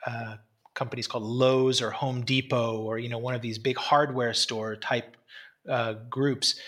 uh, 0.07 0.37
companies 0.75 1.07
called 1.07 1.25
Lowe's 1.25 1.81
or 1.81 1.91
Home 1.91 2.21
Depot 2.23 2.77
or 2.83 2.99
you 2.99 3.09
know 3.09 3.17
one 3.17 3.35
of 3.35 3.41
these 3.41 3.59
big 3.59 3.79
hardware 3.79 4.35
store 4.35 4.77
type 4.77 5.17
uh, 5.67 5.95
groups. 6.11 6.61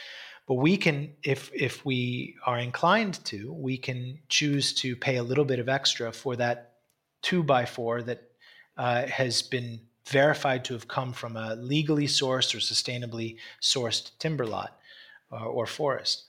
But 0.49 0.55
we 0.55 0.79
can, 0.79 1.13
if 1.23 1.51
if 1.53 1.85
we 1.85 2.37
are 2.47 2.59
inclined 2.59 3.23
to, 3.27 3.53
we 3.53 3.77
can 3.77 4.19
choose 4.31 4.73
to 4.81 4.97
pay 4.97 5.17
a 5.17 5.23
little 5.23 5.45
bit 5.45 5.59
of 5.59 5.69
extra 5.69 6.11
for 6.11 6.37
that 6.37 6.76
two 7.27 7.43
by 7.43 7.65
four 7.65 8.03
that 8.03 8.23
uh, 8.77 9.05
has 9.07 9.43
been 9.43 9.81
verified 10.09 10.65
to 10.65 10.75
have 10.75 10.87
come 10.87 11.13
from 11.13 11.37
a 11.37 11.57
legally 11.57 12.07
sourced 12.07 12.55
or 12.55 12.59
sustainably 12.59 13.37
sourced 13.61 14.13
timber 14.21 14.47
lot 14.47 14.79
uh, 15.33 15.45
or 15.45 15.67
forest. 15.67 16.27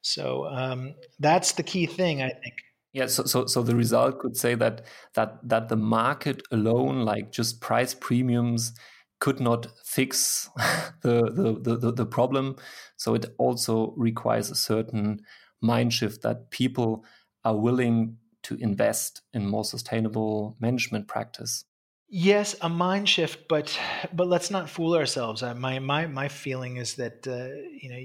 So 0.00 0.46
um, 0.46 0.94
that's 1.18 1.52
the 1.52 1.62
key 1.62 1.84
thing, 1.84 2.22
I 2.22 2.30
think. 2.30 2.54
Yeah, 2.94 3.06
so, 3.08 3.24
so 3.24 3.44
so 3.44 3.62
the 3.62 3.76
result 3.76 4.20
could 4.20 4.38
say 4.38 4.54
that 4.54 4.86
that 5.12 5.46
that 5.46 5.68
the 5.68 5.76
market 5.76 6.40
alone, 6.50 7.04
like 7.04 7.30
just 7.30 7.60
price 7.60 7.92
premiums, 7.92 8.72
could 9.20 9.40
not 9.40 9.66
fix 9.84 10.48
the, 11.02 11.60
the 11.62 11.76
the, 11.76 11.92
the 11.92 12.06
problem. 12.06 12.56
So 12.96 13.14
it 13.14 13.26
also 13.36 13.92
requires 13.98 14.50
a 14.50 14.54
certain 14.54 15.20
mind 15.60 15.92
shift 15.92 16.22
that 16.22 16.50
people 16.50 17.04
are 17.44 17.56
willing 17.56 18.16
to 18.48 18.56
invest 18.56 19.20
in 19.34 19.46
more 19.46 19.64
sustainable 19.64 20.56
management 20.58 21.06
practice. 21.06 21.64
Yes, 22.08 22.56
a 22.62 22.70
mind 22.70 23.06
shift, 23.06 23.48
but 23.48 23.78
but 24.14 24.26
let's 24.26 24.50
not 24.50 24.70
fool 24.70 24.94
ourselves. 24.94 25.42
My 25.42 25.78
my 25.78 26.06
my 26.06 26.28
feeling 26.28 26.78
is 26.78 26.94
that 26.94 27.28
uh, 27.28 27.54
you 27.82 27.90
know 27.90 28.00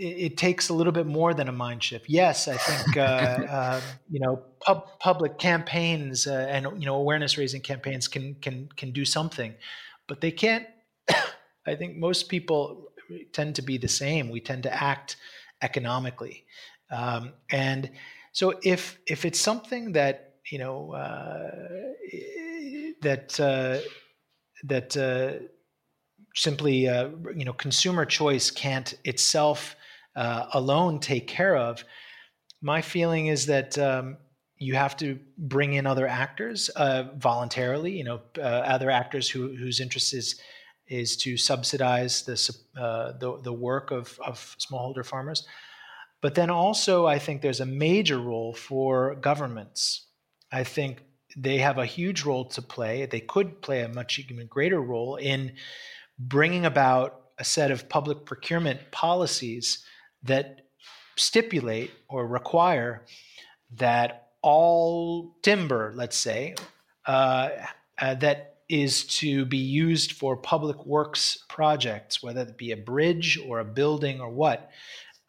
it, 0.00 0.36
takes 0.36 0.68
a 0.68 0.74
little 0.74 0.92
bit 0.92 1.06
more 1.06 1.34
than 1.34 1.48
a 1.48 1.52
mind 1.52 1.82
shift. 1.82 2.06
Yes, 2.08 2.46
I 2.46 2.56
think 2.56 2.96
uh, 2.96 3.00
uh, 3.50 3.80
you 4.08 4.20
know 4.20 4.44
pub, 4.60 5.00
public 5.00 5.38
campaigns 5.38 6.28
uh, 6.28 6.46
and 6.48 6.64
you 6.80 6.86
know 6.86 6.94
awareness 6.94 7.36
raising 7.36 7.60
campaigns 7.60 8.06
can 8.06 8.36
can 8.36 8.68
can 8.76 8.92
do 8.92 9.04
something, 9.04 9.52
but 10.06 10.20
they 10.20 10.30
can't. 10.30 10.66
I 11.66 11.74
think 11.74 11.96
most 11.96 12.28
people 12.28 12.92
tend 13.32 13.56
to 13.56 13.62
be 13.62 13.78
the 13.78 13.88
same. 13.88 14.30
We 14.30 14.40
tend 14.40 14.62
to 14.62 14.72
act 14.72 15.16
economically, 15.60 16.44
um, 16.92 17.32
and 17.50 17.90
so 18.32 18.54
if 18.62 18.98
if 19.06 19.24
it's 19.24 19.40
something 19.40 19.92
that 19.92 20.34
you 20.50 20.58
know 20.58 20.92
uh, 20.92 21.50
that 23.02 23.38
uh, 23.40 23.78
that 24.64 24.96
uh, 24.96 25.44
simply 26.34 26.84
you 26.84 27.44
know 27.44 27.52
consumer 27.52 28.04
choice 28.04 28.50
can't 28.50 28.94
itself 29.04 29.76
uh, 30.16 30.46
alone 30.52 30.98
take 30.98 31.26
care 31.26 31.56
of. 31.56 31.84
My 32.62 32.82
feeling 32.82 33.28
is 33.28 33.46
that 33.46 33.78
um, 33.78 34.18
you 34.56 34.74
have 34.74 34.96
to 34.98 35.18
bring 35.38 35.72
in 35.72 35.86
other 35.86 36.06
actors 36.06 36.68
uh, 36.70 37.04
voluntarily. 37.16 37.92
You 37.92 38.04
know, 38.04 38.20
uh, 38.38 38.42
other 38.42 38.90
actors 38.90 39.28
who, 39.28 39.56
whose 39.56 39.80
interest 39.80 40.14
is 40.14 40.40
is 40.88 41.16
to 41.16 41.36
subsidize 41.36 42.22
the 42.22 42.34
uh, 42.80 43.12
the, 43.18 43.40
the 43.42 43.52
work 43.52 43.92
of, 43.92 44.18
of 44.24 44.56
smallholder 44.58 45.06
farmers. 45.06 45.46
But 46.22 46.34
then 46.34 46.50
also, 46.50 47.06
I 47.06 47.18
think 47.18 47.40
there's 47.40 47.60
a 47.60 47.66
major 47.66 48.18
role 48.18 48.52
for 48.54 49.14
governments. 49.14 50.06
I 50.52 50.64
think 50.64 51.02
they 51.36 51.58
have 51.58 51.78
a 51.78 51.86
huge 51.86 52.24
role 52.24 52.44
to 52.46 52.62
play. 52.62 53.06
They 53.06 53.20
could 53.20 53.62
play 53.62 53.82
a 53.82 53.88
much 53.88 54.18
even 54.18 54.46
greater 54.46 54.80
role 54.80 55.16
in 55.16 55.52
bringing 56.18 56.66
about 56.66 57.20
a 57.38 57.44
set 57.44 57.70
of 57.70 57.88
public 57.88 58.26
procurement 58.26 58.90
policies 58.90 59.84
that 60.24 60.66
stipulate 61.16 61.90
or 62.08 62.26
require 62.26 63.06
that 63.76 64.28
all 64.42 65.36
timber, 65.42 65.92
let's 65.94 66.16
say, 66.16 66.54
uh, 67.06 67.50
uh, 67.98 68.14
that 68.14 68.56
is 68.68 69.04
to 69.04 69.44
be 69.44 69.58
used 69.58 70.12
for 70.12 70.36
public 70.36 70.84
works 70.86 71.44
projects, 71.48 72.22
whether 72.22 72.42
it 72.42 72.56
be 72.56 72.72
a 72.72 72.76
bridge 72.76 73.38
or 73.46 73.58
a 73.58 73.64
building 73.64 74.20
or 74.20 74.30
what, 74.30 74.70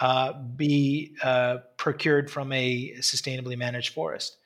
uh, 0.02 0.34
be 0.34 1.16
uh, 1.24 1.58
procured 1.78 2.30
from 2.30 2.52
a 2.52 2.92
sustainably 3.00 3.58
managed 3.58 3.94
forest. 3.94 4.38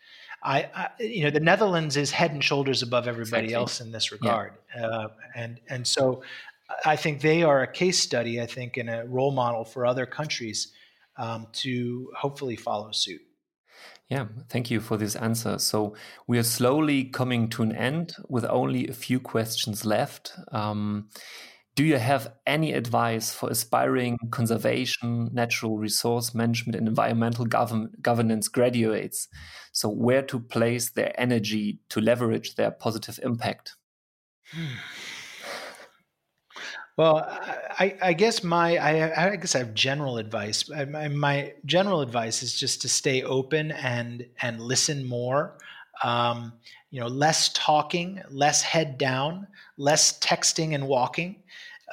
I, 0.43 0.69
I, 0.75 0.89
you 0.99 1.23
know, 1.23 1.31
the 1.31 1.39
Netherlands 1.39 1.97
is 1.97 2.11
head 2.11 2.31
and 2.31 2.43
shoulders 2.43 2.83
above 2.83 3.07
everybody 3.07 3.45
exactly. 3.45 3.55
else 3.55 3.81
in 3.81 3.91
this 3.91 4.11
regard, 4.11 4.53
yeah. 4.75 4.85
Uh, 4.85 5.07
and 5.35 5.59
and 5.69 5.87
so 5.87 6.21
I 6.85 6.95
think 6.95 7.21
they 7.21 7.41
are 7.41 7.63
a 7.63 7.71
case 7.71 7.99
study, 7.99 8.39
I 8.41 8.45
think, 8.45 8.77
and 8.77 8.89
a 8.89 9.05
role 9.07 9.31
model 9.31 9.65
for 9.65 9.85
other 9.85 10.05
countries 10.05 10.73
um, 11.17 11.47
to 11.53 12.11
hopefully 12.15 12.57
follow 12.57 12.91
suit. 12.91 13.21
Yeah, 14.09 14.27
thank 14.49 14.69
you 14.69 14.81
for 14.81 14.97
this 14.97 15.15
answer. 15.15 15.57
So 15.57 15.95
we 16.27 16.37
are 16.37 16.43
slowly 16.43 17.05
coming 17.05 17.49
to 17.49 17.63
an 17.63 17.71
end 17.71 18.13
with 18.27 18.45
only 18.45 18.87
a 18.87 18.93
few 18.93 19.19
questions 19.19 19.83
left. 19.83 20.33
Um, 20.51 21.09
do 21.75 21.83
you 21.83 21.97
have 21.97 22.33
any 22.47 22.71
advice 22.71 23.33
for 23.33 23.49
aspiring 23.49 24.17
conservation, 24.31 25.29
natural 25.33 25.77
resource 25.77 26.33
management, 26.33 26.77
and 26.77 26.87
environmental 26.87 27.45
gov 27.45 27.89
governance 28.01 28.47
graduates? 28.47 29.27
So, 29.73 29.89
where 29.89 30.21
to 30.23 30.39
place 30.39 30.91
their 30.91 31.13
energy 31.19 31.79
to 31.89 31.99
leverage 31.99 32.55
their 32.55 32.71
positive 32.71 33.19
impact? 33.23 33.75
Well, 36.97 37.27
I, 37.27 37.97
I 38.01 38.13
guess 38.13 38.41
my 38.41 38.77
I, 38.77 39.31
I, 39.31 39.35
guess 39.35 39.53
I 39.53 39.57
have 39.57 39.73
general 39.73 40.17
advice. 40.17 40.69
My, 40.69 41.09
my, 41.09 41.53
general 41.65 41.99
advice 41.99 42.41
is 42.41 42.57
just 42.57 42.81
to 42.83 42.87
stay 42.87 43.21
open 43.21 43.71
and 43.71 44.25
and 44.41 44.61
listen 44.61 45.05
more. 45.05 45.57
Um, 46.03 46.53
you 46.91 46.99
know, 46.99 47.07
less 47.07 47.49
talking, 47.53 48.21
less 48.29 48.61
head 48.61 48.97
down, 48.97 49.47
less 49.77 50.19
texting 50.19 50.73
and 50.75 50.87
walking, 50.87 51.43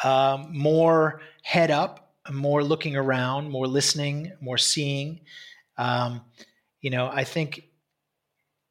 um, 0.04 0.48
more 0.56 1.20
head 1.42 1.70
up, 1.70 2.14
more 2.30 2.62
looking 2.62 2.96
around, 2.96 3.50
more 3.50 3.66
listening, 3.66 4.32
more 4.40 4.58
seeing. 4.58 5.20
Um, 5.76 6.20
you 6.80 6.90
know, 6.90 7.10
I 7.12 7.24
think 7.24 7.64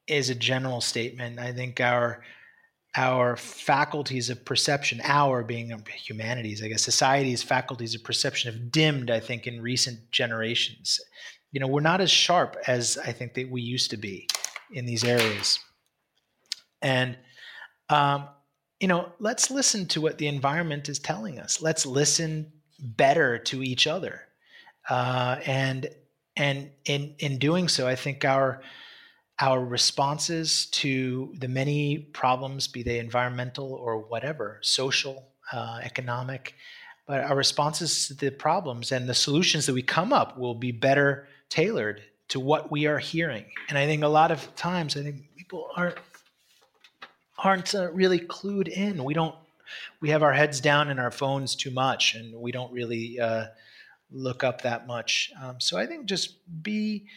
as 0.09 0.29
a 0.29 0.36
general 0.36 0.82
statement, 0.82 1.39
I 1.39 1.51
think 1.51 1.79
our 1.82 2.23
our 2.97 3.38
faculties 3.38 4.29
of 4.29 4.43
perception, 4.43 4.99
our 5.05 5.43
being 5.43 5.73
humanities, 5.88 6.61
I 6.61 6.67
guess, 6.67 6.84
society's 6.84 7.41
faculties 7.41 7.95
of 7.95 8.03
perception 8.03 8.51
have 8.51 8.71
dimmed, 8.71 9.09
I 9.09 9.21
think, 9.21 9.47
in 9.47 9.61
recent 9.61 10.11
generations. 10.11 10.99
You 11.53 11.61
know, 11.61 11.67
we're 11.67 11.79
not 11.79 12.01
as 12.01 12.11
sharp 12.11 12.57
as 12.67 12.97
I 12.97 13.13
think 13.13 13.34
that 13.36 13.49
we 13.49 13.61
used 13.61 13.91
to 13.91 13.97
be 13.97 14.27
in 14.74 14.86
these 14.86 15.03
areas. 15.03 15.59
And, 16.82 17.17
um, 17.89 18.28
you 18.80 18.88
know, 18.88 19.11
let's 19.19 19.51
listen 19.51 19.88
to 19.88 20.01
what 20.01 20.17
the 20.17 20.28
environment 20.28 20.89
is 20.89 20.99
telling 20.99 21.39
us. 21.39 21.61
Let's 21.61 21.86
listen 21.86 22.51
better 22.80 23.38
to 23.38 23.61
each 23.61 23.88
other. 23.88 24.22
Uh, 24.89 25.38
and 25.45 25.89
and 26.36 26.72
in 26.86 27.13
in 27.19 27.38
doing 27.38 27.67
so, 27.67 27.88
I 27.88 27.95
think 27.95 28.26
our 28.26 28.61
our 29.39 29.63
responses 29.63 30.67
to 30.67 31.34
the 31.38 31.47
many 31.47 31.97
problems, 31.97 32.67
be 32.67 32.84
they 32.84 32.99
environmental 32.99 33.74
or 33.74 33.99
whatever, 33.99 34.59
social, 34.61 35.28
uh, 35.51 35.80
economic, 35.84 36.55
but 37.07 37.24
our 37.24 37.36
responses 37.36 38.07
to 38.07 38.13
the 38.13 38.30
problems 38.30 38.91
and 38.91 39.09
the 39.09 39.13
solutions 39.13 39.65
that 39.65 39.74
we 39.74 39.82
come 39.82 40.13
up 40.13 40.38
will 40.38 40.55
be 40.55 40.72
better 40.72 41.28
tailored 41.49 42.01
to 42.32 42.39
what 42.39 42.71
we 42.71 42.88
are 42.88 42.97
hearing. 42.97 43.45
And 43.67 43.77
I 43.77 43.86
think 43.86 44.03
a 44.03 44.07
lot 44.07 44.32
of 44.32 44.55
times, 44.55 44.95
I 44.95 45.03
think 45.03 45.36
people 45.38 45.67
aren't 45.75 45.97
aren't 47.38 47.75
uh, 47.75 47.91
really 47.91 48.19
clued 48.19 48.67
in. 48.67 49.03
We 49.03 49.13
don't. 49.13 49.36
We 50.01 50.09
have 50.09 50.23
our 50.23 50.34
heads 50.34 50.59
down 50.59 50.89
in 50.89 50.99
our 50.99 51.11
phones 51.11 51.55
too 51.55 51.71
much, 51.71 52.15
and 52.15 52.36
we 52.36 52.51
don't 52.51 52.71
really 52.71 53.19
uh, 53.19 53.45
look 54.11 54.43
up 54.43 54.61
that 54.61 54.88
much. 54.88 55.32
Um, 55.41 55.59
so 55.59 55.77
I 55.77 55.86
think 55.86 56.05
just 56.05 56.38
be 56.63 57.07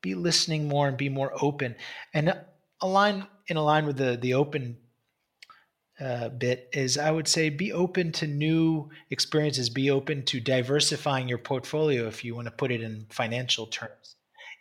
be 0.00 0.14
listening 0.14 0.68
more 0.68 0.88
and 0.88 0.96
be 0.96 1.08
more 1.08 1.32
open 1.40 1.76
and 2.14 2.34
align 2.80 3.26
in 3.48 3.56
align 3.56 3.86
with 3.86 3.96
the 3.96 4.16
the 4.16 4.34
open 4.34 4.76
uh, 6.00 6.28
bit 6.28 6.68
is 6.72 6.98
I 6.98 7.10
would 7.10 7.28
say 7.28 7.48
be 7.48 7.72
open 7.72 8.12
to 8.12 8.26
new 8.28 8.90
experiences, 9.10 9.70
be 9.70 9.90
open 9.90 10.24
to 10.26 10.40
diversifying 10.40 11.28
your 11.28 11.38
portfolio 11.38 12.06
if 12.06 12.24
you 12.24 12.34
want 12.36 12.46
to 12.46 12.52
put 12.52 12.70
it 12.70 12.80
in 12.80 13.06
financial 13.10 13.66
terms. 13.66 14.16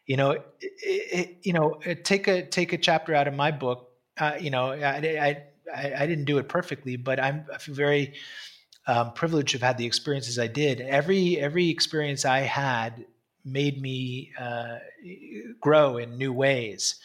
You 0.06 0.18
know, 0.18 0.32
it, 0.32 0.46
it, 0.60 1.38
you 1.44 1.54
know, 1.54 1.80
take 2.04 2.28
a 2.28 2.46
take 2.46 2.74
a 2.74 2.78
chapter 2.78 3.16
out 3.16 3.28
of 3.28 3.34
my 3.34 3.52
book. 3.52 3.90
Uh, 4.18 4.34
you 4.40 4.50
know, 4.50 4.72
I, 4.72 5.44
I 5.74 5.94
I 5.98 6.06
didn't 6.06 6.26
do 6.26 6.38
it 6.38 6.50
perfectly, 6.50 6.98
but 6.98 7.20
I'm 7.20 7.46
very 7.68 8.14
um, 8.88 9.14
privileged 9.14 9.52
to 9.52 9.58
have 9.58 9.68
had 9.68 9.78
the 9.78 9.86
experiences 9.86 10.40
I 10.40 10.48
did. 10.48 10.82
Every 10.82 11.38
every 11.40 11.70
experience 11.70 12.26
I 12.26 12.40
had 12.40 13.06
made 13.46 13.82
me 13.82 14.32
uh, 14.40 14.78
grow 15.60 15.98
in 15.98 16.18
new 16.18 16.34
ways. 16.34 16.96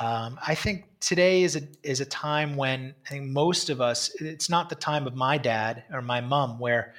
Um, 0.00 0.38
I 0.46 0.54
think 0.54 0.86
today 1.00 1.42
is 1.42 1.56
a 1.56 1.62
is 1.82 2.00
a 2.00 2.06
time 2.06 2.56
when 2.56 2.94
I 3.06 3.10
think 3.10 3.30
most 3.30 3.70
of 3.70 3.80
us. 3.80 4.10
It's 4.20 4.48
not 4.48 4.68
the 4.68 4.74
time 4.74 5.06
of 5.06 5.14
my 5.14 5.38
dad 5.38 5.84
or 5.92 6.02
my 6.02 6.20
mom 6.20 6.58
where 6.58 6.94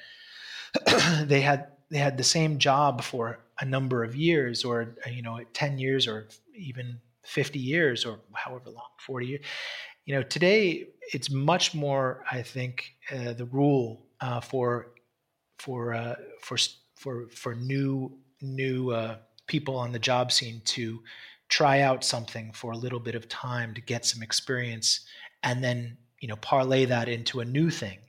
they 1.23 1.41
had 1.41 1.67
they 1.91 1.99
had 1.99 2.17
the 2.17 2.23
same 2.23 2.57
job 2.59 3.03
for 3.03 3.39
a 3.59 3.65
number 3.65 4.03
of 4.03 4.15
years, 4.15 4.63
or 4.65 4.95
you 5.11 5.21
know, 5.21 5.39
ten 5.53 5.77
years, 5.77 6.07
or 6.07 6.27
even 6.55 6.99
fifty 7.23 7.59
years, 7.59 8.05
or 8.05 8.19
however 8.33 8.69
long, 8.69 8.89
forty 8.99 9.27
years. 9.27 9.45
you 10.05 10.15
know, 10.15 10.23
today 10.23 10.88
it's 11.13 11.29
much 11.31 11.73
more, 11.73 12.23
I 12.31 12.41
think, 12.41 12.93
uh, 13.11 13.33
the 13.33 13.45
rule 13.45 14.05
uh, 14.21 14.41
for 14.41 14.91
for 15.59 15.93
uh, 15.93 16.15
for 16.41 16.57
for 16.95 17.27
for 17.29 17.55
new 17.55 18.17
new 18.41 18.91
uh, 18.91 19.17
people 19.47 19.77
on 19.77 19.91
the 19.91 19.99
job 19.99 20.31
scene 20.31 20.61
to 20.65 21.01
try 21.49 21.81
out 21.81 22.03
something 22.03 22.51
for 22.53 22.71
a 22.71 22.77
little 22.77 22.99
bit 22.99 23.15
of 23.15 23.29
time 23.29 23.73
to 23.73 23.81
get 23.81 24.05
some 24.05 24.23
experience, 24.23 25.05
and 25.43 25.63
then 25.63 25.97
you 26.19 26.27
know 26.27 26.36
parlay 26.38 26.86
that 26.86 27.07
into 27.09 27.39
a 27.39 27.45
new 27.45 27.69
thing. 27.69 27.99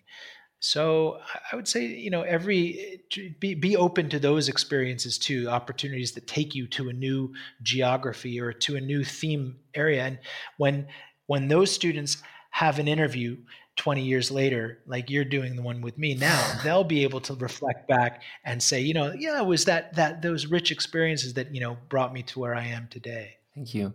So 0.66 1.20
I 1.52 1.54
would 1.54 1.68
say 1.68 1.86
you 1.86 2.10
know 2.10 2.22
every 2.22 3.00
be 3.38 3.54
be 3.54 3.76
open 3.76 4.08
to 4.08 4.18
those 4.18 4.48
experiences 4.48 5.16
too, 5.16 5.48
opportunities 5.48 6.12
that 6.12 6.26
take 6.26 6.56
you 6.56 6.66
to 6.68 6.88
a 6.88 6.92
new 6.92 7.32
geography 7.62 8.40
or 8.40 8.52
to 8.52 8.74
a 8.74 8.80
new 8.80 9.04
theme 9.04 9.58
area. 9.74 10.04
And 10.04 10.18
when 10.56 10.88
when 11.26 11.46
those 11.46 11.70
students 11.70 12.16
have 12.50 12.80
an 12.80 12.88
interview 12.88 13.36
20 13.76 14.02
years 14.02 14.30
later, 14.32 14.80
like 14.86 15.08
you're 15.08 15.24
doing 15.24 15.54
the 15.54 15.62
one 15.62 15.82
with 15.82 15.98
me 15.98 16.14
now, 16.14 16.58
they'll 16.64 16.82
be 16.82 17.04
able 17.04 17.20
to 17.20 17.34
reflect 17.34 17.86
back 17.86 18.22
and 18.44 18.60
say, 18.60 18.80
you 18.80 18.94
know, 18.94 19.12
yeah, 19.16 19.40
it 19.40 19.46
was 19.46 19.66
that 19.66 19.94
that 19.94 20.20
those 20.20 20.46
rich 20.46 20.72
experiences 20.72 21.34
that 21.34 21.54
you 21.54 21.60
know 21.60 21.76
brought 21.88 22.12
me 22.12 22.24
to 22.24 22.40
where 22.40 22.56
I 22.56 22.64
am 22.64 22.88
today. 22.90 23.36
Thank 23.54 23.72
you. 23.72 23.94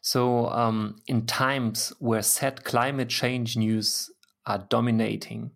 So, 0.00 0.48
um, 0.48 0.96
in 1.06 1.26
times 1.26 1.92
where 1.98 2.22
said 2.22 2.64
climate 2.64 3.10
change 3.10 3.54
news 3.54 4.10
are 4.46 4.64
dominating, 4.70 5.50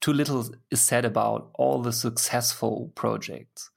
too 0.00 0.12
little 0.12 0.48
is 0.70 0.80
said 0.80 1.04
about 1.04 1.50
all 1.54 1.82
the 1.82 1.92
successful 1.92 2.92
projects. 2.94 3.70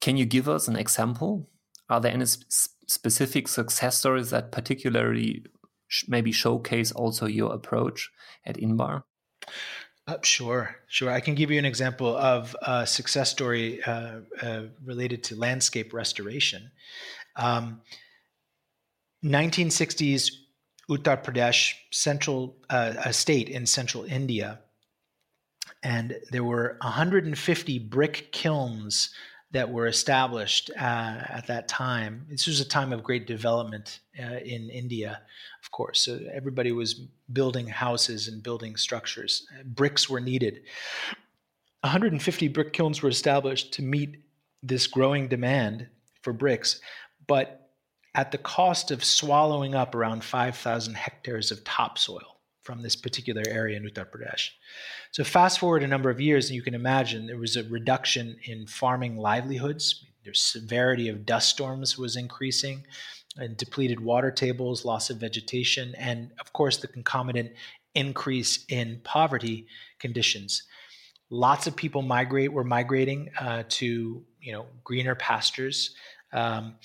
Can 0.00 0.16
you 0.16 0.26
give 0.26 0.48
us 0.48 0.68
an 0.68 0.76
example? 0.76 1.48
Are 1.88 2.00
there 2.00 2.12
any 2.12 2.26
sp 2.26 2.72
specific 2.86 3.48
success 3.48 3.98
stories 3.98 4.28
that 4.30 4.52
particularly 4.52 5.44
sh 5.88 6.04
maybe 6.06 6.32
showcase 6.32 6.92
also 6.92 7.26
your 7.26 7.54
approach 7.54 8.10
at 8.44 8.58
Inbar? 8.58 9.04
Uh, 10.06 10.18
sure, 10.22 10.76
sure. 10.86 11.10
I 11.10 11.20
can 11.20 11.34
give 11.34 11.50
you 11.50 11.58
an 11.58 11.64
example 11.64 12.14
of 12.14 12.54
a 12.60 12.86
success 12.86 13.30
story 13.30 13.82
uh, 13.84 14.20
uh, 14.42 14.62
related 14.84 15.24
to 15.24 15.36
landscape 15.36 15.94
restoration. 15.94 16.70
Um, 17.36 17.80
1960s 19.24 20.30
Uttar 20.90 21.24
Pradesh, 21.24 21.72
central 21.90 22.56
uh, 22.68 22.92
a 23.02 23.12
state 23.12 23.48
in 23.48 23.64
central 23.64 24.04
India, 24.04 24.60
and 25.84 26.16
there 26.30 26.42
were 26.42 26.78
150 26.80 27.78
brick 27.78 28.32
kilns 28.32 29.10
that 29.52 29.70
were 29.70 29.86
established 29.86 30.70
uh, 30.76 31.20
at 31.28 31.46
that 31.46 31.68
time. 31.68 32.26
This 32.28 32.48
was 32.48 32.60
a 32.60 32.64
time 32.64 32.92
of 32.92 33.04
great 33.04 33.26
development 33.26 34.00
uh, 34.18 34.38
in 34.38 34.68
India, 34.70 35.20
of 35.62 35.70
course. 35.70 36.00
So 36.00 36.18
everybody 36.32 36.72
was 36.72 36.94
building 37.32 37.68
houses 37.68 38.26
and 38.26 38.42
building 38.42 38.76
structures. 38.76 39.46
Bricks 39.64 40.10
were 40.10 40.20
needed. 40.20 40.62
150 41.82 42.48
brick 42.48 42.72
kilns 42.72 43.02
were 43.02 43.10
established 43.10 43.72
to 43.74 43.82
meet 43.82 44.24
this 44.62 44.86
growing 44.86 45.28
demand 45.28 45.86
for 46.22 46.32
bricks, 46.32 46.80
but 47.26 47.70
at 48.14 48.32
the 48.32 48.38
cost 48.38 48.90
of 48.90 49.04
swallowing 49.04 49.74
up 49.74 49.94
around 49.94 50.24
5,000 50.24 50.94
hectares 50.94 51.50
of 51.50 51.62
topsoil 51.62 52.33
from 52.64 52.82
this 52.82 52.96
particular 52.96 53.42
area 53.46 53.76
in 53.76 53.84
Uttar 53.84 54.06
Pradesh. 54.06 54.48
So 55.12 55.22
fast 55.22 55.58
forward 55.58 55.82
a 55.82 55.86
number 55.86 56.10
of 56.10 56.20
years, 56.20 56.48
and 56.48 56.56
you 56.56 56.62
can 56.62 56.74
imagine 56.74 57.26
there 57.26 57.38
was 57.38 57.56
a 57.56 57.64
reduction 57.64 58.36
in 58.44 58.66
farming 58.66 59.18
livelihoods. 59.18 60.04
The 60.24 60.34
severity 60.34 61.08
of 61.08 61.26
dust 61.26 61.50
storms 61.50 61.98
was 61.98 62.16
increasing, 62.16 62.84
and 63.36 63.56
depleted 63.56 64.00
water 64.00 64.30
tables, 64.30 64.84
loss 64.84 65.10
of 65.10 65.18
vegetation, 65.18 65.94
and 65.96 66.30
of 66.40 66.52
course 66.52 66.78
the 66.78 66.88
concomitant 66.88 67.52
increase 67.94 68.64
in 68.68 69.00
poverty 69.04 69.66
conditions. 69.98 70.62
Lots 71.30 71.66
of 71.66 71.76
people 71.76 72.02
migrate 72.02 72.52
were 72.52 72.64
migrating 72.64 73.30
uh, 73.40 73.64
to 73.68 74.24
you 74.40 74.52
know 74.52 74.66
greener 74.84 75.14
pastures, 75.14 75.94
um, 76.32 76.76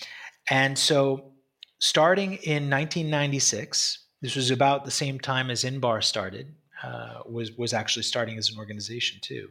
and 0.49 0.77
so 0.77 1.32
starting 1.80 2.34
in 2.43 2.69
1996, 2.69 4.09
this 4.22 4.36
was 4.36 4.51
about 4.51 4.86
the 4.86 4.91
same 4.91 5.20
time 5.20 5.49
as 5.49 5.63
Inbar 5.63 6.03
started 6.03 6.55
uh, 6.84 7.22
was 7.26 7.51
was 7.57 7.74
actually 7.74 8.03
starting 8.03 8.38
as 8.38 8.49
an 8.49 8.57
organization 8.57 9.20
too. 9.22 9.49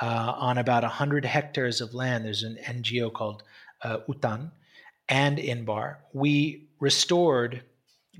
Uh, 0.00 0.32
on 0.36 0.58
about 0.58 0.84
100 0.84 1.24
hectares 1.24 1.80
of 1.80 1.92
land, 1.92 2.24
there's 2.24 2.44
an 2.44 2.56
NGO 2.64 3.12
called 3.12 3.42
uh, 3.82 3.98
Utthan 4.08 4.52
and 5.08 5.38
Inbar. 5.38 5.96
We 6.12 6.68
restored, 6.78 7.62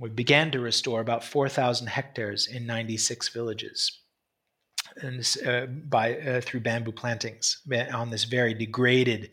we 0.01 0.11
began 0.11 0.51
to 0.51 0.61
restore 0.61 1.01
about 1.01 1.23
4,000 1.23 1.87
hectares 1.87 2.49
in 2.49 2.67
96 2.67 3.29
villages. 3.29 4.01
And 4.97 5.25
uh, 5.47 5.67
by 5.67 6.19
uh, 6.19 6.41
through 6.41 6.61
bamboo 6.61 6.93
plantings 6.93 7.63
on 7.95 8.11
this 8.11 8.25
very 8.25 8.55
degraded, 8.55 9.31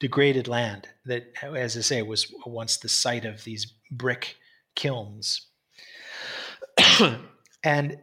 degraded 0.00 0.48
land 0.48 0.88
that, 1.04 1.32
as 1.42 1.76
I 1.76 1.80
say, 1.80 2.00
was 2.00 2.32
once 2.46 2.78
the 2.78 2.88
site 2.88 3.26
of 3.26 3.44
these 3.44 3.70
brick 3.90 4.36
kilns. 4.74 5.48
and 7.64 7.98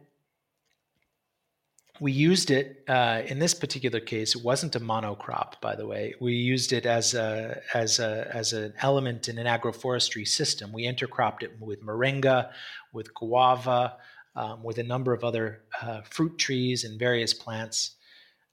we 2.00 2.12
used 2.12 2.50
it 2.50 2.82
uh, 2.88 3.22
in 3.26 3.38
this 3.38 3.52
particular 3.52 4.00
case. 4.00 4.34
It 4.34 4.42
wasn't 4.42 4.74
a 4.74 4.80
monocrop, 4.80 5.60
by 5.60 5.76
the 5.76 5.86
way. 5.86 6.14
We 6.18 6.32
used 6.32 6.72
it 6.72 6.86
as 6.86 7.14
a 7.14 7.60
as 7.74 7.98
a 7.98 8.30
as 8.32 8.52
an 8.54 8.72
element 8.80 9.28
in 9.28 9.38
an 9.38 9.46
agroforestry 9.46 10.26
system. 10.26 10.72
We 10.72 10.84
intercropped 10.84 11.42
it 11.42 11.52
with 11.60 11.82
moringa, 11.82 12.50
with 12.92 13.14
guava, 13.14 13.96
um, 14.34 14.62
with 14.62 14.78
a 14.78 14.82
number 14.82 15.12
of 15.12 15.24
other 15.24 15.60
uh, 15.82 16.00
fruit 16.02 16.38
trees 16.38 16.84
and 16.84 16.98
various 16.98 17.34
plants, 17.34 17.96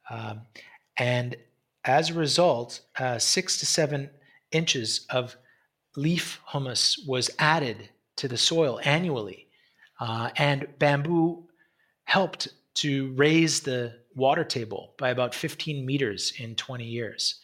um, 0.09 0.41
and 0.97 1.37
as 1.85 2.09
a 2.09 2.13
result, 2.13 2.81
uh, 2.99 3.17
six 3.17 3.57
to 3.59 3.65
seven 3.65 4.09
inches 4.51 5.05
of 5.09 5.37
leaf 5.95 6.41
humus 6.51 6.97
was 7.07 7.29
added 7.39 7.89
to 8.17 8.27
the 8.27 8.37
soil 8.37 8.79
annually, 8.83 9.46
uh, 9.99 10.29
and 10.37 10.67
bamboo 10.79 11.43
helped 12.05 12.49
to 12.75 13.11
raise 13.13 13.61
the 13.61 13.93
water 14.15 14.43
table 14.43 14.93
by 14.97 15.09
about 15.09 15.33
15 15.33 15.85
meters 15.85 16.33
in 16.37 16.55
20 16.55 16.85
years. 16.85 17.39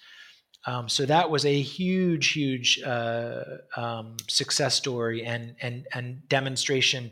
Um, 0.65 0.87
so 0.87 1.05
that 1.05 1.29
was 1.29 1.45
a 1.45 1.61
huge, 1.61 2.31
huge 2.31 2.81
uh, 2.83 3.43
um, 3.75 4.15
success 4.29 4.75
story 4.75 5.25
and 5.25 5.55
and 5.61 5.85
and 5.93 6.27
demonstration. 6.29 7.11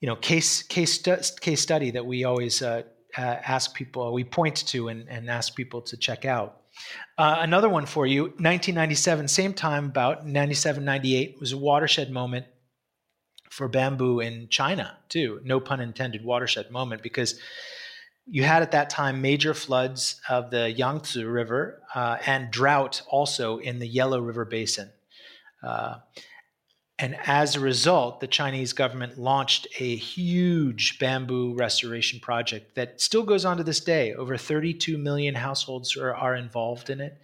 You 0.00 0.08
know, 0.08 0.16
case 0.16 0.62
case 0.62 1.00
case 1.40 1.60
study 1.62 1.90
that 1.92 2.04
we 2.04 2.24
always 2.24 2.60
uh, 2.60 2.82
ask 3.16 3.74
people, 3.74 4.12
we 4.12 4.24
point 4.24 4.56
to 4.68 4.88
and, 4.88 5.08
and 5.08 5.30
ask 5.30 5.54
people 5.54 5.80
to 5.82 5.96
check 5.96 6.24
out. 6.24 6.62
Uh, 7.16 7.38
another 7.40 7.68
one 7.68 7.86
for 7.86 8.06
you, 8.06 8.24
1997, 8.24 9.26
same 9.26 9.52
time, 9.52 9.86
about 9.86 10.26
97, 10.26 10.84
98, 10.84 11.40
was 11.40 11.52
a 11.52 11.58
watershed 11.58 12.10
moment 12.10 12.46
for 13.50 13.68
bamboo 13.68 14.20
in 14.20 14.48
China 14.48 14.96
too. 15.08 15.40
No 15.44 15.60
pun 15.60 15.80
intended, 15.80 16.24
watershed 16.24 16.70
moment 16.70 17.02
because 17.02 17.40
you 18.26 18.42
had 18.42 18.62
at 18.62 18.72
that 18.72 18.90
time 18.90 19.22
major 19.22 19.54
floods 19.54 20.20
of 20.28 20.50
the 20.50 20.70
Yangtze 20.70 21.24
River 21.24 21.82
uh, 21.94 22.18
and 22.26 22.50
drought 22.50 23.02
also 23.08 23.58
in 23.58 23.78
the 23.78 23.88
Yellow 23.88 24.20
River 24.20 24.44
Basin. 24.44 24.90
Uh, 25.62 25.96
and 26.98 27.16
as 27.26 27.54
a 27.54 27.60
result, 27.60 28.20
the 28.20 28.26
Chinese 28.26 28.72
government 28.72 29.18
launched 29.18 29.68
a 29.78 29.96
huge 29.96 30.98
bamboo 30.98 31.54
restoration 31.54 32.18
project 32.18 32.74
that 32.74 33.00
still 33.00 33.22
goes 33.22 33.44
on 33.44 33.56
to 33.56 33.64
this 33.64 33.80
day. 33.80 34.14
Over 34.14 34.36
32 34.36 34.98
million 34.98 35.34
households 35.34 35.96
are, 35.96 36.14
are 36.14 36.34
involved 36.34 36.90
in 36.90 37.00
it, 37.00 37.16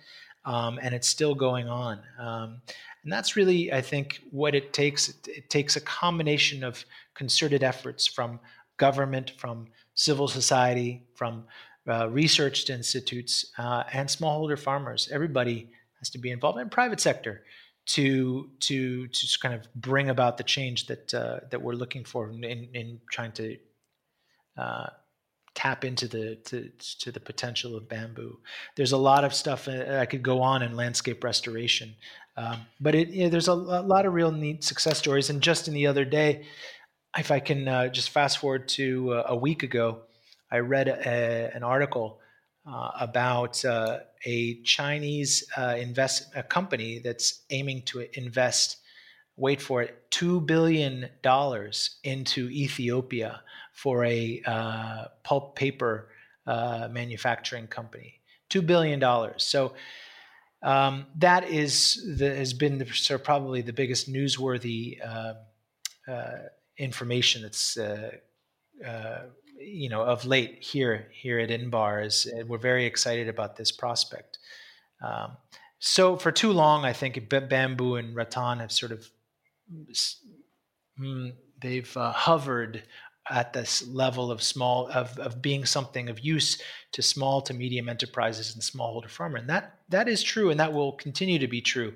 um, 0.44 0.78
and 0.80 0.94
it's 0.94 1.08
still 1.08 1.34
going 1.34 1.68
on. 1.68 2.00
Um, 2.20 2.62
and 3.04 3.12
that's 3.12 3.36
really, 3.36 3.72
I 3.72 3.82
think, 3.82 4.20
what 4.30 4.54
it 4.54 4.72
takes. 4.72 5.10
It, 5.10 5.28
it 5.28 5.50
takes 5.50 5.76
a 5.76 5.80
combination 5.80 6.64
of 6.64 6.84
concerted 7.14 7.62
efforts 7.62 8.06
from 8.06 8.40
government, 8.78 9.32
from 9.36 9.68
civil 9.94 10.26
society, 10.26 11.06
from 11.14 11.44
uh, 11.88 12.08
research 12.08 12.68
institutes, 12.70 13.52
uh, 13.58 13.84
and 13.92 14.08
smallholder 14.08 14.58
farmers. 14.58 15.08
Everybody 15.12 15.68
has 15.98 16.08
to 16.10 16.18
be 16.18 16.30
involved, 16.30 16.58
in 16.58 16.68
private 16.70 17.00
sector 17.00 17.42
to 17.86 18.48
to 18.60 19.06
to 19.08 19.38
kind 19.40 19.54
of 19.54 19.66
bring 19.74 20.08
about 20.08 20.38
the 20.38 20.44
change 20.44 20.86
that 20.86 21.12
uh, 21.12 21.40
that 21.50 21.60
we're 21.60 21.74
looking 21.74 22.04
for 22.04 22.30
in, 22.30 22.42
in 22.44 23.00
trying 23.12 23.32
to 23.32 23.58
uh, 24.56 24.86
tap 25.54 25.84
into 25.84 26.08
the 26.08 26.36
to, 26.46 26.70
to 27.00 27.12
the 27.12 27.20
potential 27.20 27.76
of 27.76 27.88
bamboo. 27.88 28.38
There's 28.76 28.92
a 28.92 28.96
lot 28.96 29.24
of 29.24 29.34
stuff 29.34 29.68
uh, 29.68 29.98
I 30.00 30.06
could 30.06 30.22
go 30.22 30.40
on 30.40 30.62
in 30.62 30.76
landscape 30.76 31.22
restoration 31.22 31.94
um, 32.36 32.60
but 32.80 32.94
it, 32.94 33.08
you 33.08 33.24
know, 33.24 33.28
there's 33.30 33.48
a, 33.48 33.52
a, 33.52 33.82
lot 33.82 34.06
of 34.06 34.12
real 34.12 34.32
neat 34.32 34.64
success 34.64 34.98
stories. 34.98 35.30
And 35.30 35.40
just 35.40 35.68
in 35.68 35.74
the 35.74 35.86
other 35.86 36.04
day, 36.04 36.46
if 37.16 37.30
I 37.30 37.38
can 37.38 37.68
uh, 37.68 37.88
just 37.88 38.10
fast 38.10 38.38
forward 38.38 38.68
to 38.70 39.14
uh, 39.14 39.22
a 39.28 39.36
week 39.36 39.62
ago, 39.62 40.02
I 40.50 40.58
read 40.58 40.88
a, 40.88 41.50
an 41.54 41.62
article 41.62 42.20
uh, 42.66 42.90
about 42.98 43.64
uh, 43.64 43.98
a 44.24 44.60
Chinese 44.62 45.44
uh, 45.56 45.76
invest 45.78 46.32
a 46.34 46.42
company 46.42 46.98
that's 46.98 47.42
aiming 47.50 47.82
to 47.82 48.06
invest 48.18 48.78
wait 49.36 49.60
for 49.60 49.82
it, 49.82 50.00
$2 50.12 50.46
billion 50.46 51.08
into 52.04 52.48
Ethiopia 52.50 53.42
for 53.72 54.04
a 54.04 54.40
uh, 54.46 55.06
pulp 55.24 55.56
paper 55.56 56.08
manufacturing 56.46 57.66
company. 57.66 58.20
$2 58.50 58.64
billion. 58.64 59.02
So 59.38 59.74
um, 60.64 61.06
that 61.16 61.48
is 61.48 62.16
the, 62.18 62.34
has 62.34 62.54
been 62.54 62.78
the, 62.78 62.86
so 62.86 63.18
probably 63.18 63.60
the 63.60 63.72
biggest 63.72 64.10
newsworthy 64.10 64.98
uh, 65.06 65.34
uh 66.10 66.38
information 66.76 67.42
that's 67.42 67.76
uh, 67.76 68.10
uh, 68.84 69.20
you 69.60 69.88
know 69.88 70.02
of 70.02 70.24
late 70.24 70.64
here 70.64 71.06
here 71.12 71.38
at 71.38 71.50
Inbar. 71.50 72.04
Is 72.04 72.26
we're 72.48 72.58
very 72.58 72.86
excited 72.86 73.28
about 73.28 73.56
this 73.56 73.70
prospect. 73.70 74.38
Um, 75.02 75.36
so 75.78 76.16
for 76.16 76.32
too 76.32 76.52
long, 76.52 76.86
I 76.86 76.94
think 76.94 77.28
bamboo 77.28 77.96
and 77.96 78.16
rattan 78.16 78.60
have 78.60 78.72
sort 78.72 78.90
of 78.90 79.06
mm, 80.98 81.32
they've 81.60 81.96
uh, 81.96 82.12
hovered 82.12 82.82
at 83.30 83.52
this 83.52 83.86
level 83.88 84.30
of 84.30 84.42
small 84.42 84.88
of, 84.88 85.18
of 85.18 85.40
being 85.40 85.64
something 85.64 86.08
of 86.08 86.20
use 86.20 86.60
to 86.92 87.02
small 87.02 87.40
to 87.42 87.54
medium 87.54 87.88
enterprises 87.88 88.54
and 88.54 88.62
smallholder 88.62 89.08
farmer 89.08 89.38
and 89.38 89.48
that 89.48 89.78
that 89.88 90.08
is 90.08 90.22
true 90.22 90.50
and 90.50 90.60
that 90.60 90.72
will 90.72 90.92
continue 90.92 91.38
to 91.38 91.48
be 91.48 91.60
true. 91.60 91.94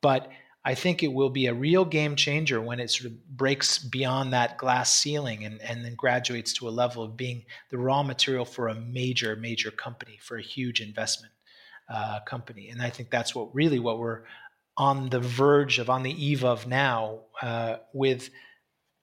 But 0.00 0.30
i 0.64 0.74
think 0.74 1.02
it 1.02 1.12
will 1.12 1.30
be 1.30 1.46
a 1.46 1.54
real 1.54 1.84
game 1.84 2.16
changer 2.16 2.60
when 2.60 2.80
it 2.80 2.90
sort 2.90 3.06
of 3.06 3.36
breaks 3.36 3.78
beyond 3.78 4.32
that 4.32 4.58
glass 4.58 4.94
ceiling 4.94 5.44
and, 5.44 5.60
and 5.62 5.84
then 5.84 5.94
graduates 5.94 6.52
to 6.52 6.68
a 6.68 6.70
level 6.70 7.04
of 7.04 7.16
being 7.16 7.44
the 7.70 7.78
raw 7.78 8.02
material 8.02 8.44
for 8.44 8.68
a 8.68 8.74
major 8.74 9.36
major 9.36 9.70
company 9.70 10.18
for 10.20 10.36
a 10.36 10.42
huge 10.42 10.80
investment 10.80 11.32
uh, 11.88 12.20
company. 12.26 12.68
And 12.68 12.82
i 12.82 12.90
think 12.90 13.10
that's 13.10 13.34
what 13.34 13.54
really 13.54 13.78
what 13.78 13.98
we're 13.98 14.22
on 14.76 15.08
the 15.10 15.20
verge 15.20 15.78
of 15.78 15.90
on 15.90 16.02
the 16.02 16.24
eve 16.24 16.44
of 16.44 16.66
now 16.66 17.20
uh, 17.42 17.76
with 17.92 18.30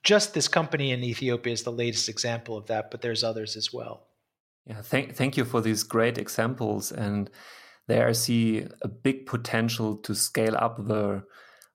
just 0.05 0.33
this 0.33 0.47
company 0.47 0.91
in 0.91 1.03
Ethiopia 1.03 1.51
is 1.51 1.63
the 1.63 1.71
latest 1.71 2.07
example 2.07 2.55
of 2.55 2.67
that, 2.67 2.91
but 2.91 3.01
there's 3.01 3.23
others 3.23 3.57
as 3.57 3.73
well. 3.73 4.07
Yeah, 4.65 4.81
thank 4.81 5.15
thank 5.15 5.35
you 5.35 5.45
for 5.45 5.61
these 5.61 5.83
great 5.83 6.17
examples, 6.17 6.91
and 6.91 7.29
there 7.87 8.07
I 8.07 8.13
see 8.13 8.65
a 8.81 8.87
big 8.87 9.25
potential 9.25 9.97
to 9.97 10.15
scale 10.15 10.55
up 10.55 10.87
the 10.87 11.23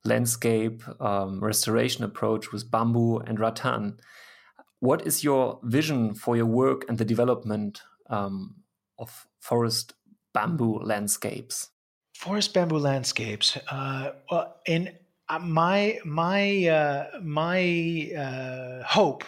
landscape 0.05 0.83
um, 1.01 1.41
restoration 1.41 2.05
approach 2.05 2.53
with 2.53 2.71
bamboo 2.71 3.19
and 3.19 3.39
rattan. 3.39 3.99
What 4.81 5.07
is 5.07 5.23
your 5.23 5.61
vision 5.63 6.15
for 6.15 6.37
your 6.37 6.47
work 6.47 6.85
and 6.89 6.97
the 6.97 7.05
development 7.05 7.83
um, 8.09 8.57
of 8.99 9.27
forest 9.41 9.93
bamboo 10.33 10.81
landscapes? 10.81 11.69
Forest 12.17 12.55
bamboo 12.55 12.79
landscapes. 12.79 13.59
Uh, 13.71 14.13
well, 14.31 14.57
in 14.67 14.91
my 15.39 15.99
my 16.05 16.67
uh, 16.67 17.21
my 17.23 18.11
uh, 18.17 18.83
hope 18.85 19.25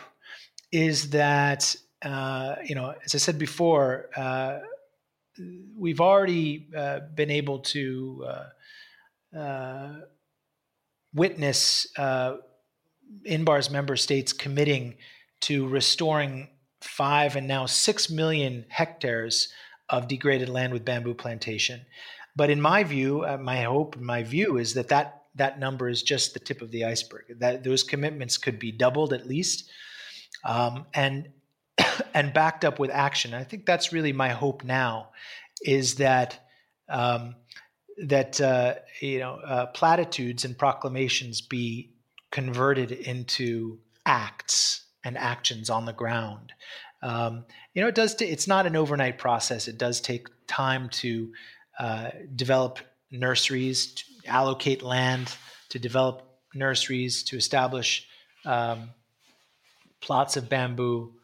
is 0.70 1.10
that 1.10 1.76
uh, 2.02 2.56
you 2.64 2.74
know, 2.74 2.94
as 3.04 3.14
I 3.14 3.18
said 3.18 3.38
before, 3.38 4.10
uh, 4.16 4.58
we've 5.76 6.00
already 6.00 6.68
uh, 6.76 7.00
been 7.14 7.30
able 7.30 7.60
to 7.60 8.26
witness 11.14 11.86
Inbar's 13.24 13.70
member 13.70 13.96
states 13.96 14.32
committing 14.32 14.96
to 15.42 15.68
restoring 15.68 16.48
five 16.80 17.36
and 17.36 17.46
now 17.46 17.66
six 17.66 18.10
million 18.10 18.64
hectares 18.68 19.48
of 19.88 20.08
degraded 20.08 20.48
land 20.48 20.72
with 20.72 20.84
bamboo 20.84 21.14
plantation. 21.14 21.82
But 22.34 22.50
in 22.50 22.60
my 22.60 22.82
view, 22.82 23.24
my 23.40 23.62
hope, 23.62 23.96
my 23.96 24.22
view 24.22 24.56
is 24.56 24.74
that 24.74 24.88
that 24.88 25.21
that 25.34 25.58
number 25.58 25.88
is 25.88 26.02
just 26.02 26.34
the 26.34 26.40
tip 26.40 26.62
of 26.62 26.70
the 26.70 26.84
iceberg. 26.84 27.24
That 27.38 27.64
those 27.64 27.82
commitments 27.82 28.38
could 28.38 28.58
be 28.58 28.72
doubled 28.72 29.12
at 29.12 29.26
least, 29.26 29.70
um, 30.44 30.86
and 30.94 31.28
and 32.14 32.32
backed 32.32 32.64
up 32.64 32.78
with 32.78 32.90
action. 32.90 33.34
I 33.34 33.44
think 33.44 33.66
that's 33.66 33.92
really 33.92 34.12
my 34.12 34.30
hope 34.30 34.64
now, 34.64 35.10
is 35.62 35.96
that 35.96 36.38
um, 36.88 37.36
that 38.06 38.40
uh, 38.40 38.74
you 39.00 39.18
know 39.18 39.34
uh, 39.34 39.66
platitudes 39.66 40.44
and 40.44 40.56
proclamations 40.56 41.40
be 41.40 41.94
converted 42.30 42.92
into 42.92 43.78
acts 44.06 44.86
and 45.04 45.16
actions 45.16 45.70
on 45.70 45.84
the 45.84 45.92
ground. 45.92 46.52
Um, 47.02 47.44
you 47.74 47.82
know, 47.82 47.88
it 47.88 47.94
does. 47.94 48.14
T- 48.14 48.26
it's 48.26 48.46
not 48.46 48.66
an 48.66 48.76
overnight 48.76 49.18
process. 49.18 49.68
It 49.68 49.78
does 49.78 50.00
take 50.00 50.28
time 50.46 50.88
to 50.90 51.32
uh, 51.78 52.10
develop 52.34 52.78
nurseries, 53.10 54.04
allocate 54.26 54.82
land, 54.82 55.34
to 55.70 55.78
develop 55.78 56.22
nurseries, 56.54 57.22
to 57.24 57.36
establish 57.36 58.06
um, 58.44 58.90
plots 60.00 60.36
of 60.36 60.48
bamboo. 60.48 61.14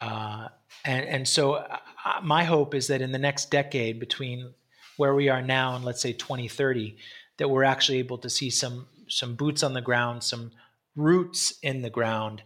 Uh, 0.00 0.48
and, 0.84 1.04
and 1.06 1.28
so 1.28 1.54
uh, 1.54 1.78
my 2.22 2.44
hope 2.44 2.74
is 2.74 2.86
that 2.88 3.00
in 3.00 3.12
the 3.12 3.18
next 3.18 3.50
decade, 3.50 3.98
between 3.98 4.52
where 4.96 5.14
we 5.14 5.28
are 5.28 5.42
now 5.42 5.74
and 5.74 5.84
let's 5.84 6.00
say 6.00 6.12
2030, 6.12 6.96
that 7.38 7.48
we're 7.48 7.64
actually 7.64 7.98
able 7.98 8.18
to 8.18 8.30
see 8.30 8.50
some 8.50 8.86
some 9.08 9.34
boots 9.34 9.62
on 9.62 9.72
the 9.72 9.80
ground, 9.80 10.22
some 10.22 10.52
roots 10.94 11.58
in 11.62 11.80
the 11.80 11.88
ground, 11.88 12.42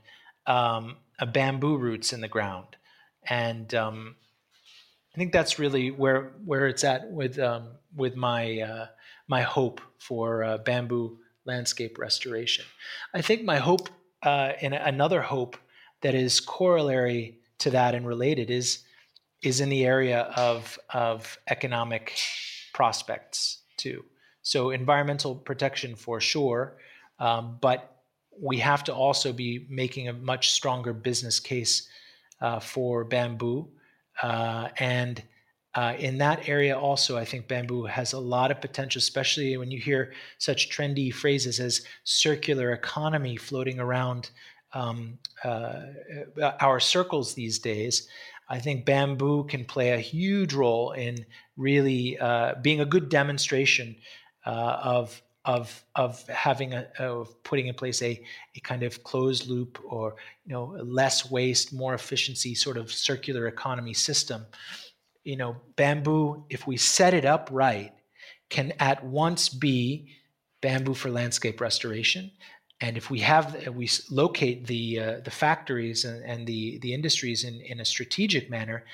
um, 0.46 0.96
a 1.18 1.26
bamboo 1.26 1.76
roots 1.76 2.12
in 2.12 2.20
the 2.20 2.28
ground, 2.28 2.76
and 3.28 3.74
um, 3.74 4.14
I 5.14 5.18
think 5.18 5.32
that's 5.32 5.58
really 5.58 5.90
where 5.90 6.32
where 6.44 6.66
it's 6.68 6.84
at 6.84 7.10
with 7.10 7.38
um, 7.38 7.68
with 7.96 8.16
my 8.16 8.60
uh, 8.60 8.86
my 9.32 9.40
hope 9.40 9.80
for 9.98 10.44
uh, 10.44 10.58
bamboo 10.58 11.18
landscape 11.46 11.94
restoration. 11.98 12.66
I 13.14 13.22
think 13.22 13.38
my 13.44 13.58
hope 13.70 13.88
uh, 14.22 14.52
and 14.60 14.74
another 14.74 15.22
hope 15.22 15.56
that 16.02 16.14
is 16.14 16.38
corollary 16.38 17.38
to 17.62 17.70
that 17.70 17.94
and 17.94 18.06
related 18.06 18.50
is 18.50 18.68
is 19.42 19.60
in 19.60 19.68
the 19.70 19.84
area 19.96 20.20
of 20.50 20.78
of 20.90 21.38
economic 21.48 22.04
prospects 22.74 23.38
too. 23.82 24.04
So 24.42 24.70
environmental 24.70 25.34
protection 25.34 25.96
for 25.96 26.20
sure, 26.20 26.62
um, 27.18 27.58
but 27.60 27.80
we 28.50 28.58
have 28.58 28.82
to 28.84 28.92
also 28.94 29.32
be 29.32 29.66
making 29.82 30.08
a 30.08 30.12
much 30.12 30.44
stronger 30.58 30.92
business 30.92 31.40
case 31.40 31.88
uh, 32.40 32.60
for 32.60 33.04
bamboo 33.04 33.68
uh, 34.22 34.68
and 34.78 35.22
uh, 35.74 35.94
in 35.98 36.18
that 36.18 36.48
area, 36.48 36.78
also, 36.78 37.16
I 37.16 37.24
think 37.24 37.48
bamboo 37.48 37.84
has 37.84 38.12
a 38.12 38.18
lot 38.18 38.50
of 38.50 38.60
potential, 38.60 38.98
especially 38.98 39.56
when 39.56 39.70
you 39.70 39.80
hear 39.80 40.12
such 40.38 40.68
trendy 40.68 41.12
phrases 41.12 41.60
as 41.60 41.82
circular 42.04 42.72
economy 42.72 43.36
floating 43.36 43.80
around 43.80 44.30
um, 44.74 45.18
uh, 45.44 45.84
our 46.60 46.78
circles 46.78 47.34
these 47.34 47.58
days. 47.58 48.08
I 48.48 48.58
think 48.58 48.84
bamboo 48.84 49.44
can 49.44 49.64
play 49.64 49.90
a 49.90 49.98
huge 49.98 50.52
role 50.52 50.92
in 50.92 51.24
really 51.56 52.18
uh, 52.18 52.54
being 52.60 52.80
a 52.80 52.86
good 52.86 53.08
demonstration 53.08 53.96
uh, 54.44 54.78
of 54.82 55.22
of 55.44 55.84
of 55.96 56.24
having 56.28 56.72
a 56.72 56.86
of 56.98 57.42
putting 57.42 57.66
in 57.66 57.74
place 57.74 58.02
a 58.02 58.22
a 58.54 58.60
kind 58.60 58.82
of 58.82 59.02
closed 59.04 59.48
loop 59.48 59.80
or 59.84 60.16
you 60.44 60.52
know 60.52 60.76
less 60.84 61.30
waste, 61.30 61.72
more 61.72 61.94
efficiency 61.94 62.54
sort 62.54 62.76
of 62.76 62.92
circular 62.92 63.46
economy 63.48 63.94
system. 63.94 64.44
You 65.24 65.36
know, 65.36 65.56
bamboo, 65.76 66.44
if 66.50 66.66
we 66.66 66.76
set 66.76 67.14
it 67.14 67.24
up 67.24 67.48
right, 67.52 67.92
can 68.48 68.72
at 68.78 69.04
once 69.04 69.48
be 69.48 70.12
bamboo 70.60 70.94
for 70.94 71.10
landscape 71.10 71.60
restoration. 71.60 72.30
And 72.80 72.96
if 72.96 73.10
we 73.10 73.20
have 73.20 73.68
we 73.68 73.88
locate 74.10 74.66
the 74.66 74.98
uh, 74.98 75.20
the 75.20 75.30
factories 75.30 76.04
and, 76.04 76.24
and, 76.24 76.46
the 76.46 76.78
the 76.78 76.92
industries 76.92 77.44
in 77.44 77.60
in 77.60 77.80
a 77.80 77.84
strategic 77.84 78.50
manner, 78.50 78.84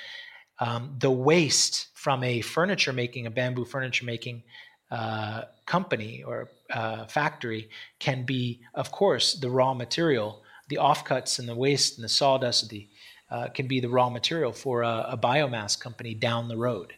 um, 0.58 0.94
the 0.98 1.10
waste 1.10 1.88
from 1.94 2.22
a 2.22 2.42
furniture 2.42 2.92
making, 2.92 3.26
a 3.26 3.30
bamboo 3.30 3.64
furniture 3.64 4.04
making 4.04 4.42
uh, 4.90 5.42
company 5.66 6.22
or 6.22 6.50
uh, 6.70 7.06
factory 7.06 7.70
can 7.98 8.24
be, 8.24 8.60
of 8.74 8.90
course, 8.90 9.34
the 9.34 9.50
raw 9.50 9.74
material. 9.74 10.42
The 10.68 10.76
offcuts 10.76 11.38
and 11.38 11.48
the 11.48 11.56
waste 11.56 11.96
and 11.96 12.04
the 12.04 12.10
sawdust 12.10 12.68
the, 12.68 12.88
uh, 13.30 13.48
can 13.48 13.66
be 13.66 13.80
the 13.80 13.88
raw 13.88 14.08
material 14.08 14.52
for 14.52 14.82
a, 14.82 15.06
a 15.10 15.18
biomass 15.18 15.78
company 15.78 16.14
down 16.14 16.48
the 16.48 16.56
road. 16.56 16.94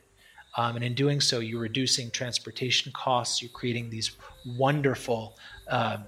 Um, 0.56 0.76
and 0.76 0.84
in 0.84 0.94
doing 0.94 1.20
so, 1.20 1.38
you're 1.38 1.60
reducing 1.60 2.10
transportation 2.10 2.92
costs. 2.92 3.40
You're 3.40 3.50
creating 3.52 3.90
these 3.90 4.10
wonderful, 4.58 5.36
uh, 5.68 5.98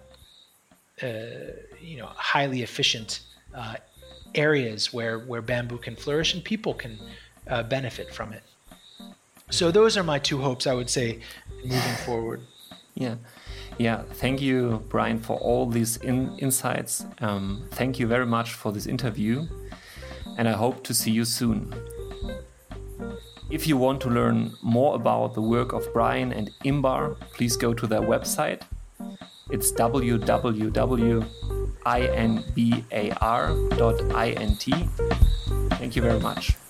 uh, 1.03 1.07
you 1.81 1.99
know, 1.99 2.11
highly 2.15 2.63
efficient 2.63 3.21
uh, 3.55 3.77
areas 4.35 4.93
where 4.93 5.21
where 5.21 5.43
bamboo 5.43 5.79
can 5.79 5.95
flourish 5.95 6.35
and 6.35 6.43
people 6.43 6.75
can 6.75 6.99
benefit 7.69 8.13
from 8.13 8.33
it. 8.33 8.43
So 9.51 9.71
those 9.71 9.97
are 9.97 10.03
my 10.03 10.19
two 10.19 10.39
hopes. 10.39 10.67
I 10.67 10.75
would 10.75 10.91
say 10.91 11.21
moving 11.65 11.97
forward. 12.05 12.41
Yeah. 12.95 13.17
Yeah, 13.79 14.03
thank 14.15 14.41
you, 14.41 14.85
Brian, 14.89 15.19
for 15.19 15.39
all 15.39 15.67
these 15.67 15.97
in 15.97 16.39
insights. 16.39 17.05
Um, 17.21 17.65
thank 17.71 17.99
you 17.99 18.07
very 18.07 18.27
much 18.27 18.53
for 18.53 18.71
this 18.71 18.87
interview, 18.87 19.47
and 20.37 20.49
I 20.49 20.53
hope 20.53 20.85
to 20.85 20.95
see 20.95 21.11
you 21.11 21.25
soon. 21.25 21.73
If 23.51 23.67
you 23.67 23.77
want 23.77 24.01
to 24.03 24.09
learn 24.09 24.55
more 24.63 24.95
about 24.95 25.35
the 25.35 25.43
work 25.43 25.73
of 25.73 25.87
Brian 25.93 26.33
and 26.33 26.51
Inbar, 26.65 27.19
please 27.35 27.57
go 27.57 27.75
to 27.75 27.87
their 27.87 28.01
website. 28.01 28.63
It's 29.51 29.71
www.inbar.int. 29.73 31.31
Thank 35.79 35.97
you 35.97 36.03
very 36.03 36.21
much. 36.21 36.62